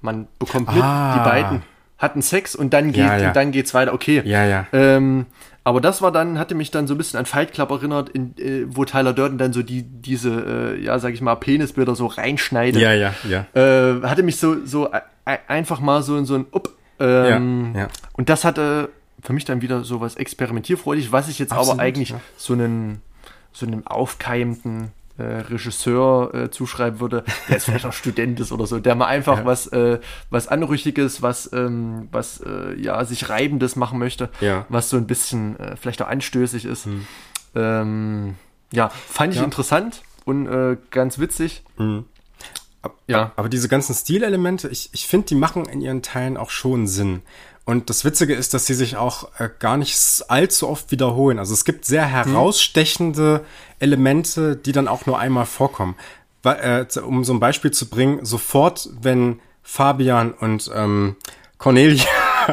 [0.00, 1.14] Man bekommt mit, ah.
[1.14, 1.62] die beiden
[1.98, 3.32] hatten Sex und dann geht, ja, ja.
[3.32, 3.92] dann geht's weiter.
[3.92, 4.22] Okay.
[4.24, 4.66] Ja, ja.
[4.72, 5.26] Ähm,
[5.62, 8.36] aber das war dann, hatte mich dann so ein bisschen an Fight Club erinnert, in,
[8.38, 12.06] äh, wo Tyler Durden dann so die, diese, äh, ja, sag ich mal, Penisbilder so
[12.06, 12.80] reinschneidet.
[12.80, 13.46] Ja, ja, ja.
[13.54, 14.90] Äh, hatte mich so, so
[15.24, 16.70] einfach mal so in so ein Up.
[16.98, 17.88] Ähm, ja, ja.
[18.14, 18.88] Und das hatte
[19.22, 22.20] für mich dann wieder so was experimentierfreudig, was ich jetzt Absolut, aber eigentlich ja.
[22.36, 23.02] so einen,
[23.52, 28.66] so einen aufkeimenden äh, Regisseur äh, zuschreiben würde, der jetzt vielleicht auch Student ist oder
[28.66, 29.44] so, der mal einfach ja.
[29.44, 29.98] was, äh,
[30.30, 34.66] was Anrüchiges, was, ähm, was äh, ja, sich Reibendes machen möchte, ja.
[34.68, 36.86] was so ein bisschen äh, vielleicht auch anstößig ist.
[36.86, 37.06] Hm.
[37.54, 38.34] Ähm,
[38.72, 39.44] ja, fand ich ja.
[39.44, 40.48] interessant und
[40.90, 41.64] ganz witzig.
[41.76, 42.04] Hm.
[43.06, 43.32] Ja.
[43.36, 47.22] Aber diese ganzen Stilelemente, ich, ich finde, die machen in ihren Teilen auch schon Sinn.
[47.64, 49.96] Und das Witzige ist, dass sie sich auch äh, gar nicht
[50.28, 51.38] allzu oft wiederholen.
[51.38, 52.10] Also es gibt sehr hm.
[52.10, 53.44] herausstechende
[53.78, 55.94] Elemente, die dann auch nur einmal vorkommen.
[56.42, 61.16] Weil, äh, um so ein Beispiel zu bringen, sofort, wenn Fabian und ähm,
[61.58, 62.04] Cornelia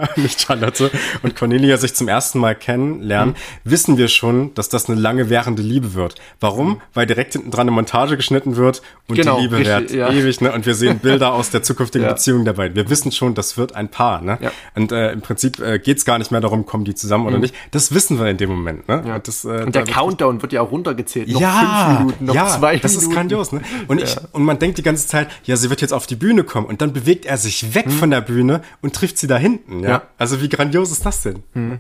[0.15, 0.91] nicht Charlotte,
[1.23, 3.71] und Cornelia sich zum ersten Mal kennenlernen, mhm.
[3.71, 6.15] wissen wir schon, dass das eine lange währende Liebe wird.
[6.39, 6.69] Warum?
[6.69, 6.81] Mhm.
[6.93, 10.11] Weil direkt hinten dran eine Montage geschnitten wird und genau, die Liebe richtig, währt ja.
[10.11, 10.51] ewig, ne?
[10.51, 12.13] Und wir sehen Bilder aus der zukünftigen ja.
[12.13, 12.75] Beziehung dabei.
[12.75, 14.37] Wir wissen schon, das wird ein Paar, ne?
[14.41, 14.51] Ja.
[14.75, 17.29] Und äh, im Prinzip äh, geht's gar nicht mehr darum, kommen die zusammen mhm.
[17.29, 17.55] oder nicht.
[17.71, 19.03] Das wissen wir in dem Moment, ne?
[19.05, 19.15] Ja.
[19.15, 21.29] Und, das, äh, und der Countdown wird ja auch runtergezählt.
[21.29, 22.81] Noch ja, fünf Minuten, noch ja, zwei Minuten.
[22.81, 23.61] Das ist grandios, ne?
[23.87, 26.43] Und, ich, und man denkt die ganze Zeit, ja, sie wird jetzt auf die Bühne
[26.43, 27.91] kommen und dann bewegt er sich weg mhm.
[27.91, 30.03] von der Bühne und trifft sie da hinten, ja?
[30.17, 31.43] Also wie grandios ist das denn?
[31.53, 31.79] Mhm.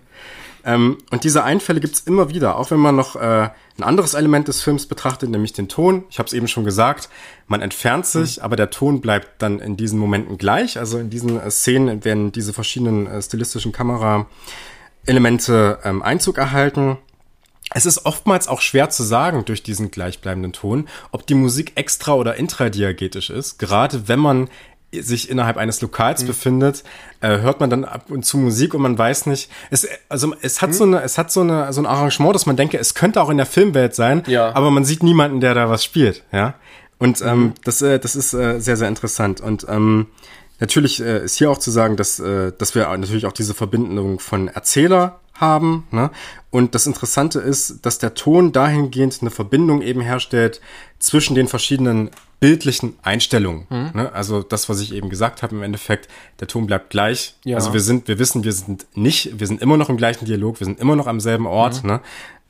[0.67, 4.49] Ähm, und diese Einfälle gibt's immer wieder, auch wenn man noch äh, ein anderes Element
[4.49, 6.03] des Films betrachtet, nämlich den Ton.
[6.09, 7.07] Ich habe es eben schon gesagt,
[7.47, 8.43] man entfernt sich, mhm.
[8.43, 10.77] aber der Ton bleibt dann in diesen Momenten gleich.
[10.77, 16.97] Also in diesen äh, Szenen werden diese verschiedenen äh, stilistischen Kameraelemente ähm, Einzug erhalten.
[17.73, 22.13] Es ist oftmals auch schwer zu sagen durch diesen gleichbleibenden Ton, ob die Musik extra
[22.13, 24.49] oder intradiegetisch ist, gerade wenn man
[24.93, 26.27] sich innerhalb eines Lokals mhm.
[26.27, 26.83] befindet,
[27.19, 29.51] äh, hört man dann ab und zu Musik und man weiß nicht.
[29.69, 30.73] Es, also es hat mhm.
[30.73, 33.29] so eine, es hat so eine so ein Arrangement, dass man denke, es könnte auch
[33.29, 34.55] in der Filmwelt sein, ja.
[34.55, 36.55] aber man sieht niemanden, der da was spielt, ja.
[36.99, 37.53] Und ähm, mhm.
[37.63, 39.41] das, äh, das ist äh, sehr, sehr interessant.
[39.41, 40.07] Und ähm,
[40.59, 44.19] natürlich äh, ist hier auch zu sagen, dass, äh, dass wir natürlich auch diese Verbindung
[44.19, 45.87] von Erzähler haben.
[45.91, 46.09] Ne?
[46.49, 50.61] Und das Interessante ist, dass der Ton dahingehend eine Verbindung eben herstellt
[50.97, 52.09] zwischen den verschiedenen
[52.39, 53.65] bildlichen Einstellungen.
[53.69, 53.91] Mhm.
[53.93, 54.13] Ne?
[54.13, 56.07] Also das, was ich eben gesagt habe, im Endeffekt,
[56.39, 57.35] der Ton bleibt gleich.
[57.43, 57.57] Ja.
[57.57, 60.59] Also wir sind, wir wissen, wir sind nicht, wir sind immer noch im gleichen Dialog,
[60.59, 61.83] wir sind immer noch am selben Ort.
[61.83, 61.89] Mhm.
[61.89, 62.01] Ne?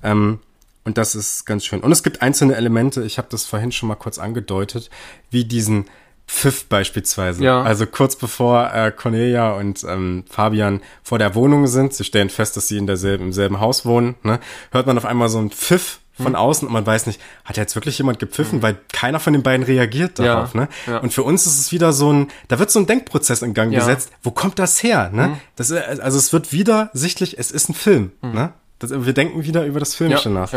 [0.03, 0.39] Ähm,
[0.83, 1.81] und das ist ganz schön.
[1.81, 4.89] Und es gibt einzelne Elemente, ich habe das vorhin schon mal kurz angedeutet,
[5.31, 5.85] wie diesen
[6.27, 7.43] Pfiff beispielsweise.
[7.43, 7.61] Ja.
[7.61, 12.57] Also kurz bevor äh, Cornelia und ähm, Fabian vor der Wohnung sind, sie stellen fest,
[12.57, 14.39] dass sie in derselben, im selben Haus wohnen, ne,
[14.71, 16.35] hört man auf einmal so ein Pfiff von hm.
[16.35, 18.61] außen und man weiß nicht, hat jetzt wirklich jemand gepfiffen, hm.
[18.61, 20.53] weil keiner von den beiden reagiert darauf.
[20.53, 20.67] Ja, ne?
[20.87, 20.97] Ja.
[20.97, 23.71] Und für uns ist es wieder so ein, da wird so ein Denkprozess in Gang
[23.71, 23.79] ja.
[23.79, 24.11] gesetzt.
[24.23, 25.09] Wo kommt das her?
[25.13, 25.25] Ne?
[25.25, 25.37] Hm.
[25.55, 28.11] Das, äh, also es wird wieder sichtlich, es ist ein Film.
[28.21, 28.33] Hm.
[28.33, 28.53] Ne?
[28.79, 30.51] Das, wir denken wieder über das Filmchen nach.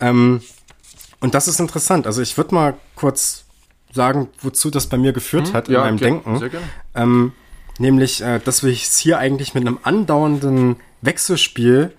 [0.00, 0.42] Ähm,
[1.20, 2.06] und das ist interessant.
[2.06, 3.44] Also ich würde mal kurz
[3.92, 6.04] sagen, wozu das bei mir geführt hm, hat in meinem okay.
[6.04, 6.38] Denken.
[6.38, 6.66] Sehr gerne.
[6.94, 7.32] Ähm,
[7.78, 11.92] nämlich, äh, dass wir es hier eigentlich mit einem andauernden Wechselspiel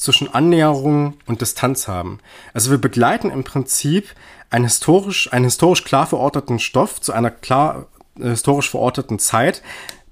[0.00, 2.20] zwischen Annäherung und Distanz haben.
[2.54, 4.08] Also wir begleiten im Prinzip
[4.48, 7.86] einen historisch, einen historisch klar verorteten Stoff zu einer klar
[8.18, 9.62] äh, historisch verorteten Zeit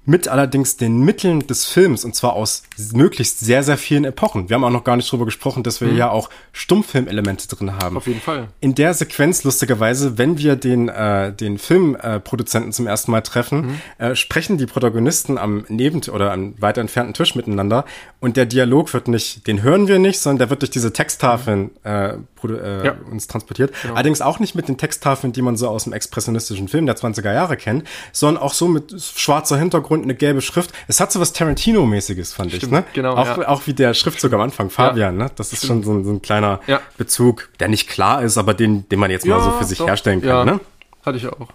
[0.09, 2.63] mit allerdings den Mitteln des Films und zwar aus
[2.93, 4.49] möglichst sehr, sehr vielen Epochen.
[4.49, 5.97] Wir haben auch noch gar nicht drüber gesprochen, dass wir mhm.
[5.97, 7.95] ja auch Stummfilmelemente drin haben.
[7.95, 8.47] Auf jeden Fall.
[8.59, 13.61] In der Sequenz, lustigerweise, wenn wir den, äh, den Filmproduzenten äh, zum ersten Mal treffen,
[13.99, 14.03] mhm.
[14.03, 17.85] äh, sprechen die Protagonisten am neben oder am weiter entfernten Tisch miteinander
[18.19, 21.69] und der Dialog wird nicht, den hören wir nicht, sondern der wird durch diese Texttafeln
[21.83, 22.15] äh,
[22.47, 22.95] äh, ja.
[23.11, 23.73] uns transportiert.
[23.81, 23.93] Genau.
[23.93, 27.33] Allerdings auch nicht mit den Texttafeln, die man so aus dem expressionistischen Film der 20er
[27.33, 30.71] Jahre kennt, sondern auch so mit schwarzer Hintergrund, eine gelbe Schrift.
[30.87, 32.71] Es hat so was Tarantino-mäßiges, fand Stimmt, ich.
[32.71, 32.83] Ne?
[32.93, 33.47] Genau, auch, ja.
[33.47, 35.17] auch wie der Schriftzug am Anfang, Fabian.
[35.17, 35.25] Ja.
[35.25, 35.31] Ne?
[35.35, 35.85] Das ist Stimmt.
[35.85, 36.59] schon so, so, ein kleiner
[36.97, 39.87] Bezug, der nicht klar ist, aber den, den man jetzt mal so für sich doch.
[39.87, 40.45] herstellen kann.
[40.45, 40.59] Ne?
[41.05, 41.47] Hatte ich auch.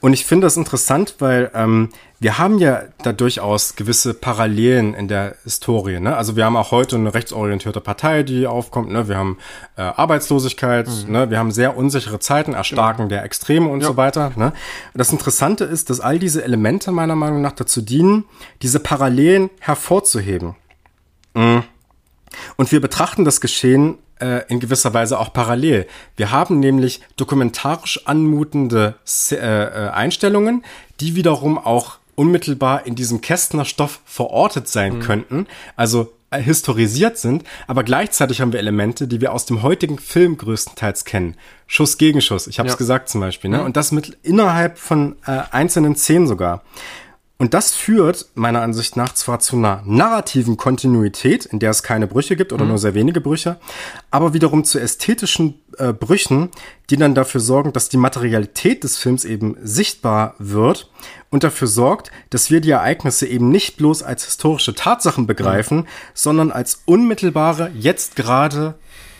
[0.00, 1.90] Und ich finde das interessant, weil ähm,
[2.20, 6.00] wir haben ja da durchaus gewisse Parallelen in der Historie.
[6.00, 6.16] Ne?
[6.16, 8.90] Also wir haben auch heute eine rechtsorientierte Partei, die aufkommt.
[8.90, 9.08] Ne?
[9.08, 9.38] Wir haben
[9.76, 11.12] äh, Arbeitslosigkeit, mhm.
[11.12, 11.30] ne?
[11.30, 13.08] wir haben sehr unsichere Zeiten, Erstarken ja.
[13.08, 13.88] der Extreme und ja.
[13.88, 14.32] so weiter.
[14.36, 14.52] Ne?
[14.94, 18.24] Das Interessante ist, dass all diese Elemente meiner Meinung nach dazu dienen,
[18.62, 20.56] diese Parallelen hervorzuheben.
[21.34, 21.64] Mhm.
[22.56, 25.86] Und wir betrachten das Geschehen äh, in gewisser Weise auch parallel.
[26.16, 28.94] Wir haben nämlich dokumentarisch anmutende
[29.32, 30.64] äh, äh, Einstellungen,
[31.00, 35.00] die wiederum auch unmittelbar in diesem Kästner Stoff verortet sein mhm.
[35.00, 35.46] könnten.
[35.76, 40.36] Also äh, historisiert sind, aber gleichzeitig haben wir Elemente, die wir aus dem heutigen Film
[40.36, 41.36] größtenteils kennen.
[41.66, 42.78] Schuss gegen Schuss, ich habe es ja.
[42.78, 43.58] gesagt zum Beispiel, ne?
[43.58, 43.64] Mhm.
[43.64, 46.62] Und das mit innerhalb von äh, einzelnen Szenen sogar.
[47.40, 52.06] Und das führt meiner Ansicht nach zwar zu einer narrativen Kontinuität, in der es keine
[52.06, 52.68] Brüche gibt oder mhm.
[52.68, 53.58] nur sehr wenige Brüche,
[54.10, 56.50] aber wiederum zu ästhetischen äh, Brüchen,
[56.90, 60.90] die dann dafür sorgen, dass die Materialität des Films eben sichtbar wird
[61.30, 65.86] und dafür sorgt, dass wir die Ereignisse eben nicht bloß als historische Tatsachen begreifen, mhm.
[66.12, 68.74] sondern als unmittelbare, jetzt gerade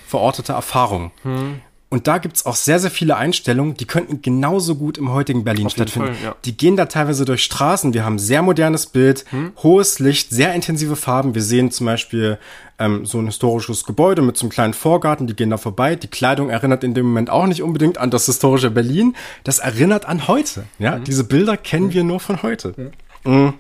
[0.07, 1.11] verortete Erfahrung.
[1.25, 1.63] Mhm.
[1.93, 5.67] Und da gibt's auch sehr, sehr viele Einstellungen, die könnten genauso gut im heutigen Berlin
[5.67, 6.15] Auf stattfinden.
[6.15, 6.37] Fall, ja.
[6.45, 7.93] Die gehen da teilweise durch Straßen.
[7.93, 9.53] Wir haben sehr modernes Bild, hm?
[9.65, 11.35] hohes Licht, sehr intensive Farben.
[11.35, 12.39] Wir sehen zum Beispiel
[12.79, 15.97] ähm, so ein historisches Gebäude mit so einem kleinen Vorgarten, die gehen da vorbei.
[15.97, 19.17] Die Kleidung erinnert in dem Moment auch nicht unbedingt an das historische Berlin.
[19.43, 20.67] Das erinnert an heute.
[20.79, 21.03] Ja, hm.
[21.03, 21.95] diese Bilder kennen hm.
[21.95, 22.93] wir nur von heute.
[23.25, 23.55] Hm.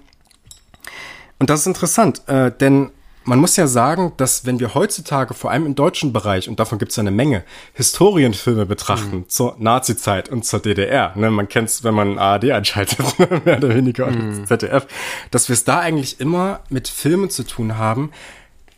[1.40, 2.90] Und das ist interessant, äh, denn
[3.24, 6.78] man muss ja sagen, dass wenn wir heutzutage, vor allem im deutschen Bereich, und davon
[6.78, 7.44] gibt es eine Menge,
[7.74, 9.28] Historienfilme betrachten mhm.
[9.28, 13.74] zur Nazi-Zeit und zur DDR, ne, man kennt es, wenn man ARD einschaltet, mehr oder
[13.74, 14.46] weniger, mhm.
[14.46, 14.86] ZDF,
[15.30, 18.10] dass wir es da eigentlich immer mit Filmen zu tun haben,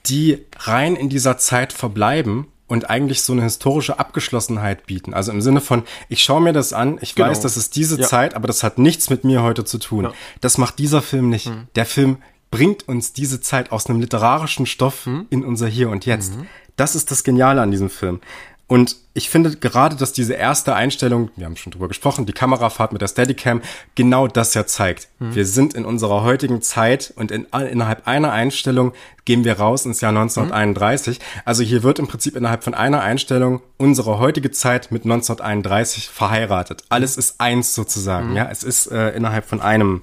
[0.07, 5.15] die rein in dieser Zeit verbleiben und eigentlich so eine historische Abgeschlossenheit bieten.
[5.15, 7.29] Also im Sinne von, ich schaue mir das an, ich genau.
[7.29, 8.07] weiß, das ist diese ja.
[8.07, 10.05] Zeit, aber das hat nichts mit mir heute zu tun.
[10.05, 10.13] Ja.
[10.41, 11.49] Das macht dieser Film nicht.
[11.49, 11.69] Mhm.
[11.75, 12.17] Der Film
[12.53, 15.27] bringt uns diese Zeit aus einem literarischen Stoff mhm.
[15.31, 16.37] in unser Hier und Jetzt.
[16.37, 16.47] Mhm.
[16.77, 18.21] Das ist das Geniale an diesem Film.
[18.69, 22.93] Und ich finde gerade, dass diese erste Einstellung, wir haben schon drüber gesprochen, die Kamerafahrt
[22.93, 23.61] mit der Steadicam,
[23.95, 25.09] genau das ja zeigt.
[25.19, 25.35] Mhm.
[25.35, 28.93] Wir sind in unserer heutigen Zeit und in, innerhalb einer Einstellung
[29.25, 31.19] gehen wir raus ins Jahr 1931.
[31.19, 31.23] Mhm.
[31.45, 36.85] Also hier wird im Prinzip innerhalb von einer Einstellung unsere heutige Zeit mit 1931 verheiratet.
[36.89, 38.37] Alles ist eins sozusagen, mhm.
[38.37, 38.49] ja.
[38.51, 40.03] Es ist äh, innerhalb von einem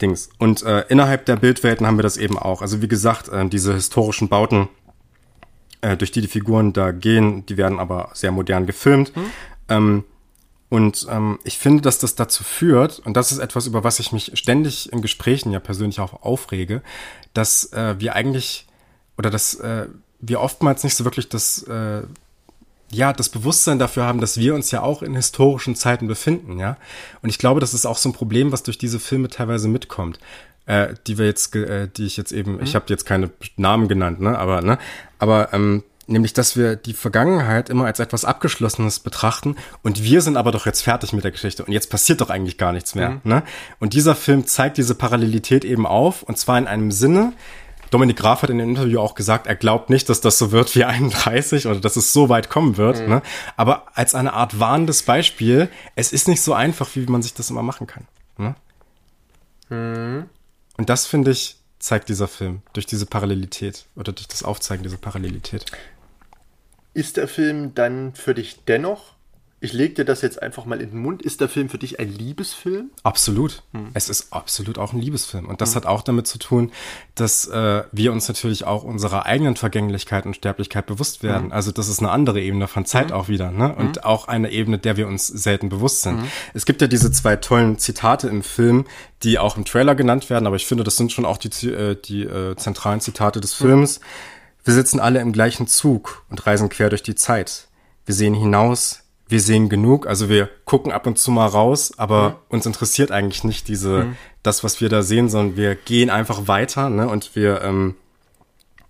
[0.00, 0.28] Dings.
[0.38, 2.62] Und äh, innerhalb der Bildwelten haben wir das eben auch.
[2.62, 4.68] Also wie gesagt, äh, diese historischen Bauten,
[5.80, 9.16] äh, durch die die Figuren da gehen, die werden aber sehr modern gefilmt.
[9.16, 9.30] Mhm.
[9.68, 10.04] Ähm,
[10.68, 14.12] und ähm, ich finde, dass das dazu führt, und das ist etwas, über was ich
[14.12, 16.82] mich ständig in Gesprächen ja persönlich auch aufrege,
[17.34, 18.66] dass äh, wir eigentlich,
[19.16, 19.86] oder dass äh,
[20.18, 22.02] wir oftmals nicht so wirklich das äh,
[22.90, 26.76] ja, das Bewusstsein dafür haben, dass wir uns ja auch in historischen Zeiten befinden, ja.
[27.22, 30.18] Und ich glaube, das ist auch so ein Problem, was durch diese Filme teilweise mitkommt.
[30.66, 32.62] äh, die wir jetzt, äh, die ich jetzt eben, mhm.
[32.62, 34.78] ich habe jetzt keine Namen genannt, ne, aber ne,
[35.18, 40.36] aber ähm, nämlich, dass wir die Vergangenheit immer als etwas Abgeschlossenes betrachten und wir sind
[40.36, 43.10] aber doch jetzt fertig mit der Geschichte und jetzt passiert doch eigentlich gar nichts mehr.
[43.10, 43.20] Mhm.
[43.24, 43.42] Ne?
[43.80, 47.32] Und dieser Film zeigt diese Parallelität eben auf und zwar in einem Sinne,
[47.90, 50.74] Dominik Graf hat in dem Interview auch gesagt, er glaubt nicht, dass das so wird
[50.74, 53.00] wie 31 oder dass es so weit kommen wird.
[53.00, 53.08] Mhm.
[53.08, 53.22] Ne?
[53.56, 57.50] Aber als eine Art warnendes Beispiel, es ist nicht so einfach, wie man sich das
[57.50, 58.06] immer machen kann.
[58.38, 58.54] Ne?
[59.68, 60.28] Mhm.
[60.76, 64.96] Und das finde ich, zeigt dieser Film durch diese Parallelität oder durch das Aufzeigen dieser
[64.96, 65.66] Parallelität.
[66.94, 69.15] Ist der Film dann für dich dennoch
[69.66, 71.22] ich lege dir das jetzt einfach mal in den Mund.
[71.22, 72.90] Ist der Film für dich ein Liebesfilm?
[73.02, 73.64] Absolut.
[73.72, 73.90] Hm.
[73.94, 75.46] Es ist absolut auch ein Liebesfilm.
[75.46, 75.76] Und das hm.
[75.76, 76.70] hat auch damit zu tun,
[77.16, 81.46] dass äh, wir uns natürlich auch unserer eigenen Vergänglichkeit und Sterblichkeit bewusst werden.
[81.46, 81.52] Hm.
[81.52, 83.16] Also das ist eine andere Ebene von Zeit hm.
[83.16, 83.50] auch wieder.
[83.50, 83.74] Ne?
[83.74, 84.04] Und hm.
[84.04, 86.20] auch eine Ebene, der wir uns selten bewusst sind.
[86.20, 86.28] Hm.
[86.54, 88.84] Es gibt ja diese zwei tollen Zitate im Film,
[89.24, 90.46] die auch im Trailer genannt werden.
[90.46, 94.00] Aber ich finde, das sind schon auch die, äh, die äh, zentralen Zitate des Films.
[94.64, 97.66] Wir sitzen alle im gleichen Zug und reisen quer durch die Zeit.
[98.04, 102.30] Wir sehen hinaus, wir sehen genug, also wir gucken ab und zu mal raus, aber
[102.30, 102.34] mhm.
[102.48, 104.16] uns interessiert eigentlich nicht diese, mhm.
[104.42, 107.96] das, was wir da sehen, sondern wir gehen einfach weiter, ne, und wir, ähm,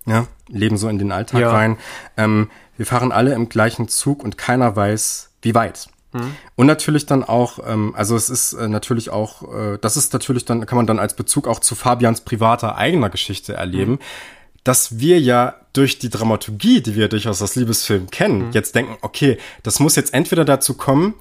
[0.04, 1.50] ja, leben so in den Alltag ja.
[1.50, 1.78] rein.
[2.16, 5.88] Ähm, wir fahren alle im gleichen Zug und keiner weiß, wie weit.
[6.12, 6.36] Mhm.
[6.54, 10.44] Und natürlich dann auch, ähm, also es ist äh, natürlich auch, äh, das ist natürlich
[10.44, 13.98] dann, kann man dann als Bezug auch zu Fabians privater eigener Geschichte erleben, mhm.
[14.66, 18.52] Dass wir ja durch die Dramaturgie, die wir durchaus aus Liebesfilmen kennen, mhm.
[18.52, 21.14] jetzt denken, okay, das muss jetzt entweder dazu kommen,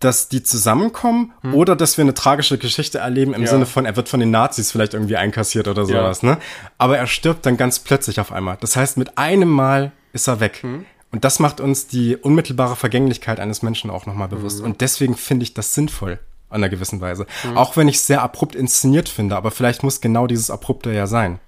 [0.00, 1.54] dass die zusammenkommen mhm.
[1.54, 3.48] oder dass wir eine tragische Geschichte erleben im ja.
[3.48, 6.30] Sinne von, er wird von den Nazis vielleicht irgendwie einkassiert oder sowas, ja.
[6.30, 6.38] ne?
[6.76, 8.58] Aber er stirbt dann ganz plötzlich auf einmal.
[8.60, 10.64] Das heißt, mit einem Mal ist er weg.
[10.64, 10.84] Mhm.
[11.12, 14.60] Und das macht uns die unmittelbare Vergänglichkeit eines Menschen auch nochmal bewusst.
[14.60, 14.66] Mhm.
[14.66, 16.18] Und deswegen finde ich das sinnvoll
[16.50, 17.26] an einer gewissen Weise.
[17.44, 17.56] Mhm.
[17.56, 21.06] Auch wenn ich es sehr abrupt inszeniert finde, aber vielleicht muss genau dieses Abrupte ja
[21.06, 21.38] sein.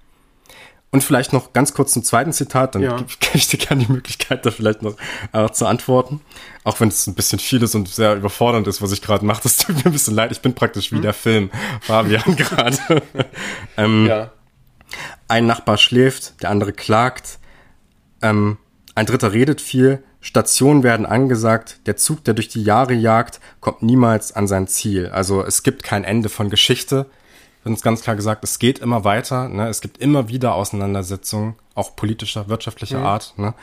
[0.92, 2.96] Und vielleicht noch ganz kurz zum zweiten Zitat, dann ja.
[2.96, 4.96] gebe ich dir gerne die Möglichkeit, da vielleicht noch
[5.32, 6.20] äh, zu antworten.
[6.64, 9.42] Auch wenn es ein bisschen viel ist und sehr überfordernd ist, was ich gerade mache.
[9.42, 10.32] Das tut mir ein bisschen leid.
[10.32, 11.02] Ich bin praktisch wie hm?
[11.02, 11.50] der Film,
[11.80, 12.78] Fabian gerade.
[13.76, 14.32] ähm, ja.
[15.28, 17.38] Ein Nachbar schläft, der andere klagt.
[18.20, 18.58] Ähm,
[18.96, 20.02] ein dritter redet viel.
[20.20, 21.80] Stationen werden angesagt.
[21.86, 25.06] Der Zug, der durch die Jahre jagt, kommt niemals an sein Ziel.
[25.06, 27.06] Also es gibt kein Ende von Geschichte
[27.62, 29.48] wird uns ganz klar gesagt, es geht immer weiter.
[29.48, 29.68] Ne?
[29.68, 33.06] Es gibt immer wieder Auseinandersetzungen, auch politischer, wirtschaftlicher mhm.
[33.06, 33.34] Art.
[33.36, 33.54] Ne?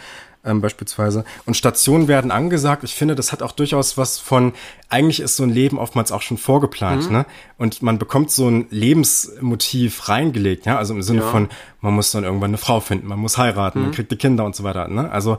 [0.47, 1.25] Ähm, beispielsweise.
[1.45, 2.83] Und Stationen werden angesagt.
[2.83, 4.53] Ich finde, das hat auch durchaus was von,
[4.87, 7.17] eigentlich ist so ein Leben oftmals auch schon vorgeplant, mhm.
[7.17, 7.25] ne?
[7.57, 11.27] Und man bekommt so ein Lebensmotiv reingelegt, ja, also im Sinne ja.
[11.27, 11.49] von,
[11.81, 13.85] man muss dann irgendwann eine Frau finden, man muss heiraten, mhm.
[13.85, 15.11] man kriegt die Kinder und so weiter, ne?
[15.11, 15.37] Also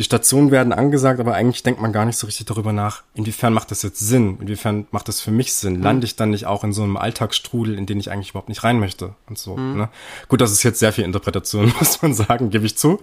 [0.00, 3.52] die Stationen werden angesagt, aber eigentlich denkt man gar nicht so richtig darüber nach, inwiefern
[3.52, 5.82] macht das jetzt Sinn, inwiefern macht das für mich Sinn, mhm.
[5.82, 8.64] lande ich dann nicht auch in so einem Alltagsstrudel, in den ich eigentlich überhaupt nicht
[8.64, 9.58] rein möchte und so.
[9.58, 9.76] Mhm.
[9.76, 9.88] Ne?
[10.28, 13.02] Gut, das ist jetzt sehr viel Interpretation, muss man sagen, gebe ich zu,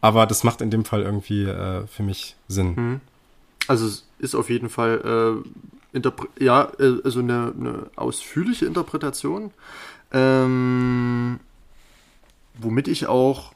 [0.00, 2.74] aber das macht in dem Fall irgendwie äh, für mich Sinn.
[2.74, 3.00] Mhm.
[3.68, 5.44] Also es ist auf jeden Fall
[5.94, 9.52] äh, ja, äh, also eine, eine ausführliche Interpretation,
[10.10, 11.38] ähm,
[12.58, 13.52] womit ich auch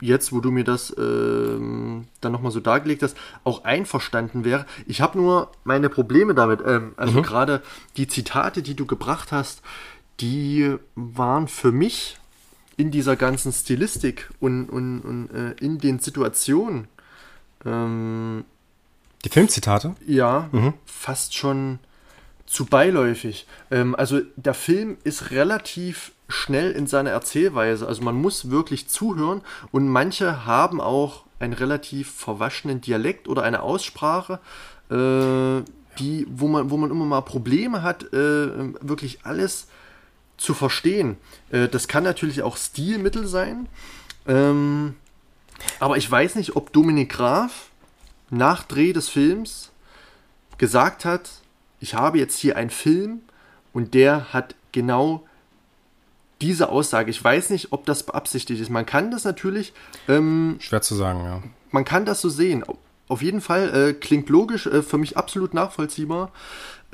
[0.00, 4.66] jetzt, wo du mir das ähm, dann nochmal so dargelegt hast, auch einverstanden wäre.
[4.86, 6.60] Ich habe nur meine Probleme damit.
[6.64, 7.22] Ähm, also mhm.
[7.22, 7.62] gerade
[7.96, 9.62] die Zitate, die du gebracht hast,
[10.20, 12.18] die waren für mich
[12.76, 16.86] in dieser ganzen Stilistik und, und, und äh, in den Situationen.
[17.64, 18.44] Ähm,
[19.24, 19.94] die Filmzitate?
[20.06, 20.74] Ja, mhm.
[20.86, 21.80] fast schon
[22.46, 23.46] zu beiläufig.
[23.70, 27.86] Ähm, also der Film ist relativ schnell in seiner Erzählweise.
[27.86, 29.42] Also man muss wirklich zuhören
[29.72, 34.40] und manche haben auch einen relativ verwaschenen Dialekt oder eine Aussprache,
[34.90, 35.62] äh,
[35.98, 39.68] die, wo man, wo man immer mal Probleme hat, äh, wirklich alles
[40.36, 41.16] zu verstehen.
[41.50, 43.68] Äh, das kann natürlich auch Stilmittel sein.
[44.26, 44.94] Ähm,
[45.80, 47.70] aber ich weiß nicht, ob Dominik Graf
[48.30, 49.70] nach Dreh des Films
[50.58, 51.30] gesagt hat,
[51.80, 53.22] ich habe jetzt hier einen Film
[53.72, 55.24] und der hat genau
[56.40, 57.10] diese Aussage.
[57.10, 58.70] Ich weiß nicht, ob das beabsichtigt ist.
[58.70, 59.72] Man kann das natürlich.
[60.08, 61.42] Ähm, Schwer zu sagen, ja.
[61.70, 62.64] Man kann das so sehen.
[63.08, 66.30] Auf jeden Fall äh, klingt logisch, äh, für mich absolut nachvollziehbar.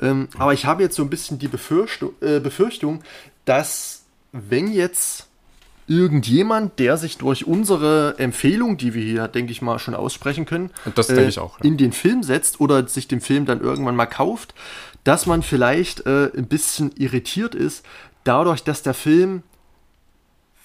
[0.01, 3.01] Ähm, aber ich habe jetzt so ein bisschen die Befürchtung, äh, Befürchtung,
[3.45, 5.27] dass wenn jetzt
[5.87, 10.71] irgendjemand, der sich durch unsere Empfehlung, die wir hier, denke ich mal, schon aussprechen können,
[10.85, 11.65] äh, auch, ja.
[11.65, 14.55] in den Film setzt oder sich den Film dann irgendwann mal kauft,
[15.03, 17.85] dass man vielleicht äh, ein bisschen irritiert ist,
[18.25, 19.43] dadurch, dass der Film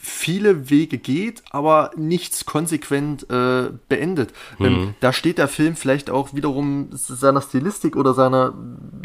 [0.03, 4.33] viele Wege geht, aber nichts konsequent äh, beendet.
[4.59, 4.67] Mhm.
[4.67, 8.55] Ähm, da steht der Film vielleicht auch wiederum seiner Stilistik oder seiner,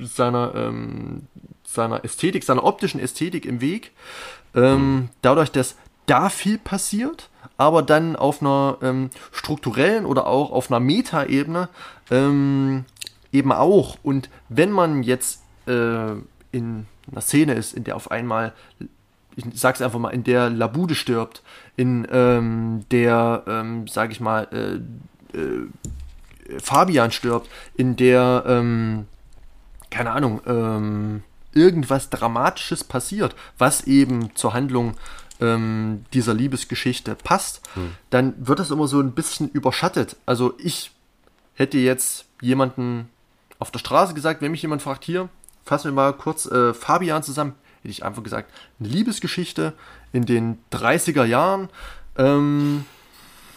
[0.02, 1.24] seiner, ähm,
[1.66, 3.92] seiner Ästhetik, seiner optischen Ästhetik im Weg.
[4.56, 5.76] Ähm, Dadurch, dass
[6.06, 11.68] da viel passiert, aber dann auf einer ähm, strukturellen oder auch auf einer Metaebene
[12.10, 12.86] ähm,
[13.34, 13.98] eben auch.
[14.02, 16.12] Und wenn man jetzt äh,
[16.52, 18.54] in einer Szene ist, in der auf einmal,
[19.36, 21.44] ich sag's einfach mal, in der Labude stirbt,
[21.76, 29.08] in ähm, der, ähm, sag ich mal, äh, äh, Fabian stirbt, in der, ähm,
[29.90, 31.24] keine Ahnung, ähm,
[31.54, 34.96] irgendwas Dramatisches passiert, was eben zur Handlung
[35.42, 37.94] ähm, dieser Liebesgeschichte passt, hm.
[38.10, 40.18] dann wird das immer so ein bisschen überschattet.
[40.26, 40.92] Also ich
[41.56, 43.10] hätte jetzt jemanden
[43.60, 45.30] auf der Straße gesagt, wenn mich jemand fragt, hier,
[45.66, 49.74] fassen wir mal kurz äh, Fabian zusammen, hätte ich einfach gesagt, eine Liebesgeschichte
[50.14, 51.70] in den 30er Jahren.
[52.18, 52.86] Ähm,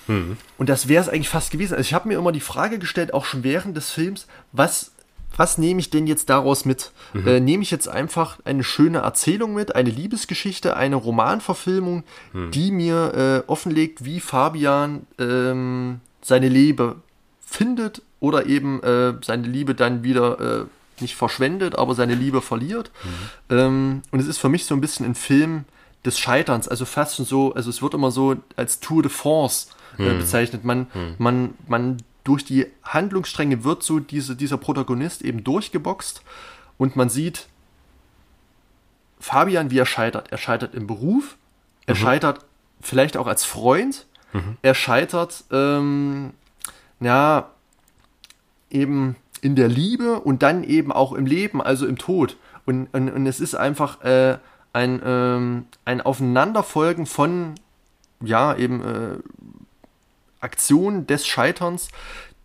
[0.06, 0.36] hm.
[0.56, 1.74] Und das wäre es eigentlich fast gewesen.
[1.74, 4.92] Also ich habe mir immer die Frage gestellt, auch schon während des Films, was,
[5.36, 6.92] was nehme ich denn jetzt daraus mit?
[7.12, 7.28] Mhm.
[7.28, 12.50] Äh, nehme ich jetzt einfach eine schöne Erzählung mit, eine Liebesgeschichte, eine Romanverfilmung, hm.
[12.50, 16.96] die mir äh, offenlegt, wie Fabian ähm, seine Liebe
[17.40, 20.64] findet oder eben äh, seine Liebe dann wieder äh,
[21.00, 22.90] nicht verschwendet, aber seine Liebe verliert.
[23.04, 23.56] Mhm.
[23.56, 25.64] Ähm, und es ist für mich so ein bisschen ein Film
[26.04, 29.68] des Scheiterns, also fast schon so, also es wird immer so als Tour de Force
[29.98, 30.18] äh, mhm.
[30.18, 30.64] bezeichnet.
[30.64, 31.14] Man, mhm.
[31.18, 36.22] man, man durch die Handlungsstränge wird so diese, dieser Protagonist eben durchgeboxt
[36.76, 37.46] und man sieht
[39.18, 40.30] Fabian, wie er scheitert.
[40.30, 41.36] Er scheitert im Beruf,
[41.86, 41.98] er mhm.
[41.98, 42.44] scheitert
[42.80, 44.56] vielleicht auch als Freund, mhm.
[44.62, 46.32] er scheitert, ähm,
[47.00, 47.50] ja,
[48.70, 52.36] eben in der Liebe und dann eben auch im Leben, also im Tod.
[52.66, 54.38] Und, und, und es ist einfach äh,
[54.72, 57.54] ein, ähm, ein Aufeinanderfolgen von,
[58.20, 59.18] ja, eben äh,
[60.40, 61.88] Aktionen des Scheiterns,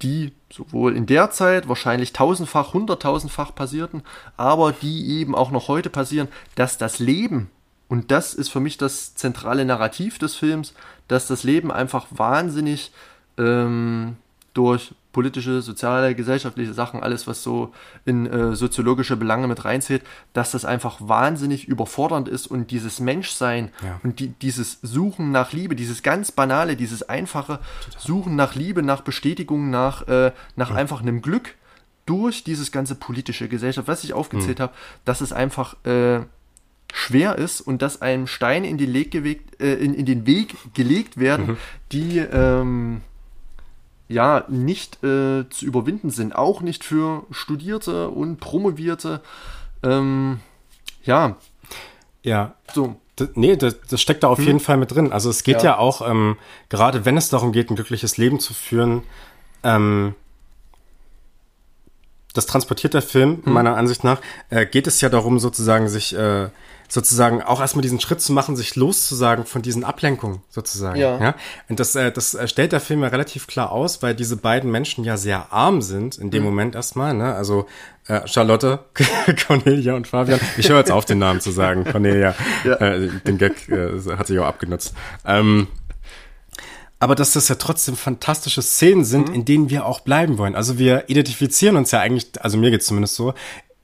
[0.02, 4.04] die sowohl in der Zeit wahrscheinlich tausendfach, hunderttausendfach passierten,
[4.38, 7.50] aber die eben auch noch heute passieren, dass das Leben,
[7.88, 10.74] und das ist für mich das zentrale Narrativ des Films,
[11.08, 12.92] dass das Leben einfach wahnsinnig
[13.38, 14.18] ähm,
[14.54, 17.72] durch politische, soziale, gesellschaftliche Sachen, alles, was so
[18.04, 20.04] in äh, soziologische Belange mit reinzählt,
[20.34, 24.02] dass das einfach wahnsinnig überfordernd ist und dieses Menschsein ja.
[24.04, 27.60] und die, dieses Suchen nach Liebe, dieses ganz banale, dieses einfache.
[27.98, 30.76] Suchen nach Liebe, nach Bestätigung, nach, äh, nach ja.
[30.76, 31.56] einfach einem Glück
[32.06, 34.64] durch dieses ganze politische Gesellschaft, was ich aufgezählt mhm.
[34.64, 34.74] habe,
[35.06, 36.22] dass es einfach äh,
[36.92, 39.14] schwer ist und dass einem Steine in den, Weg,
[39.60, 41.58] äh, in, in den Weg gelegt werden, mhm.
[41.92, 43.02] die ähm,
[44.08, 49.22] ja nicht äh, zu überwinden sind, auch nicht für Studierte und Promovierte.
[49.82, 50.40] Ähm,
[51.04, 51.38] ja.
[52.24, 52.56] Ja.
[52.74, 52.96] So.
[53.20, 54.46] D nee, das, das, steckt da auf hm.
[54.46, 55.12] jeden Fall mit drin.
[55.12, 56.38] Also es geht ja, ja auch, ähm,
[56.70, 59.04] gerade wenn es darum geht, ein glückliches Leben zu führen,
[59.64, 60.16] ähm,
[62.34, 63.54] das transportiert der Film, hm.
[63.54, 66.50] meiner Ansicht nach, äh, geht es ja darum, sozusagen sich äh,
[66.94, 71.00] sozusagen auch erstmal diesen Schritt zu machen, sich loszusagen von diesen Ablenkungen sozusagen.
[71.00, 71.20] Ja.
[71.20, 71.36] ja?
[71.68, 75.04] Und das, äh, das stellt der Film ja relativ klar aus, weil diese beiden Menschen
[75.04, 76.50] ja sehr arm sind in dem mhm.
[76.50, 77.16] Moment erstmal.
[77.16, 77.34] Ne?
[77.34, 77.68] Also
[78.08, 78.80] äh, Charlotte,
[79.48, 80.40] Cornelia und Fabian.
[80.58, 81.84] Ich höre jetzt auf, den Namen zu sagen.
[81.92, 82.76] Cornelia, ja.
[82.76, 84.94] äh, den Gag äh, hat sich auch abgenutzt.
[85.26, 85.68] Ähm,
[87.04, 89.36] aber dass das ja trotzdem fantastische Szenen sind, mhm.
[89.36, 90.56] in denen wir auch bleiben wollen.
[90.56, 93.34] Also wir identifizieren uns ja eigentlich, also mir geht's zumindest so,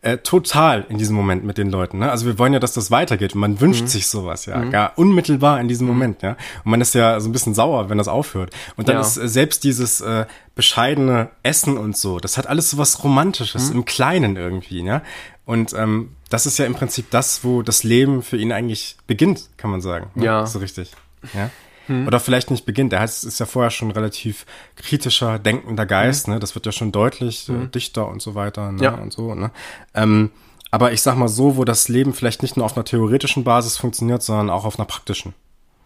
[0.01, 1.99] äh, total in diesem Moment mit den Leuten.
[1.99, 2.09] Ne?
[2.09, 3.87] Also wir wollen ja, dass das weitergeht und man wünscht mhm.
[3.87, 4.71] sich sowas, ja, mhm.
[4.71, 5.93] gar unmittelbar in diesem mhm.
[5.93, 6.37] Moment, ja.
[6.63, 8.51] Und man ist ja so ein bisschen sauer, wenn das aufhört.
[8.77, 9.01] Und dann ja.
[9.01, 10.25] ist äh, selbst dieses äh,
[10.55, 13.79] bescheidene Essen und so, das hat alles so was Romantisches mhm.
[13.79, 15.01] im Kleinen irgendwie, ja.
[15.43, 19.49] Und ähm, das ist ja im Prinzip das, wo das Leben für ihn eigentlich beginnt,
[19.57, 20.11] kann man sagen.
[20.15, 20.23] Ne?
[20.23, 20.45] Ja.
[20.45, 20.93] So richtig.
[21.33, 21.49] Ja.
[21.89, 22.07] Hm.
[22.07, 22.93] Oder vielleicht nicht beginnt.
[22.93, 24.45] Er heißt, ist ja vorher schon relativ
[24.75, 26.35] kritischer, denkender Geist, hm.
[26.35, 26.39] ne?
[26.39, 27.63] Das wird ja schon deutlich, hm.
[27.63, 28.83] äh, dichter und so weiter, ne?
[28.83, 28.93] Ja.
[28.93, 29.51] Und so, ne?
[29.95, 30.31] Ähm,
[30.71, 33.77] aber ich sag mal so, wo das Leben vielleicht nicht nur auf einer theoretischen Basis
[33.77, 35.33] funktioniert, sondern auch auf einer praktischen.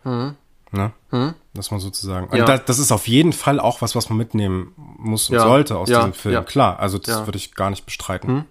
[0.04, 0.36] Mhm.
[0.72, 0.92] Ne?
[1.12, 1.36] Mhm.
[1.54, 2.28] Das man sozusagen.
[2.28, 2.46] Und ja.
[2.46, 5.44] das, das, ist auf jeden Fall auch was, was man mitnehmen muss und ja.
[5.44, 6.00] sollte aus ja.
[6.00, 6.46] diesem Film.
[6.46, 8.34] Klar, also das würde ich gar nicht bestreiten.
[8.34, 8.46] Mhm.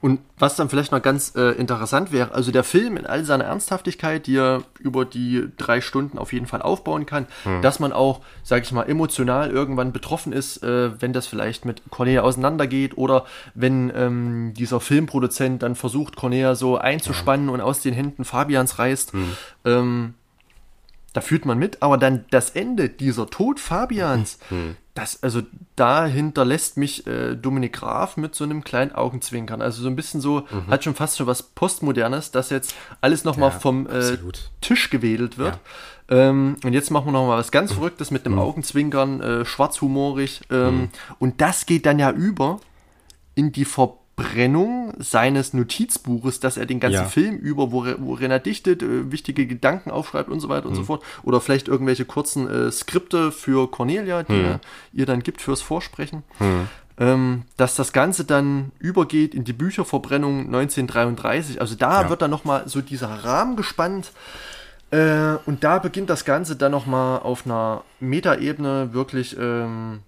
[0.00, 3.44] Und was dann vielleicht noch ganz äh, interessant wäre, also der Film in all seiner
[3.44, 7.62] Ernsthaftigkeit, die er über die drei Stunden auf jeden Fall aufbauen kann, mhm.
[7.62, 11.82] dass man auch, sag ich mal, emotional irgendwann betroffen ist, äh, wenn das vielleicht mit
[11.90, 17.52] Cornelia auseinandergeht oder wenn ähm, dieser Filmproduzent dann versucht, Cornelia so einzuspannen mhm.
[17.52, 19.14] und aus den Händen Fabians reißt.
[19.14, 19.36] Mhm.
[19.64, 20.14] Ähm,
[21.18, 25.42] da fühlt man mit, aber dann das Ende, dieser Tod Fabians, mhm das, also
[25.76, 29.62] da hinterlässt mich äh, Dominik Graf mit so einem kleinen Augenzwinkern.
[29.62, 30.66] Also so ein bisschen so, mhm.
[30.66, 34.18] hat schon fast schon was Postmodernes, dass jetzt alles nochmal ja, vom äh,
[34.60, 35.58] Tisch gewedelt wird.
[36.10, 36.16] Ja.
[36.16, 37.76] Ähm, und jetzt machen wir nochmal was ganz mhm.
[37.76, 38.38] Verrücktes mit dem mhm.
[38.40, 40.40] Augenzwinkern, äh, schwarzhumorig.
[40.50, 40.88] Ähm, mhm.
[41.20, 42.60] Und das geht dann ja über
[43.36, 47.04] in die Ver Verbrennung seines Notizbuches, dass er den ganzen Ja.
[47.04, 50.76] Film über, wo, wo Renner dichtet, äh, wichtige Gedanken aufschreibt und so weiter und Hm.
[50.78, 51.02] so fort.
[51.22, 54.44] Oder vielleicht irgendwelche kurzen äh, Skripte für Cornelia, die Hm.
[54.44, 54.60] er
[54.92, 56.22] ihr dann gibt fürs Vorsprechen.
[57.00, 61.60] Ähm, dass das Ganze dann übergeht in die Bücherverbrennung 1933.
[61.60, 62.10] Also da Ja.
[62.10, 64.10] wird dann nochmal so dieser Rahmen gespannt.
[64.90, 70.00] Äh, und da beginnt das Ganze dann nochmal auf einer Metaebene wirklich ähm,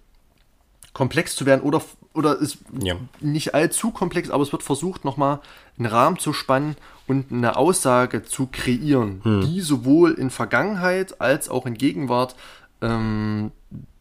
[0.93, 1.81] komplex zu werden oder,
[2.13, 2.95] oder ist Ja.
[3.19, 5.39] nicht allzu komplex, aber es wird versucht, nochmal
[5.77, 6.75] einen Rahmen zu spannen
[7.07, 9.41] und eine Aussage zu kreieren, Hm.
[9.41, 12.35] die sowohl in Vergangenheit als auch in Gegenwart
[12.81, 13.51] ähm,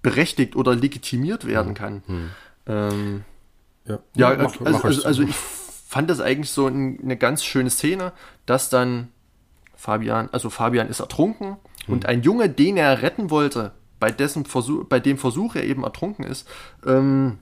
[0.03, 2.03] berechtigt oder legitimiert werden kann.
[2.67, 3.25] Ähm,
[3.87, 4.37] Ja, ja, Hm.
[4.39, 5.07] mach- also, mach also, so.
[5.07, 8.13] also ich fand das eigentlich so ein, eine ganz schöne Szene,
[8.47, 9.09] dass dann
[9.75, 11.57] Fabian, also Fabian ist ertrunken
[11.87, 11.95] Hm.
[11.95, 15.83] und ein Junge, den er retten wollte, bei dessen Versuch, bei dem Versuch er eben
[15.85, 16.47] ertrunken ist,
[16.87, 17.39] ähm,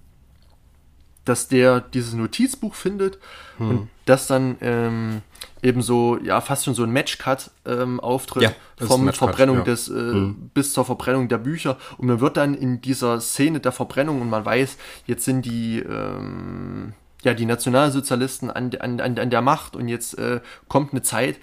[1.29, 3.19] dass der dieses Notizbuch findet
[3.59, 3.71] Hm.
[3.71, 5.23] und dass dann ähm,
[5.63, 9.65] eben so, ja, fast schon so ein Matchcut ähm, auftritt Ja, das vom Verbrennung ja.
[9.65, 9.67] Hm.
[9.67, 11.77] des, äh, bis zur Verbrennung der Bücher.
[11.99, 15.81] Und man wird dann in dieser Szene der Verbrennung und man weiß, jetzt sind die,
[15.81, 21.03] ähm, ja, die Nationalsozialisten an, an, an, an der Macht und jetzt äh, kommt eine
[21.03, 21.37] Zeit,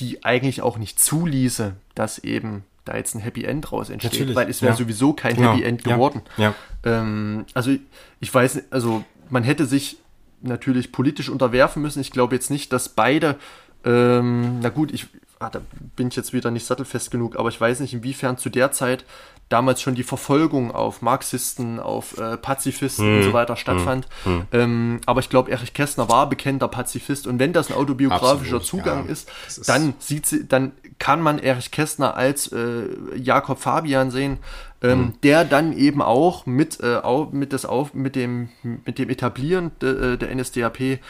[0.00, 4.34] die eigentlich auch nicht zuließe, dass eben da jetzt ein Happy End raus entsteht, Natürlich,
[4.34, 4.76] weil es wäre ja.
[4.76, 6.22] sowieso kein Happy End geworden.
[6.82, 7.70] Ähm, also
[8.18, 9.98] ich weiß, nicht, also man hätte sich
[10.42, 12.00] natürlich politisch unterwerfen müssen.
[12.00, 13.36] Ich glaube jetzt nicht, dass beide,
[13.84, 15.06] ähm, na gut, ich,
[15.38, 15.60] ah, da
[15.96, 19.04] bin ich jetzt wieder nicht sattelfest genug, aber ich weiß nicht, inwiefern zu der Zeit
[19.48, 24.06] damals schon die Verfolgung auf Marxisten, auf äh, Pazifisten Hm, und so weiter stattfand.
[24.52, 28.64] Ähm, aber ich glaube, Erich Kästner war bekennender Pazifist und wenn das ein autobiografischer Absolut,
[28.84, 29.12] Zugang ja.
[29.12, 30.70] ist, ist- dann sieht sie, dann
[31.00, 32.84] kann man Erich Kästner als äh,
[33.16, 34.38] Jakob Fabian sehen,
[34.82, 35.12] ähm, Hm.
[35.22, 37.00] der dann eben auch mit, äh,
[37.32, 41.00] mit, das auf, mit, dem, mit dem Etablieren de, äh, der NSDAP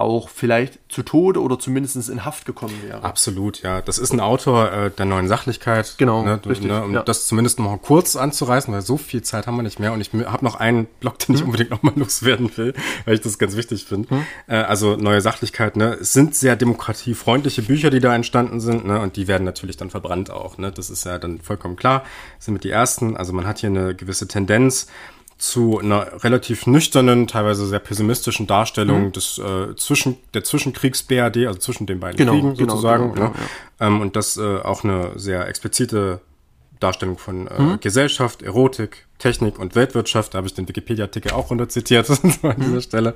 [0.00, 3.02] auch vielleicht zu Tode oder zumindest in Haft gekommen wäre.
[3.04, 3.80] Absolut, ja.
[3.82, 5.94] Das ist ein Autor äh, der neuen Sachlichkeit.
[5.98, 7.02] Genau, ne, richtig, Ne, um ja.
[7.02, 9.92] das zumindest noch mal kurz anzureißen, weil so viel Zeit haben wir nicht mehr.
[9.92, 11.34] Und ich habe noch einen Block, den Hm.
[11.36, 12.74] ich unbedingt noch mal loswerden will,
[13.04, 14.24] weil ich das ganz wichtig finde.
[14.46, 15.94] Äh, also neue Sachlichkeit, ne.
[16.00, 19.00] Es sind sehr demokratiefreundliche Bücher, die da entstanden sind, ne.
[19.00, 20.72] Und die werden natürlich dann verbrannt auch, ne.
[20.72, 22.04] Das ist ja dann vollkommen klar.
[22.36, 23.16] Das sind mit die ersten.
[23.16, 24.86] Also man hat hier eine gewisse Tendenz
[25.40, 29.12] zu einer relativ nüchternen, teilweise sehr pessimistischen Darstellung Mhm.
[29.12, 33.14] des äh, zwischen der Zwischenkriegs-BRD, also zwischen den beiden Genau, Kriegen genau, sozusagen.
[33.14, 33.32] genau, ne?
[33.32, 33.48] genau,
[33.94, 36.20] ähm, und das äh, auch eine sehr explizite
[36.78, 37.80] Darstellung von äh, Mhm.
[37.80, 40.34] Gesellschaft, Erotik, Technik und Weltwirtschaft.
[40.34, 42.14] Da habe ich den Wikipedia-Artikel auch runter zitiert so
[42.48, 42.62] an Mhm.
[42.64, 43.14] dieser Stelle.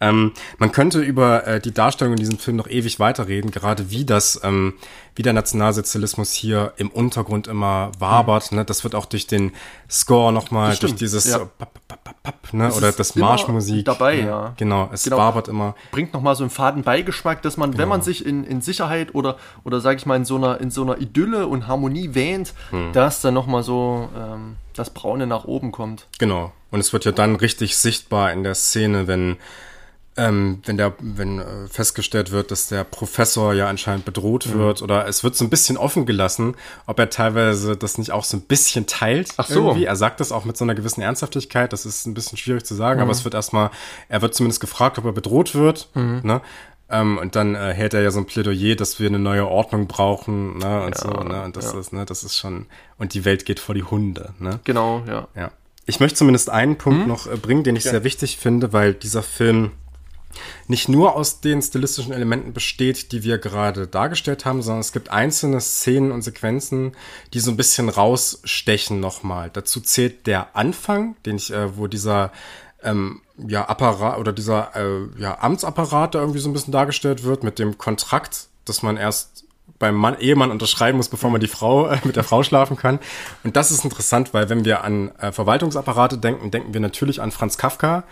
[0.00, 4.04] Ähm, man könnte über äh, die Darstellung in diesem Film noch ewig weiterreden, gerade wie
[4.04, 4.74] das, ähm,
[5.16, 8.52] wie der Nationalsozialismus hier im Untergrund immer wabert.
[8.52, 8.64] Ne?
[8.64, 9.52] Das wird auch durch den
[9.90, 11.38] Score nochmal, durch dieses ja.
[11.38, 12.72] papp, papp, papp, ne?
[12.74, 13.84] Oder das Marschmusik.
[13.84, 14.26] dabei, ne?
[14.26, 14.54] ja.
[14.56, 15.18] Genau, es Genau.
[15.18, 15.74] wabert immer.
[15.92, 19.14] bringt noch mal so einen faden Beigeschmack, dass man, wenn man sich in, in Sicherheit
[19.14, 22.52] oder oder sage ich mal in so einer in so einer Idylle und Harmonie wähnt,
[22.92, 26.06] dass dann noch mal so ähm, das Braune nach oben kommt.
[26.18, 26.52] Genau.
[26.70, 29.36] Und es wird ja dann richtig sichtbar in der Szene, wenn,
[30.16, 34.58] ähm, wenn der, wenn äh, festgestellt wird, dass der Professor ja anscheinend bedroht Mhm.
[34.58, 36.56] wird oder es wird so ein bisschen offen gelassen,
[36.86, 39.30] ob er teilweise das nicht auch so ein bisschen teilt.
[39.38, 39.66] Ach so.
[39.68, 39.84] Irgendwie.
[39.86, 41.72] Er sagt das auch mit so einer gewissen Ernsthaftigkeit.
[41.72, 43.12] Das ist ein bisschen schwierig zu sagen, aber Mhm.
[43.12, 43.70] es wird erstmal,
[44.08, 45.88] er wird zumindest gefragt, ob er bedroht wird.
[45.94, 46.20] Mhm.
[46.22, 46.40] Ne?
[46.90, 49.86] Ähm, und dann äh, hält er ja so ein Plädoyer, dass wir eine neue Ordnung
[49.86, 51.80] brauchen, ne, und Ja, so, ne, und das ja.
[51.80, 52.66] ist, ne, das ist schon,
[52.98, 54.60] und die Welt geht vor die Hunde, ne.
[54.64, 55.28] Genau, ja.
[55.34, 55.50] Ja.
[55.86, 59.22] Ich möchte zumindest einen Punkt noch äh, bringen, den ich sehr wichtig finde, weil dieser
[59.22, 59.72] Film
[60.66, 65.10] nicht nur aus den stilistischen Elementen besteht, die wir gerade dargestellt haben, sondern es gibt
[65.10, 66.92] einzelne Szenen und Sequenzen,
[67.32, 69.50] die so ein bisschen rausstechen nochmal.
[69.52, 72.32] Dazu zählt der Anfang, den ich, äh, wo dieser
[72.84, 77.42] ähm, ja, Apparat oder dieser äh, ja, Amtsapparat da irgendwie so ein bisschen dargestellt wird
[77.42, 79.44] mit dem Kontrakt, dass man erst
[79.78, 83.00] beim Mann, Ehemann unterschreiben muss, bevor man die Frau äh, mit der Frau schlafen kann.
[83.42, 87.32] Und das ist interessant, weil wenn wir an äh, Verwaltungsapparate denken, denken wir natürlich an
[87.32, 88.04] Franz Kafka.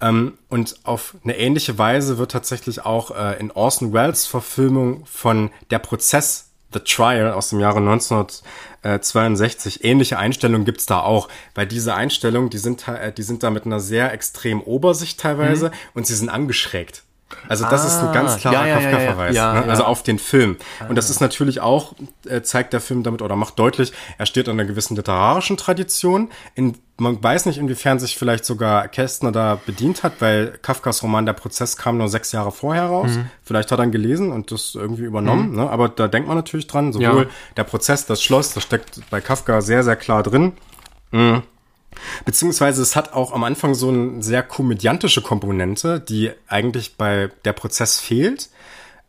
[0.00, 5.50] Ähm, und auf eine ähnliche Weise wird tatsächlich auch äh, in Orson Welles Verfilmung von
[5.70, 9.84] Der Prozess The Trial aus dem Jahre 1962.
[9.84, 13.66] Ähnliche Einstellungen gibt's da auch, weil diese Einstellungen, die sind, äh, die sind da mit
[13.66, 17.04] einer sehr extremen Obersicht teilweise und sie sind angeschrägt.
[17.48, 18.90] Also das ist ein ganz Ah, klarer ja, ja, ja, ja.
[18.90, 19.36] Kafka-Verweis.
[19.36, 19.60] Ja, ne?
[19.60, 19.66] ja.
[19.66, 20.56] Also auf den Film.
[20.88, 21.94] Und das ist natürlich auch,
[22.26, 26.30] äh, zeigt der Film damit oder macht deutlich, er steht an einer gewissen literarischen Tradition.
[26.54, 31.26] In, man weiß nicht, inwiefern sich vielleicht sogar Kästner da bedient hat, weil Kafkas Roman
[31.26, 33.10] Der Prozess kam nur sechs Jahre vorher raus.
[33.12, 33.30] Mhm.
[33.42, 35.54] Vielleicht hat er ihn gelesen und das irgendwie übernommen.
[35.54, 35.68] Ne?
[35.68, 39.60] Aber da denkt man natürlich dran, sowohl der Prozess, das Schloss, das steckt bei Kafka
[39.60, 40.52] sehr, sehr klar drin.
[41.10, 41.42] Mhm.
[42.24, 47.52] Beziehungsweise es hat auch am Anfang so eine sehr komödiantische Komponente, die eigentlich bei der
[47.52, 48.50] Prozess fehlt.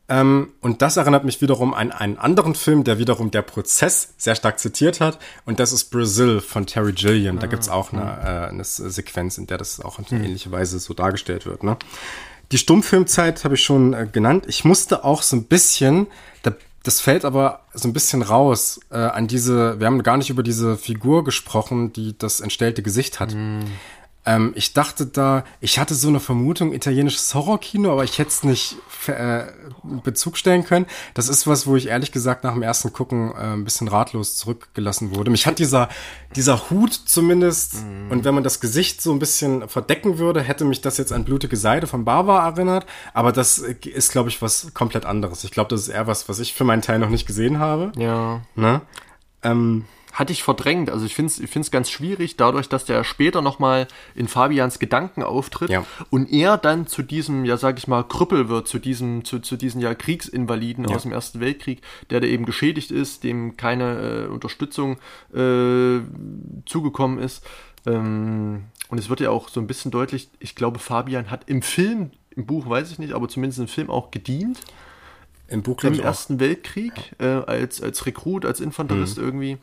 [0.10, 4.36] Ähm, und das erinnert mich wiederum an einen anderen Film, der wiederum der Prozess sehr
[4.36, 5.20] stark zitiert hat.
[5.46, 7.38] Und das ist Brazil von Terry Gilliam.
[7.38, 10.24] Da gibt's auch eine, äh, eine Sequenz, in der das auch in Hm.
[10.24, 11.64] ähnlicher Weise so dargestellt wird.
[11.64, 11.78] Ne?
[12.52, 14.46] Die Stummfilmzeit habe ich schon äh, genannt.
[14.48, 16.08] Ich musste auch so ein bisschen,
[16.42, 16.54] da,
[16.84, 20.44] das fällt aber so ein bisschen raus äh, an diese, wir haben gar nicht über
[20.44, 23.34] diese Figur gesprochen, die das entstellte Gesicht hat.
[24.30, 28.44] Ähm, ich dachte da, ich hatte so eine Vermutung, italienisches Horrorkino, aber ich hätte es
[28.44, 28.76] nicht
[29.08, 29.48] äh,
[29.84, 30.86] in Bezug stellen können.
[31.16, 34.38] Das ist was, wo ich ehrlich gesagt nach dem ersten Gucken äh, ein bisschen ratlos
[34.38, 35.32] zurückgelassen wurde.
[35.32, 35.90] Mich hat dieser,
[36.36, 37.78] dieser Hut zumindest,
[38.12, 41.26] und wenn man das Gesicht so ein bisschen verdecken würde, hätte mich das jetzt an
[41.26, 42.86] Blutige Seide von Bava erinnert.
[43.16, 45.44] Aber das äh, ist, glaube ich, was komplett anderes.
[45.44, 47.94] Ich glaube, das ist eher was, was ich für meinen Teil noch nicht gesehen habe.
[47.98, 48.42] Ja.
[48.56, 48.82] Ne?
[49.42, 50.90] Ähm, Hatte ich verdrängt.
[50.90, 54.80] Also ich finde es ich find's ganz schwierig, dadurch, dass der später nochmal in Fabians
[54.80, 55.86] Gedanken auftritt Ja.
[56.10, 59.56] und er dann zu diesem, ja sag ich mal, Krüppel wird, zu diesem, zu, zu
[59.56, 64.28] diesen ja Kriegsinvaliden aus dem Ersten Weltkrieg, der da eben geschädigt ist, dem keine äh,
[64.28, 64.98] Unterstützung
[65.34, 66.00] äh,
[66.66, 67.46] zugekommen ist.
[67.86, 71.62] Ähm, und es wird ja auch so ein bisschen deutlich, ich glaube, Fabian hat im
[71.62, 74.60] Film, im Buch weiß ich nicht, aber zumindest im Film auch gedient
[75.50, 76.00] Im Buch, im.
[76.00, 79.24] Ersten Weltkrieg äh, als, als Rekrut, als Infanterist Mhm.
[79.24, 79.58] irgendwie.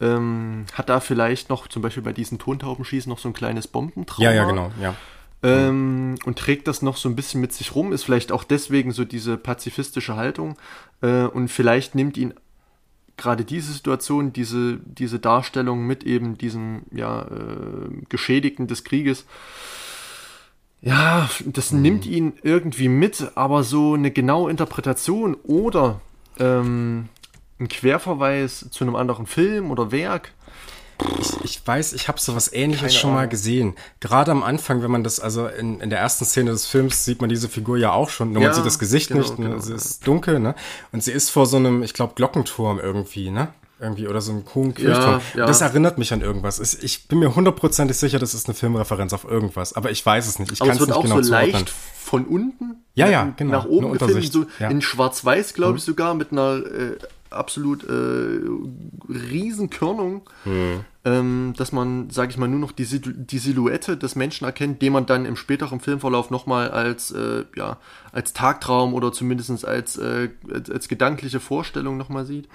[0.00, 4.30] Ähm, hat da vielleicht noch, zum Beispiel bei diesen Tontaubenschießen, noch so ein kleines Bombentrauma.
[4.30, 4.94] Ja, ja, genau, ja.
[5.44, 8.92] Ähm, und trägt das noch so ein bisschen mit sich rum, ist vielleicht auch deswegen
[8.92, 10.56] so diese pazifistische Haltung.
[11.00, 12.34] Äh, und vielleicht nimmt ihn
[13.16, 19.26] gerade diese Situation, diese, diese Darstellung mit eben diesem ja, äh, Geschädigten des Krieges,
[20.82, 26.00] ja, das nimmt ihn irgendwie mit, aber so eine genaue Interpretation oder
[26.40, 27.08] ähm,
[27.60, 30.32] ein Querverweis zu einem anderen Film oder Werk.
[31.20, 33.74] Ich, ich weiß, ich habe sowas ähnliches Keine schon mal gesehen.
[34.00, 37.20] Gerade am Anfang, wenn man das, also in, in der ersten Szene des Films sieht
[37.20, 39.50] man diese Figur ja auch schon, nur Ja, man sieht das Gesicht genau, nicht, ne?
[39.50, 40.54] genau, sie ist dunkel, ne?
[40.90, 43.48] Und sie ist vor so einem, ich glaube, Glockenturm irgendwie, ne?
[43.82, 45.20] Irgendwie, oder so einem hohen Kirchturm.
[45.34, 45.44] ja.
[45.46, 46.60] Das erinnert mich an irgendwas.
[46.82, 50.38] Ich bin mir hundertprozentig sicher, das ist eine Filmreferenz auf irgendwas, aber ich weiß es
[50.38, 50.52] nicht.
[50.52, 51.52] Ich kann es nicht auch genau so zuordnen.
[51.52, 54.68] leicht von unten Ja, ja, nach- genau, nach oben gefilmt, so ja.
[54.68, 56.96] in Schwarz-Weiß, glaube ich sogar, mit einer äh,
[57.30, 57.92] absolut äh,
[59.08, 60.80] riesen Körnung, Hm.
[61.04, 64.92] ähm, dass man, sage ich mal, nur noch die, die Silhouette des Menschen erkennt, den
[64.92, 67.78] man dann im späteren Filmverlauf nochmal als, äh, ja,
[68.12, 72.48] als Tagtraum oder zumindest als, äh, als, als gedankliche Vorstellung nochmal sieht.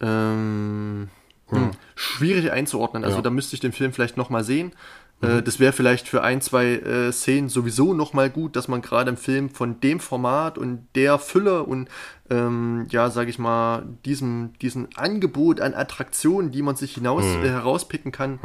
[0.00, 1.08] Ähm,
[1.48, 1.70] hm.
[1.94, 3.04] Schwierig einzuordnen.
[3.04, 3.22] Also Ja.
[3.22, 4.72] da müsste ich den Film vielleicht nochmal sehen.
[5.20, 9.10] Äh, das wäre vielleicht für ein, zwei äh, Szenen sowieso nochmal gut, dass man gerade
[9.10, 11.88] im Film von dem Format und der Fülle und
[12.30, 17.48] ähm, ja, sage ich mal, diesem, diesem Angebot an Attraktionen, die man sich hinaus äh,
[17.48, 18.38] herauspicken kann,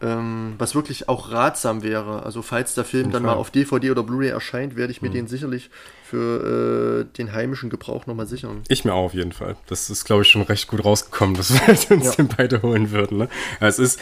[0.00, 2.22] ähm, was wirklich auch ratsam wäre.
[2.22, 5.26] Also falls der Film dann mal auf DVD oder Blu-ray erscheint, werde ich mir den
[5.26, 5.70] sicherlich
[6.04, 8.62] für äh, den heimischen Gebrauch nochmal sichern.
[8.68, 9.56] Ich mir auch auf jeden Fall.
[9.66, 12.12] Das ist, glaube ich, schon recht gut rausgekommen, dass wir uns Ja.
[12.12, 13.18] den beide holen würden.
[13.18, 13.28] Ne?
[13.60, 14.00] Es ist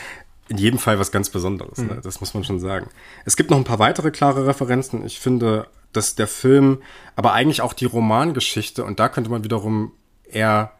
[0.49, 1.99] in jedem Fall was ganz Besonderes, ne?
[2.05, 2.89] das muss man schon sagen.
[3.25, 5.05] Es gibt noch ein paar weitere klare Referenzen.
[5.05, 6.83] Ich finde, dass der Film,
[7.17, 9.93] aber eigentlich auch die Romangeschichte, und da könnte man wiederum
[10.31, 10.73] eher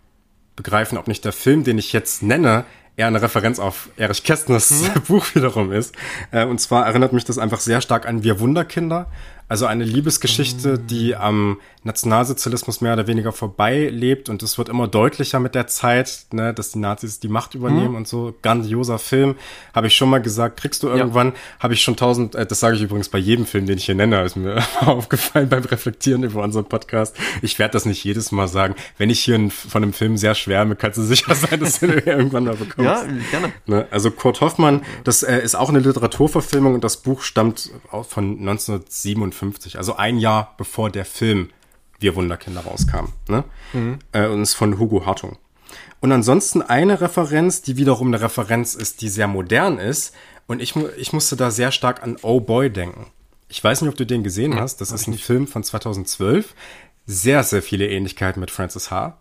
[0.55, 2.65] begreifen, ob nicht der Film, den ich jetzt nenne,
[2.97, 5.95] eher eine Referenz auf Erich Kästners Buch wiederum ist.
[6.31, 9.07] Äh, und zwar erinnert mich das einfach sehr stark an Wir Wunderkinder.
[9.49, 10.87] Also eine Liebesgeschichte, mhm.
[10.89, 15.69] die am Nationalsozialismus mehr oder weniger vorbei lebt und es wird immer deutlicher mit der
[15.69, 17.97] Zeit, ne, dass die Nazis die Macht übernehmen mhm.
[17.97, 18.35] und so.
[18.43, 19.37] Grandioser Film,
[19.73, 21.35] habe ich schon mal gesagt, kriegst du irgendwann, ja.
[21.61, 23.95] habe ich schon tausend, äh, das sage ich übrigens bei jedem Film, den ich hier
[23.95, 27.17] nenne, ist mir aufgefallen beim Reflektieren über unseren Podcast.
[27.41, 28.75] Ich werde das nicht jedes Mal sagen.
[28.99, 32.05] Wenn ich hier von einem Film sehr schwärme, kannst du sicher sein, dass du den
[32.05, 32.79] irgendwann mal bekommst.
[32.79, 33.53] Ja, gerne.
[33.67, 33.87] Ne?
[33.93, 38.39] Also Kurt Hoffmann, das äh, ist auch eine Literaturverfilmung und das Buch stammt auch von
[38.41, 39.36] 1947.
[39.37, 41.51] 1959, also ein Jahr bevor der Film
[41.99, 43.13] Wir Wunderkinder rauskam.
[43.29, 43.45] Ne?
[43.73, 43.99] Mhm.
[44.13, 45.39] Äh, und ist von Hugo Hartung.
[46.01, 50.15] Und ansonsten eine Referenz, die wiederum eine Referenz ist, die sehr modern ist.
[50.47, 53.07] Und ich, ich musste da sehr stark an Oh Boy denken.
[53.49, 54.61] Ich weiß nicht, ob du den gesehen mhm.
[54.61, 54.81] hast.
[54.81, 56.55] Das ist ein Film von 2012.
[57.07, 59.19] Sehr, sehr viele Ähnlichkeiten mit Francis H.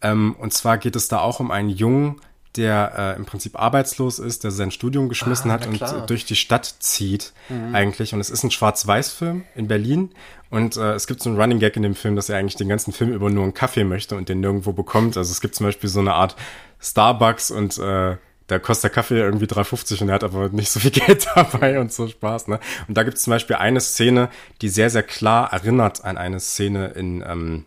[0.00, 2.20] Ähm, und zwar geht es da auch um einen jungen
[2.58, 6.36] der äh, im Prinzip arbeitslos ist, der sein Studium geschmissen Ah, hat und durch die
[6.36, 7.32] Stadt zieht
[7.72, 8.12] eigentlich.
[8.12, 10.10] Und es ist ein Schwarz-Weiß-Film in Berlin.
[10.50, 12.68] Und äh, es gibt so einen Running Gag in dem Film, dass er eigentlich den
[12.68, 15.16] ganzen Film über nur einen Kaffee möchte und den nirgendwo bekommt.
[15.16, 16.36] Also es gibt zum Beispiel so eine Art
[16.80, 18.16] Starbucks und äh,
[18.46, 21.78] da kostet der Kaffee irgendwie 3,50 und er hat aber nicht so viel Geld dabei
[21.80, 22.60] und so Spaß, ne?
[22.88, 24.30] Und da gibt es zum Beispiel eine Szene,
[24.62, 27.64] die sehr, sehr klar erinnert an eine Szene in ähm,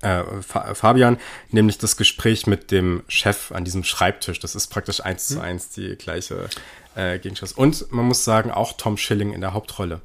[0.00, 1.18] äh, Fa- Fabian,
[1.50, 4.40] nämlich das Gespräch mit dem Chef an diesem Schreibtisch.
[4.40, 6.48] Das ist praktisch eins zu eins die gleiche
[6.94, 7.52] äh, Gegenschuss.
[7.52, 10.00] Und man muss sagen, auch Tom Schilling in der Hauptrolle.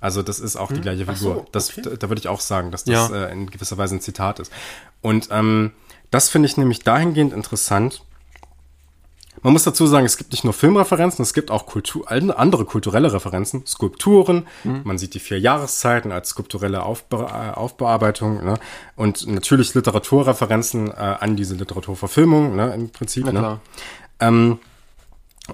[0.00, 0.76] Also das ist auch hm?
[0.76, 1.16] die gleiche Figur.
[1.16, 1.48] So, okay.
[1.52, 3.26] das, da, da würde ich auch sagen, dass das ja.
[3.26, 4.52] äh, in gewisser Weise ein Zitat ist.
[5.00, 5.72] Und ähm,
[6.10, 8.04] das finde ich nämlich dahingehend interessant,
[9.42, 13.12] man muss dazu sagen, es gibt nicht nur Filmreferenzen, es gibt auch Kultur, andere kulturelle
[13.12, 14.46] Referenzen, Skulpturen.
[14.64, 14.82] Mhm.
[14.84, 18.54] Man sieht die vier Jahreszeiten als skulpturelle Aufbe äh, Aufbearbeitung ne?
[18.96, 22.72] und natürlich Literaturreferenzen äh, an diese Literaturverfilmung ne?
[22.74, 23.30] im Prinzip.
[23.32, 23.60] Ne?
[24.20, 24.58] Ähm,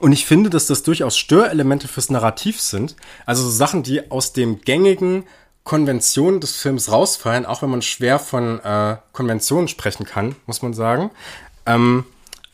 [0.00, 2.94] und ich finde, dass das durchaus Störelemente fürs Narrativ sind.
[3.24, 5.24] Also so Sachen, die aus dem gängigen
[5.64, 10.74] Konventionen des Films rausfallen, auch wenn man schwer von äh, Konventionen sprechen kann, muss man
[10.74, 11.10] sagen.
[11.66, 12.04] Ähm,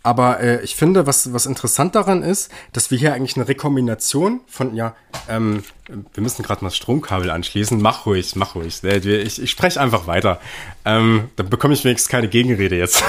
[0.04, 4.42] aber äh, ich finde, was, was interessant daran ist, dass wir hier eigentlich eine Rekombination
[4.46, 4.94] von, ja,
[5.30, 7.80] ähm, wir müssen gerade mal das Stromkabel anschließen.
[7.80, 8.84] Mach ruhig, mach ruhig.
[8.84, 10.40] Ich, ich spreche einfach weiter.
[10.84, 13.02] Ähm, dann bekomme ich wenigstens keine Gegenrede jetzt.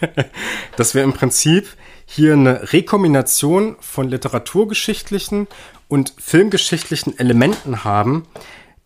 [0.76, 1.68] dass wir im Prinzip
[2.06, 5.48] hier eine Rekombination von literaturgeschichtlichen
[5.88, 8.24] und filmgeschichtlichen Elementen haben,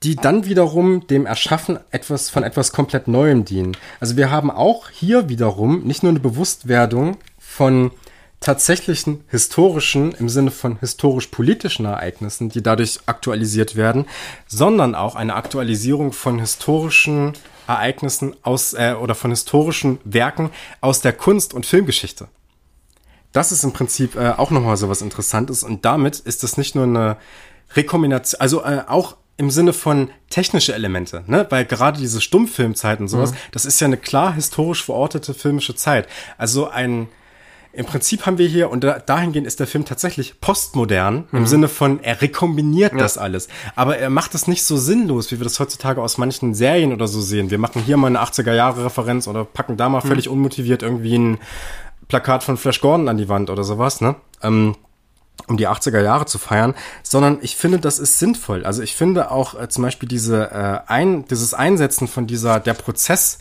[0.02, 3.76] die dann wiederum dem Erschaffen etwas von etwas komplett Neuem dienen.
[4.00, 7.16] Also wir haben auch hier wiederum nicht nur eine Bewusstwerdung
[7.54, 7.92] von
[8.40, 14.06] tatsächlichen historischen, im Sinne von historisch-politischen Ereignissen, die dadurch aktualisiert werden,
[14.48, 17.34] sondern auch eine Aktualisierung von historischen
[17.68, 20.50] Ereignissen aus äh, oder von historischen Werken
[20.80, 22.26] aus der Kunst- und Filmgeschichte.
[23.30, 26.74] Das ist im Prinzip äh, auch nochmal so was Interessantes und damit ist das nicht
[26.74, 27.16] nur eine
[27.76, 31.46] Rekombination, also äh, auch im Sinne von technische Elemente, ne?
[31.50, 33.36] Weil gerade diese Stummfilmzeiten und sowas, mhm.
[33.52, 36.08] das ist ja eine klar historisch verortete filmische Zeit.
[36.36, 37.08] Also ein
[37.76, 41.38] im Prinzip haben wir hier, und da, dahingehend ist der Film tatsächlich postmodern, mhm.
[41.38, 42.98] im Sinne von, er rekombiniert ja.
[42.98, 43.48] das alles.
[43.74, 47.08] Aber er macht es nicht so sinnlos, wie wir das heutzutage aus manchen Serien oder
[47.08, 47.50] so sehen.
[47.50, 50.08] Wir machen hier mal eine 80er-Jahre-Referenz oder packen da mal mhm.
[50.08, 51.38] völlig unmotiviert irgendwie ein
[52.08, 54.16] Plakat von Flash Gordon an die Wand oder sowas, ne?
[54.42, 54.76] Ähm,
[55.48, 58.64] um die 80er Jahre zu feiern, sondern ich finde, das ist sinnvoll.
[58.64, 62.74] Also ich finde auch äh, zum Beispiel diese äh, ein, dieses Einsetzen von dieser der
[62.74, 63.38] Prozessreferenz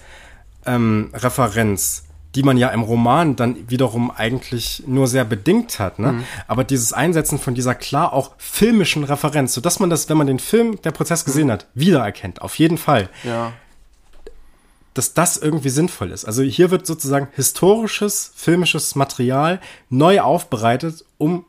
[0.65, 2.03] ähm, Referenz
[2.35, 5.99] die man ja im Roman dann wiederum eigentlich nur sehr bedingt hat.
[5.99, 6.13] Ne?
[6.13, 6.23] Mhm.
[6.47, 10.39] Aber dieses Einsetzen von dieser klar auch filmischen Referenz, sodass man das, wenn man den
[10.39, 12.41] Film, der Prozess gesehen hat, wiedererkennt.
[12.41, 13.09] Auf jeden Fall.
[13.23, 13.53] Ja.
[14.95, 16.25] Dass das irgendwie sinnvoll ist.
[16.25, 21.45] Also hier wird sozusagen historisches, filmisches Material neu aufbereitet, um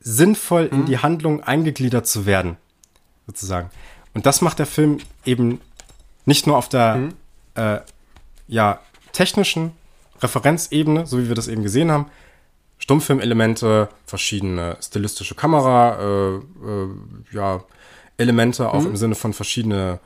[0.00, 0.80] sinnvoll mhm.
[0.80, 2.58] in die Handlung eingegliedert zu werden.
[3.26, 3.70] Sozusagen.
[4.12, 5.60] Und das macht der Film eben
[6.26, 7.14] nicht nur auf der mhm.
[7.54, 7.80] äh,
[8.48, 8.80] ja,
[9.12, 9.72] technischen
[10.20, 12.06] Referenzebene, so wie wir das eben gesehen haben.
[12.78, 16.88] Stummfilmelemente, verschiedene stilistische Kamera, äh, äh,
[17.32, 17.64] ja,
[18.16, 18.88] Elemente, auch mhm.
[18.88, 20.00] im Sinne von verschiedene,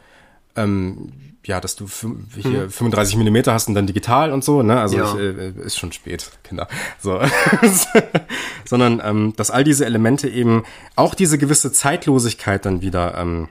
[0.56, 1.12] ähm,
[1.44, 1.86] ja, dass du
[2.34, 2.70] hier mhm.
[2.70, 4.80] 35 Millimeter hast und dann digital und so, ne?
[4.80, 5.14] Also ja.
[5.14, 6.68] ich, äh, ist schon spät, Kinder.
[7.00, 7.20] So.
[8.64, 10.64] Sondern ähm, dass all diese Elemente eben
[10.94, 13.48] auch diese gewisse Zeitlosigkeit dann wieder ähm,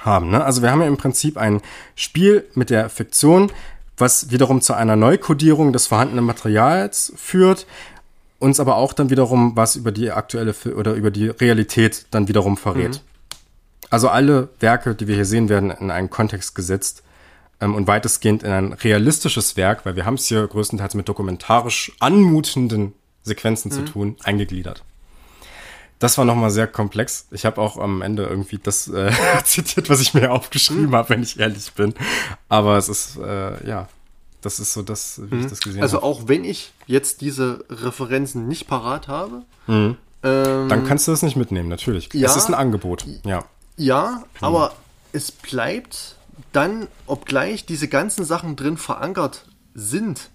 [0.00, 0.30] haben.
[0.30, 0.44] Ne?
[0.44, 1.60] Also wir haben ja im Prinzip ein
[1.94, 3.50] Spiel mit der Fiktion,
[3.96, 7.66] was wiederum zu einer Neukodierung des vorhandenen Materials führt,
[8.38, 12.56] uns aber auch dann wiederum was über die aktuelle oder über die Realität dann wiederum
[12.56, 12.96] verrät.
[12.96, 13.00] Mhm.
[13.90, 17.02] Also alle Werke, die wir hier sehen, werden in einen Kontext gesetzt
[17.60, 21.92] ähm, und weitestgehend in ein realistisches Werk, weil wir haben es hier größtenteils mit dokumentarisch
[22.00, 22.92] anmutenden
[23.22, 23.74] Sequenzen mhm.
[23.74, 24.82] zu tun, eingegliedert.
[26.04, 27.28] Das war nochmal sehr komplex.
[27.30, 29.10] Ich habe auch am Ende irgendwie das äh,
[29.44, 30.94] zitiert, was ich mir aufgeschrieben mhm.
[30.96, 31.94] habe, wenn ich ehrlich bin.
[32.50, 33.88] Aber es ist, äh, ja,
[34.42, 35.40] das ist so das, wie mhm.
[35.40, 35.84] ich das gesehen habe.
[35.84, 39.96] Also auch wenn ich jetzt diese Referenzen nicht parat habe, mhm.
[40.22, 42.12] ähm, dann kannst du das nicht mitnehmen, natürlich.
[42.12, 43.46] Ja, es ist ein Angebot, ja.
[43.78, 44.46] Ja, mhm.
[44.46, 44.74] aber
[45.12, 46.16] es bleibt
[46.52, 50.28] dann, obgleich diese ganzen Sachen drin verankert sind,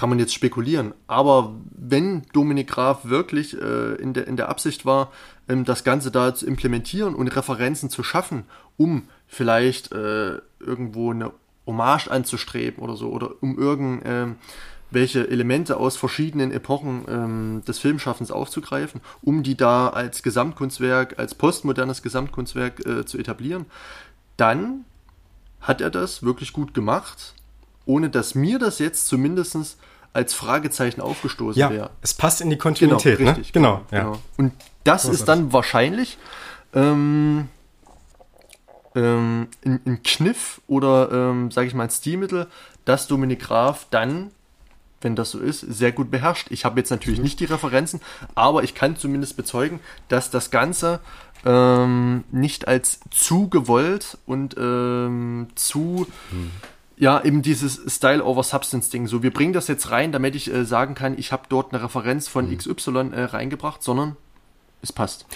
[0.00, 0.94] kann man jetzt spekulieren.
[1.08, 5.12] Aber wenn Dominik Graf wirklich äh, in, der, in der Absicht war,
[5.46, 8.44] ähm, das Ganze da zu implementieren und Referenzen zu schaffen,
[8.78, 11.32] um vielleicht äh, irgendwo eine
[11.66, 18.30] Hommage anzustreben oder so, oder um irgendwelche ähm, Elemente aus verschiedenen Epochen ähm, des Filmschaffens
[18.30, 23.66] aufzugreifen, um die da als Gesamtkunstwerk, als postmodernes Gesamtkunstwerk äh, zu etablieren,
[24.38, 24.86] dann
[25.60, 27.34] hat er das wirklich gut gemacht,
[27.84, 29.76] ohne dass mir das jetzt zumindest
[30.12, 31.90] als Fragezeichen aufgestoßen ja, wäre.
[32.02, 33.52] Es passt in die Kontinuität, genau, richtig, ne?
[33.52, 34.10] Genau, genau, ja.
[34.10, 34.22] genau.
[34.36, 34.52] Und
[34.84, 36.18] das ist dann wahrscheinlich
[36.74, 37.48] ähm,
[38.94, 42.48] ähm, ein, ein, Kniff oder, ähm, sage ich mal, ein Stilmittel,
[42.84, 44.30] das Dominik Graf dann,
[45.00, 46.48] wenn das so ist, sehr gut beherrscht.
[46.50, 47.24] Ich habe jetzt natürlich mhm.
[47.24, 48.00] nicht die Referenzen,
[48.34, 51.00] aber ich kann zumindest bezeugen, dass das Ganze
[51.44, 56.50] ähm, nicht als zu gewollt und ähm, zu, mhm.
[57.00, 59.06] Ja, eben dieses Style over Substance Ding.
[59.08, 61.82] So, wir bringen das jetzt rein, damit ich äh, sagen kann, ich habe dort eine
[61.82, 62.58] Referenz von Mhm.
[62.58, 64.16] XY äh, reingebracht, sondern
[64.82, 65.26] es passt.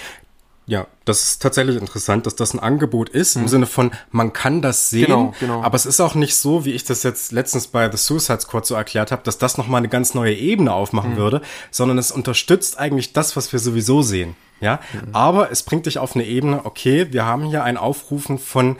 [0.66, 4.62] Ja, das ist tatsächlich interessant, dass das ein Angebot ist, im Sinne von, man kann
[4.62, 5.07] das sehen, Mhm.
[5.07, 5.62] Genau, genau.
[5.62, 8.65] aber es ist auch nicht so, wie ich das jetzt letztens bei The Suicide Squad
[8.65, 11.16] so erklärt habe, dass das nochmal eine ganz neue Ebene aufmachen Mhm.
[11.16, 14.36] würde, sondern es unterstützt eigentlich das, was wir sowieso sehen.
[14.61, 15.15] Ja, Mhm.
[15.15, 18.77] aber es bringt dich auf eine Ebene, okay, wir haben hier ein Aufrufen von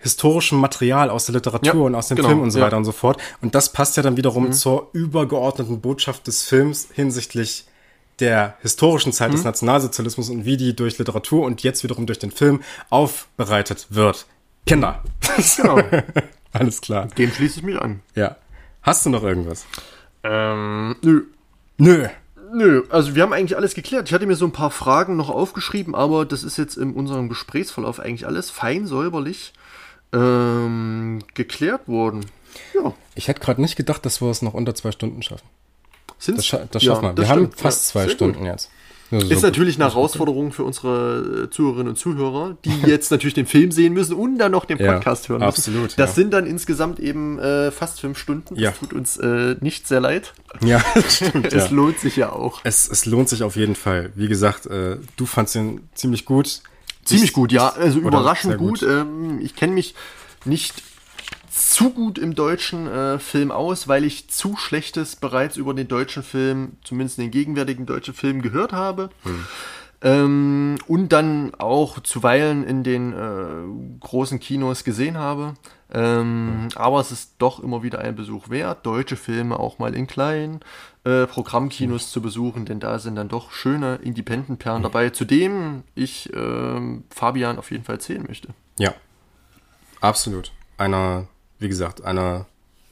[0.00, 2.64] historischem Material aus der Literatur Ja, und aus dem genau, Film und so ja.
[2.64, 2.66] Mhm.
[2.66, 3.20] weiter und so fort.
[3.40, 7.66] Und das passt ja dann wiederum zur übergeordneten Botschaft des Films hinsichtlich
[8.18, 9.36] der historischen Zeit Mhm.
[9.36, 12.60] des Nationalsozialismus und wie die durch Literatur und jetzt wiederum durch den Film
[12.90, 14.26] aufbereitet wird.
[14.66, 15.02] Kinder.
[15.56, 15.80] Genau.
[16.52, 17.06] Alles klar.
[17.16, 18.00] Dem schließe ich mich an.
[18.14, 18.36] Ja.
[18.82, 19.64] Hast du noch irgendwas?
[20.24, 21.22] Ähm, nö.
[21.78, 22.08] Nö.
[22.52, 24.08] Nö, also wir haben eigentlich alles geklärt.
[24.08, 27.28] Ich hatte mir so ein paar Fragen noch aufgeschrieben, aber das ist jetzt in unserem
[27.28, 29.52] Gesprächsverlauf eigentlich alles fein säuberlich
[30.12, 32.26] ähm, geklärt worden.
[32.74, 35.46] Ja, Ich hätte gerade nicht gedacht, dass wir es noch unter zwei Stunden schaffen.
[36.18, 36.38] sind's?
[36.38, 37.16] Das, scha das Ja, schaffen wir.
[37.22, 37.60] wir haben stimmt.
[37.60, 38.46] fast Ja, zwei sehr Stunden gut.
[38.48, 38.70] jetzt.
[39.12, 43.34] Ja, Ist so natürlich eine Herausforderung für unsere äh, Zuhörerinnen und Zuhörer, die jetzt natürlich
[43.34, 45.48] den Film sehen müssen und dann noch den Ja, Podcast hören müssen.
[45.48, 46.14] absolut, Das ja.
[46.14, 48.54] sind dann insgesamt eben äh, fast fünf Stunden.
[48.56, 48.70] Ja.
[48.70, 50.32] Das tut uns äh, nicht sehr leid.
[50.62, 51.52] Ja, stimmt.
[51.52, 51.74] Es ja.
[51.74, 52.60] lohnt sich ja auch.
[52.62, 54.12] Es, es lohnt sich auf jeden Fall.
[54.14, 56.62] Wie gesagt, äh, du fandst ihn ziemlich gut.
[57.04, 57.68] Ziemlich Ich- gut, ja.
[57.70, 58.82] Also überraschend sehr gut.
[58.82, 59.94] Ähm, ich kenne mich
[60.44, 60.82] nicht
[61.50, 66.22] zu gut im deutschen äh, Film aus, weil ich zu Schlechtes bereits über den deutschen
[66.22, 69.10] Film, zumindest den gegenwärtigen deutschen Film, gehört habe.
[70.02, 75.54] Ähm, und dann auch zuweilen in den äh, großen Kinos gesehen habe.
[75.92, 80.06] Ähm, Aber es ist doch immer wieder ein Besuch wert, deutsche Filme auch mal in
[80.06, 80.60] kleinen
[81.04, 86.30] äh, Programmkinos zu besuchen, denn da sind dann doch schöne Independent-Perlen dabei, zu dem ich
[86.34, 88.48] ähm, Fabian auf jeden Fall zählen möchte.
[88.78, 88.94] Ja,
[90.00, 90.52] absolut.
[90.78, 91.26] Einer,
[91.58, 92.46] wie gesagt, einer,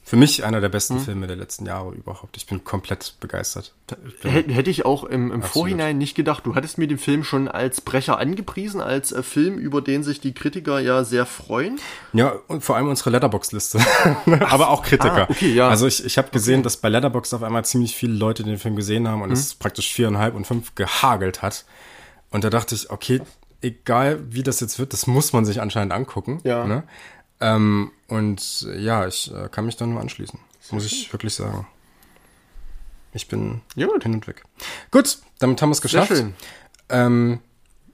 [0.09, 0.71] für mich einer der Hm.
[0.71, 2.35] besten Filme der letzten Jahre überhaupt.
[2.35, 3.75] Ich bin komplett begeistert.
[4.23, 6.47] Hätte ich auch im, im Vorhinein nicht gedacht.
[6.47, 10.19] Du hattest mir den Film schon als Brecher angepriesen, als äh, Film, über den sich
[10.19, 11.79] die Kritiker ja sehr freuen.
[12.13, 13.79] Ja, und vor allem unsere Letterbox-Liste.
[14.49, 15.27] Aber auch Kritiker.
[15.27, 15.69] ah, okay, ja.
[15.69, 18.75] Also ich, ich habe gesehen, dass bei Letterbox auf einmal ziemlich viele Leute den Film
[18.75, 19.25] gesehen haben Mhm.
[19.25, 21.65] und es praktisch viereinhalb und fünf gehagelt hat.
[22.31, 23.21] Und da dachte ich, okay,
[23.61, 26.39] egal wie das jetzt wird, das muss man sich anscheinend angucken.
[26.43, 26.65] Ja.
[26.65, 26.83] Ne?
[27.41, 30.39] Ähm, und ja, ich äh, kann mich da nur anschließen.
[30.71, 31.67] Muss ich wirklich sagen.
[33.13, 34.03] Ich bin gut.
[34.03, 34.43] hin und weg.
[34.91, 36.11] Gut, damit haben wir es Sehr geschafft.
[36.11, 36.33] schön.
[36.89, 37.39] Ähm,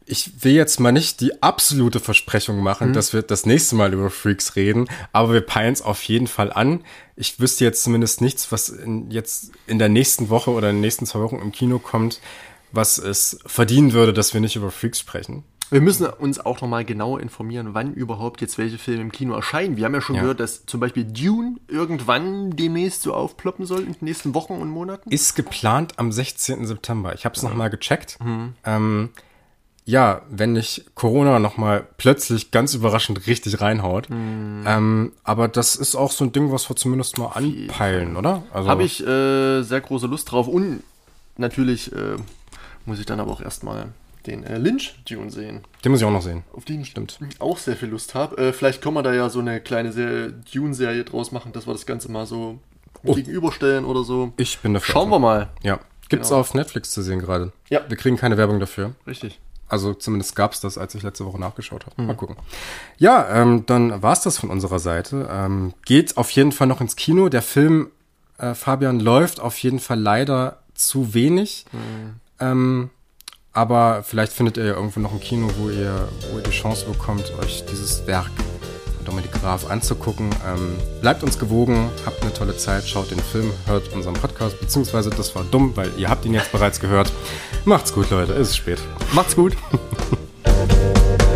[0.06, 4.12] ich will jetzt mal nicht die absolute Versprechung machen, dass wir das nächste Mal über
[4.12, 6.84] Freaks reden, aber wir peilen es auf jeden Fall an.
[7.16, 10.82] Ich wüsste jetzt zumindest nichts, was in, jetzt in der nächsten Woche oder in den
[10.82, 12.20] nächsten zwei Wochen im Kino kommt,
[12.72, 15.44] was es verdienen würde, dass wir nicht über Freaks sprechen.
[15.72, 19.78] Wir müssen uns auch nochmal genauer informieren, wann überhaupt jetzt welche Filme im Kino erscheinen.
[19.78, 20.22] Wir haben ja schon Ja.
[20.22, 24.70] gehört, dass zum Beispiel Dune irgendwann demnächst so aufploppen soll in den nächsten Wochen und
[24.70, 25.10] Monaten.
[25.10, 26.66] Ist geplant am 16.
[26.68, 27.14] September.
[27.16, 28.18] Ich habe es noch nochmal gecheckt.
[28.64, 29.10] Ähm,
[29.88, 34.08] ja, wenn nicht Corona nochmal plötzlich ganz überraschend richtig reinhaut.
[34.10, 38.44] Ähm, aber das ist auch so ein Ding, was wir zumindest mal anpeilen, oder?
[38.54, 40.48] Also, Habe ich äh, sehr große Lust drauf.
[40.48, 40.82] Und
[41.38, 42.18] natürlich äh,
[42.86, 43.88] muss ich dann aber auch erstmal
[44.28, 46.44] den äh, Lynch Dune sehen, Den muss ich auch noch sehen.
[46.54, 47.18] auf den ich Stimmt.
[47.40, 48.38] auch sehr viel Lust habe.
[48.38, 51.74] Äh, vielleicht können wir da ja so eine kleine Se- Dune-Serie draus machen, dass wir
[51.74, 52.60] das Ganze mal so
[53.04, 54.34] gegenüberstellen oder so.
[54.38, 54.94] Ich bin dafür.
[54.94, 55.50] Schauen wir mal.
[55.64, 55.80] Ja.
[56.10, 56.40] Gibt's Genau.
[56.42, 57.52] auf Netflix zu sehen gerade.
[57.70, 57.82] Ja.
[57.88, 58.92] Wir kriegen keine Werbung dafür.
[59.08, 59.40] Richtig.
[59.68, 62.00] Also zumindest gab's das, als ich letzte Woche nachgeschaut habe.
[62.00, 62.08] Mhm.
[62.08, 62.36] Mal gucken.
[62.98, 65.28] Ja, ähm, dann war's das von unserer Seite.
[65.32, 67.30] Ähm, geht auf jeden Fall noch ins Kino.
[67.30, 67.90] Der Film,
[68.38, 71.66] äh, Fabian, läuft auf jeden Fall leider zu wenig.
[71.72, 72.20] Mhm.
[72.40, 72.90] Ähm,
[73.56, 76.86] aber vielleicht findet ihr ja irgendwo noch ein Kino, wo ihr, wo ihr die Chance
[76.86, 78.30] bekommt, euch dieses Werk
[78.98, 80.30] von Dominik Graf anzugucken.
[80.46, 85.10] Ähm, bleibt uns gewogen, habt eine tolle Zeit, schaut den Film, hört unseren Podcast, beziehungsweise
[85.10, 87.12] das war dumm, weil ihr habt ihn jetzt bereits gehört.
[87.64, 88.80] Macht's gut, Leute, es ist spät.
[89.14, 89.56] Macht's gut.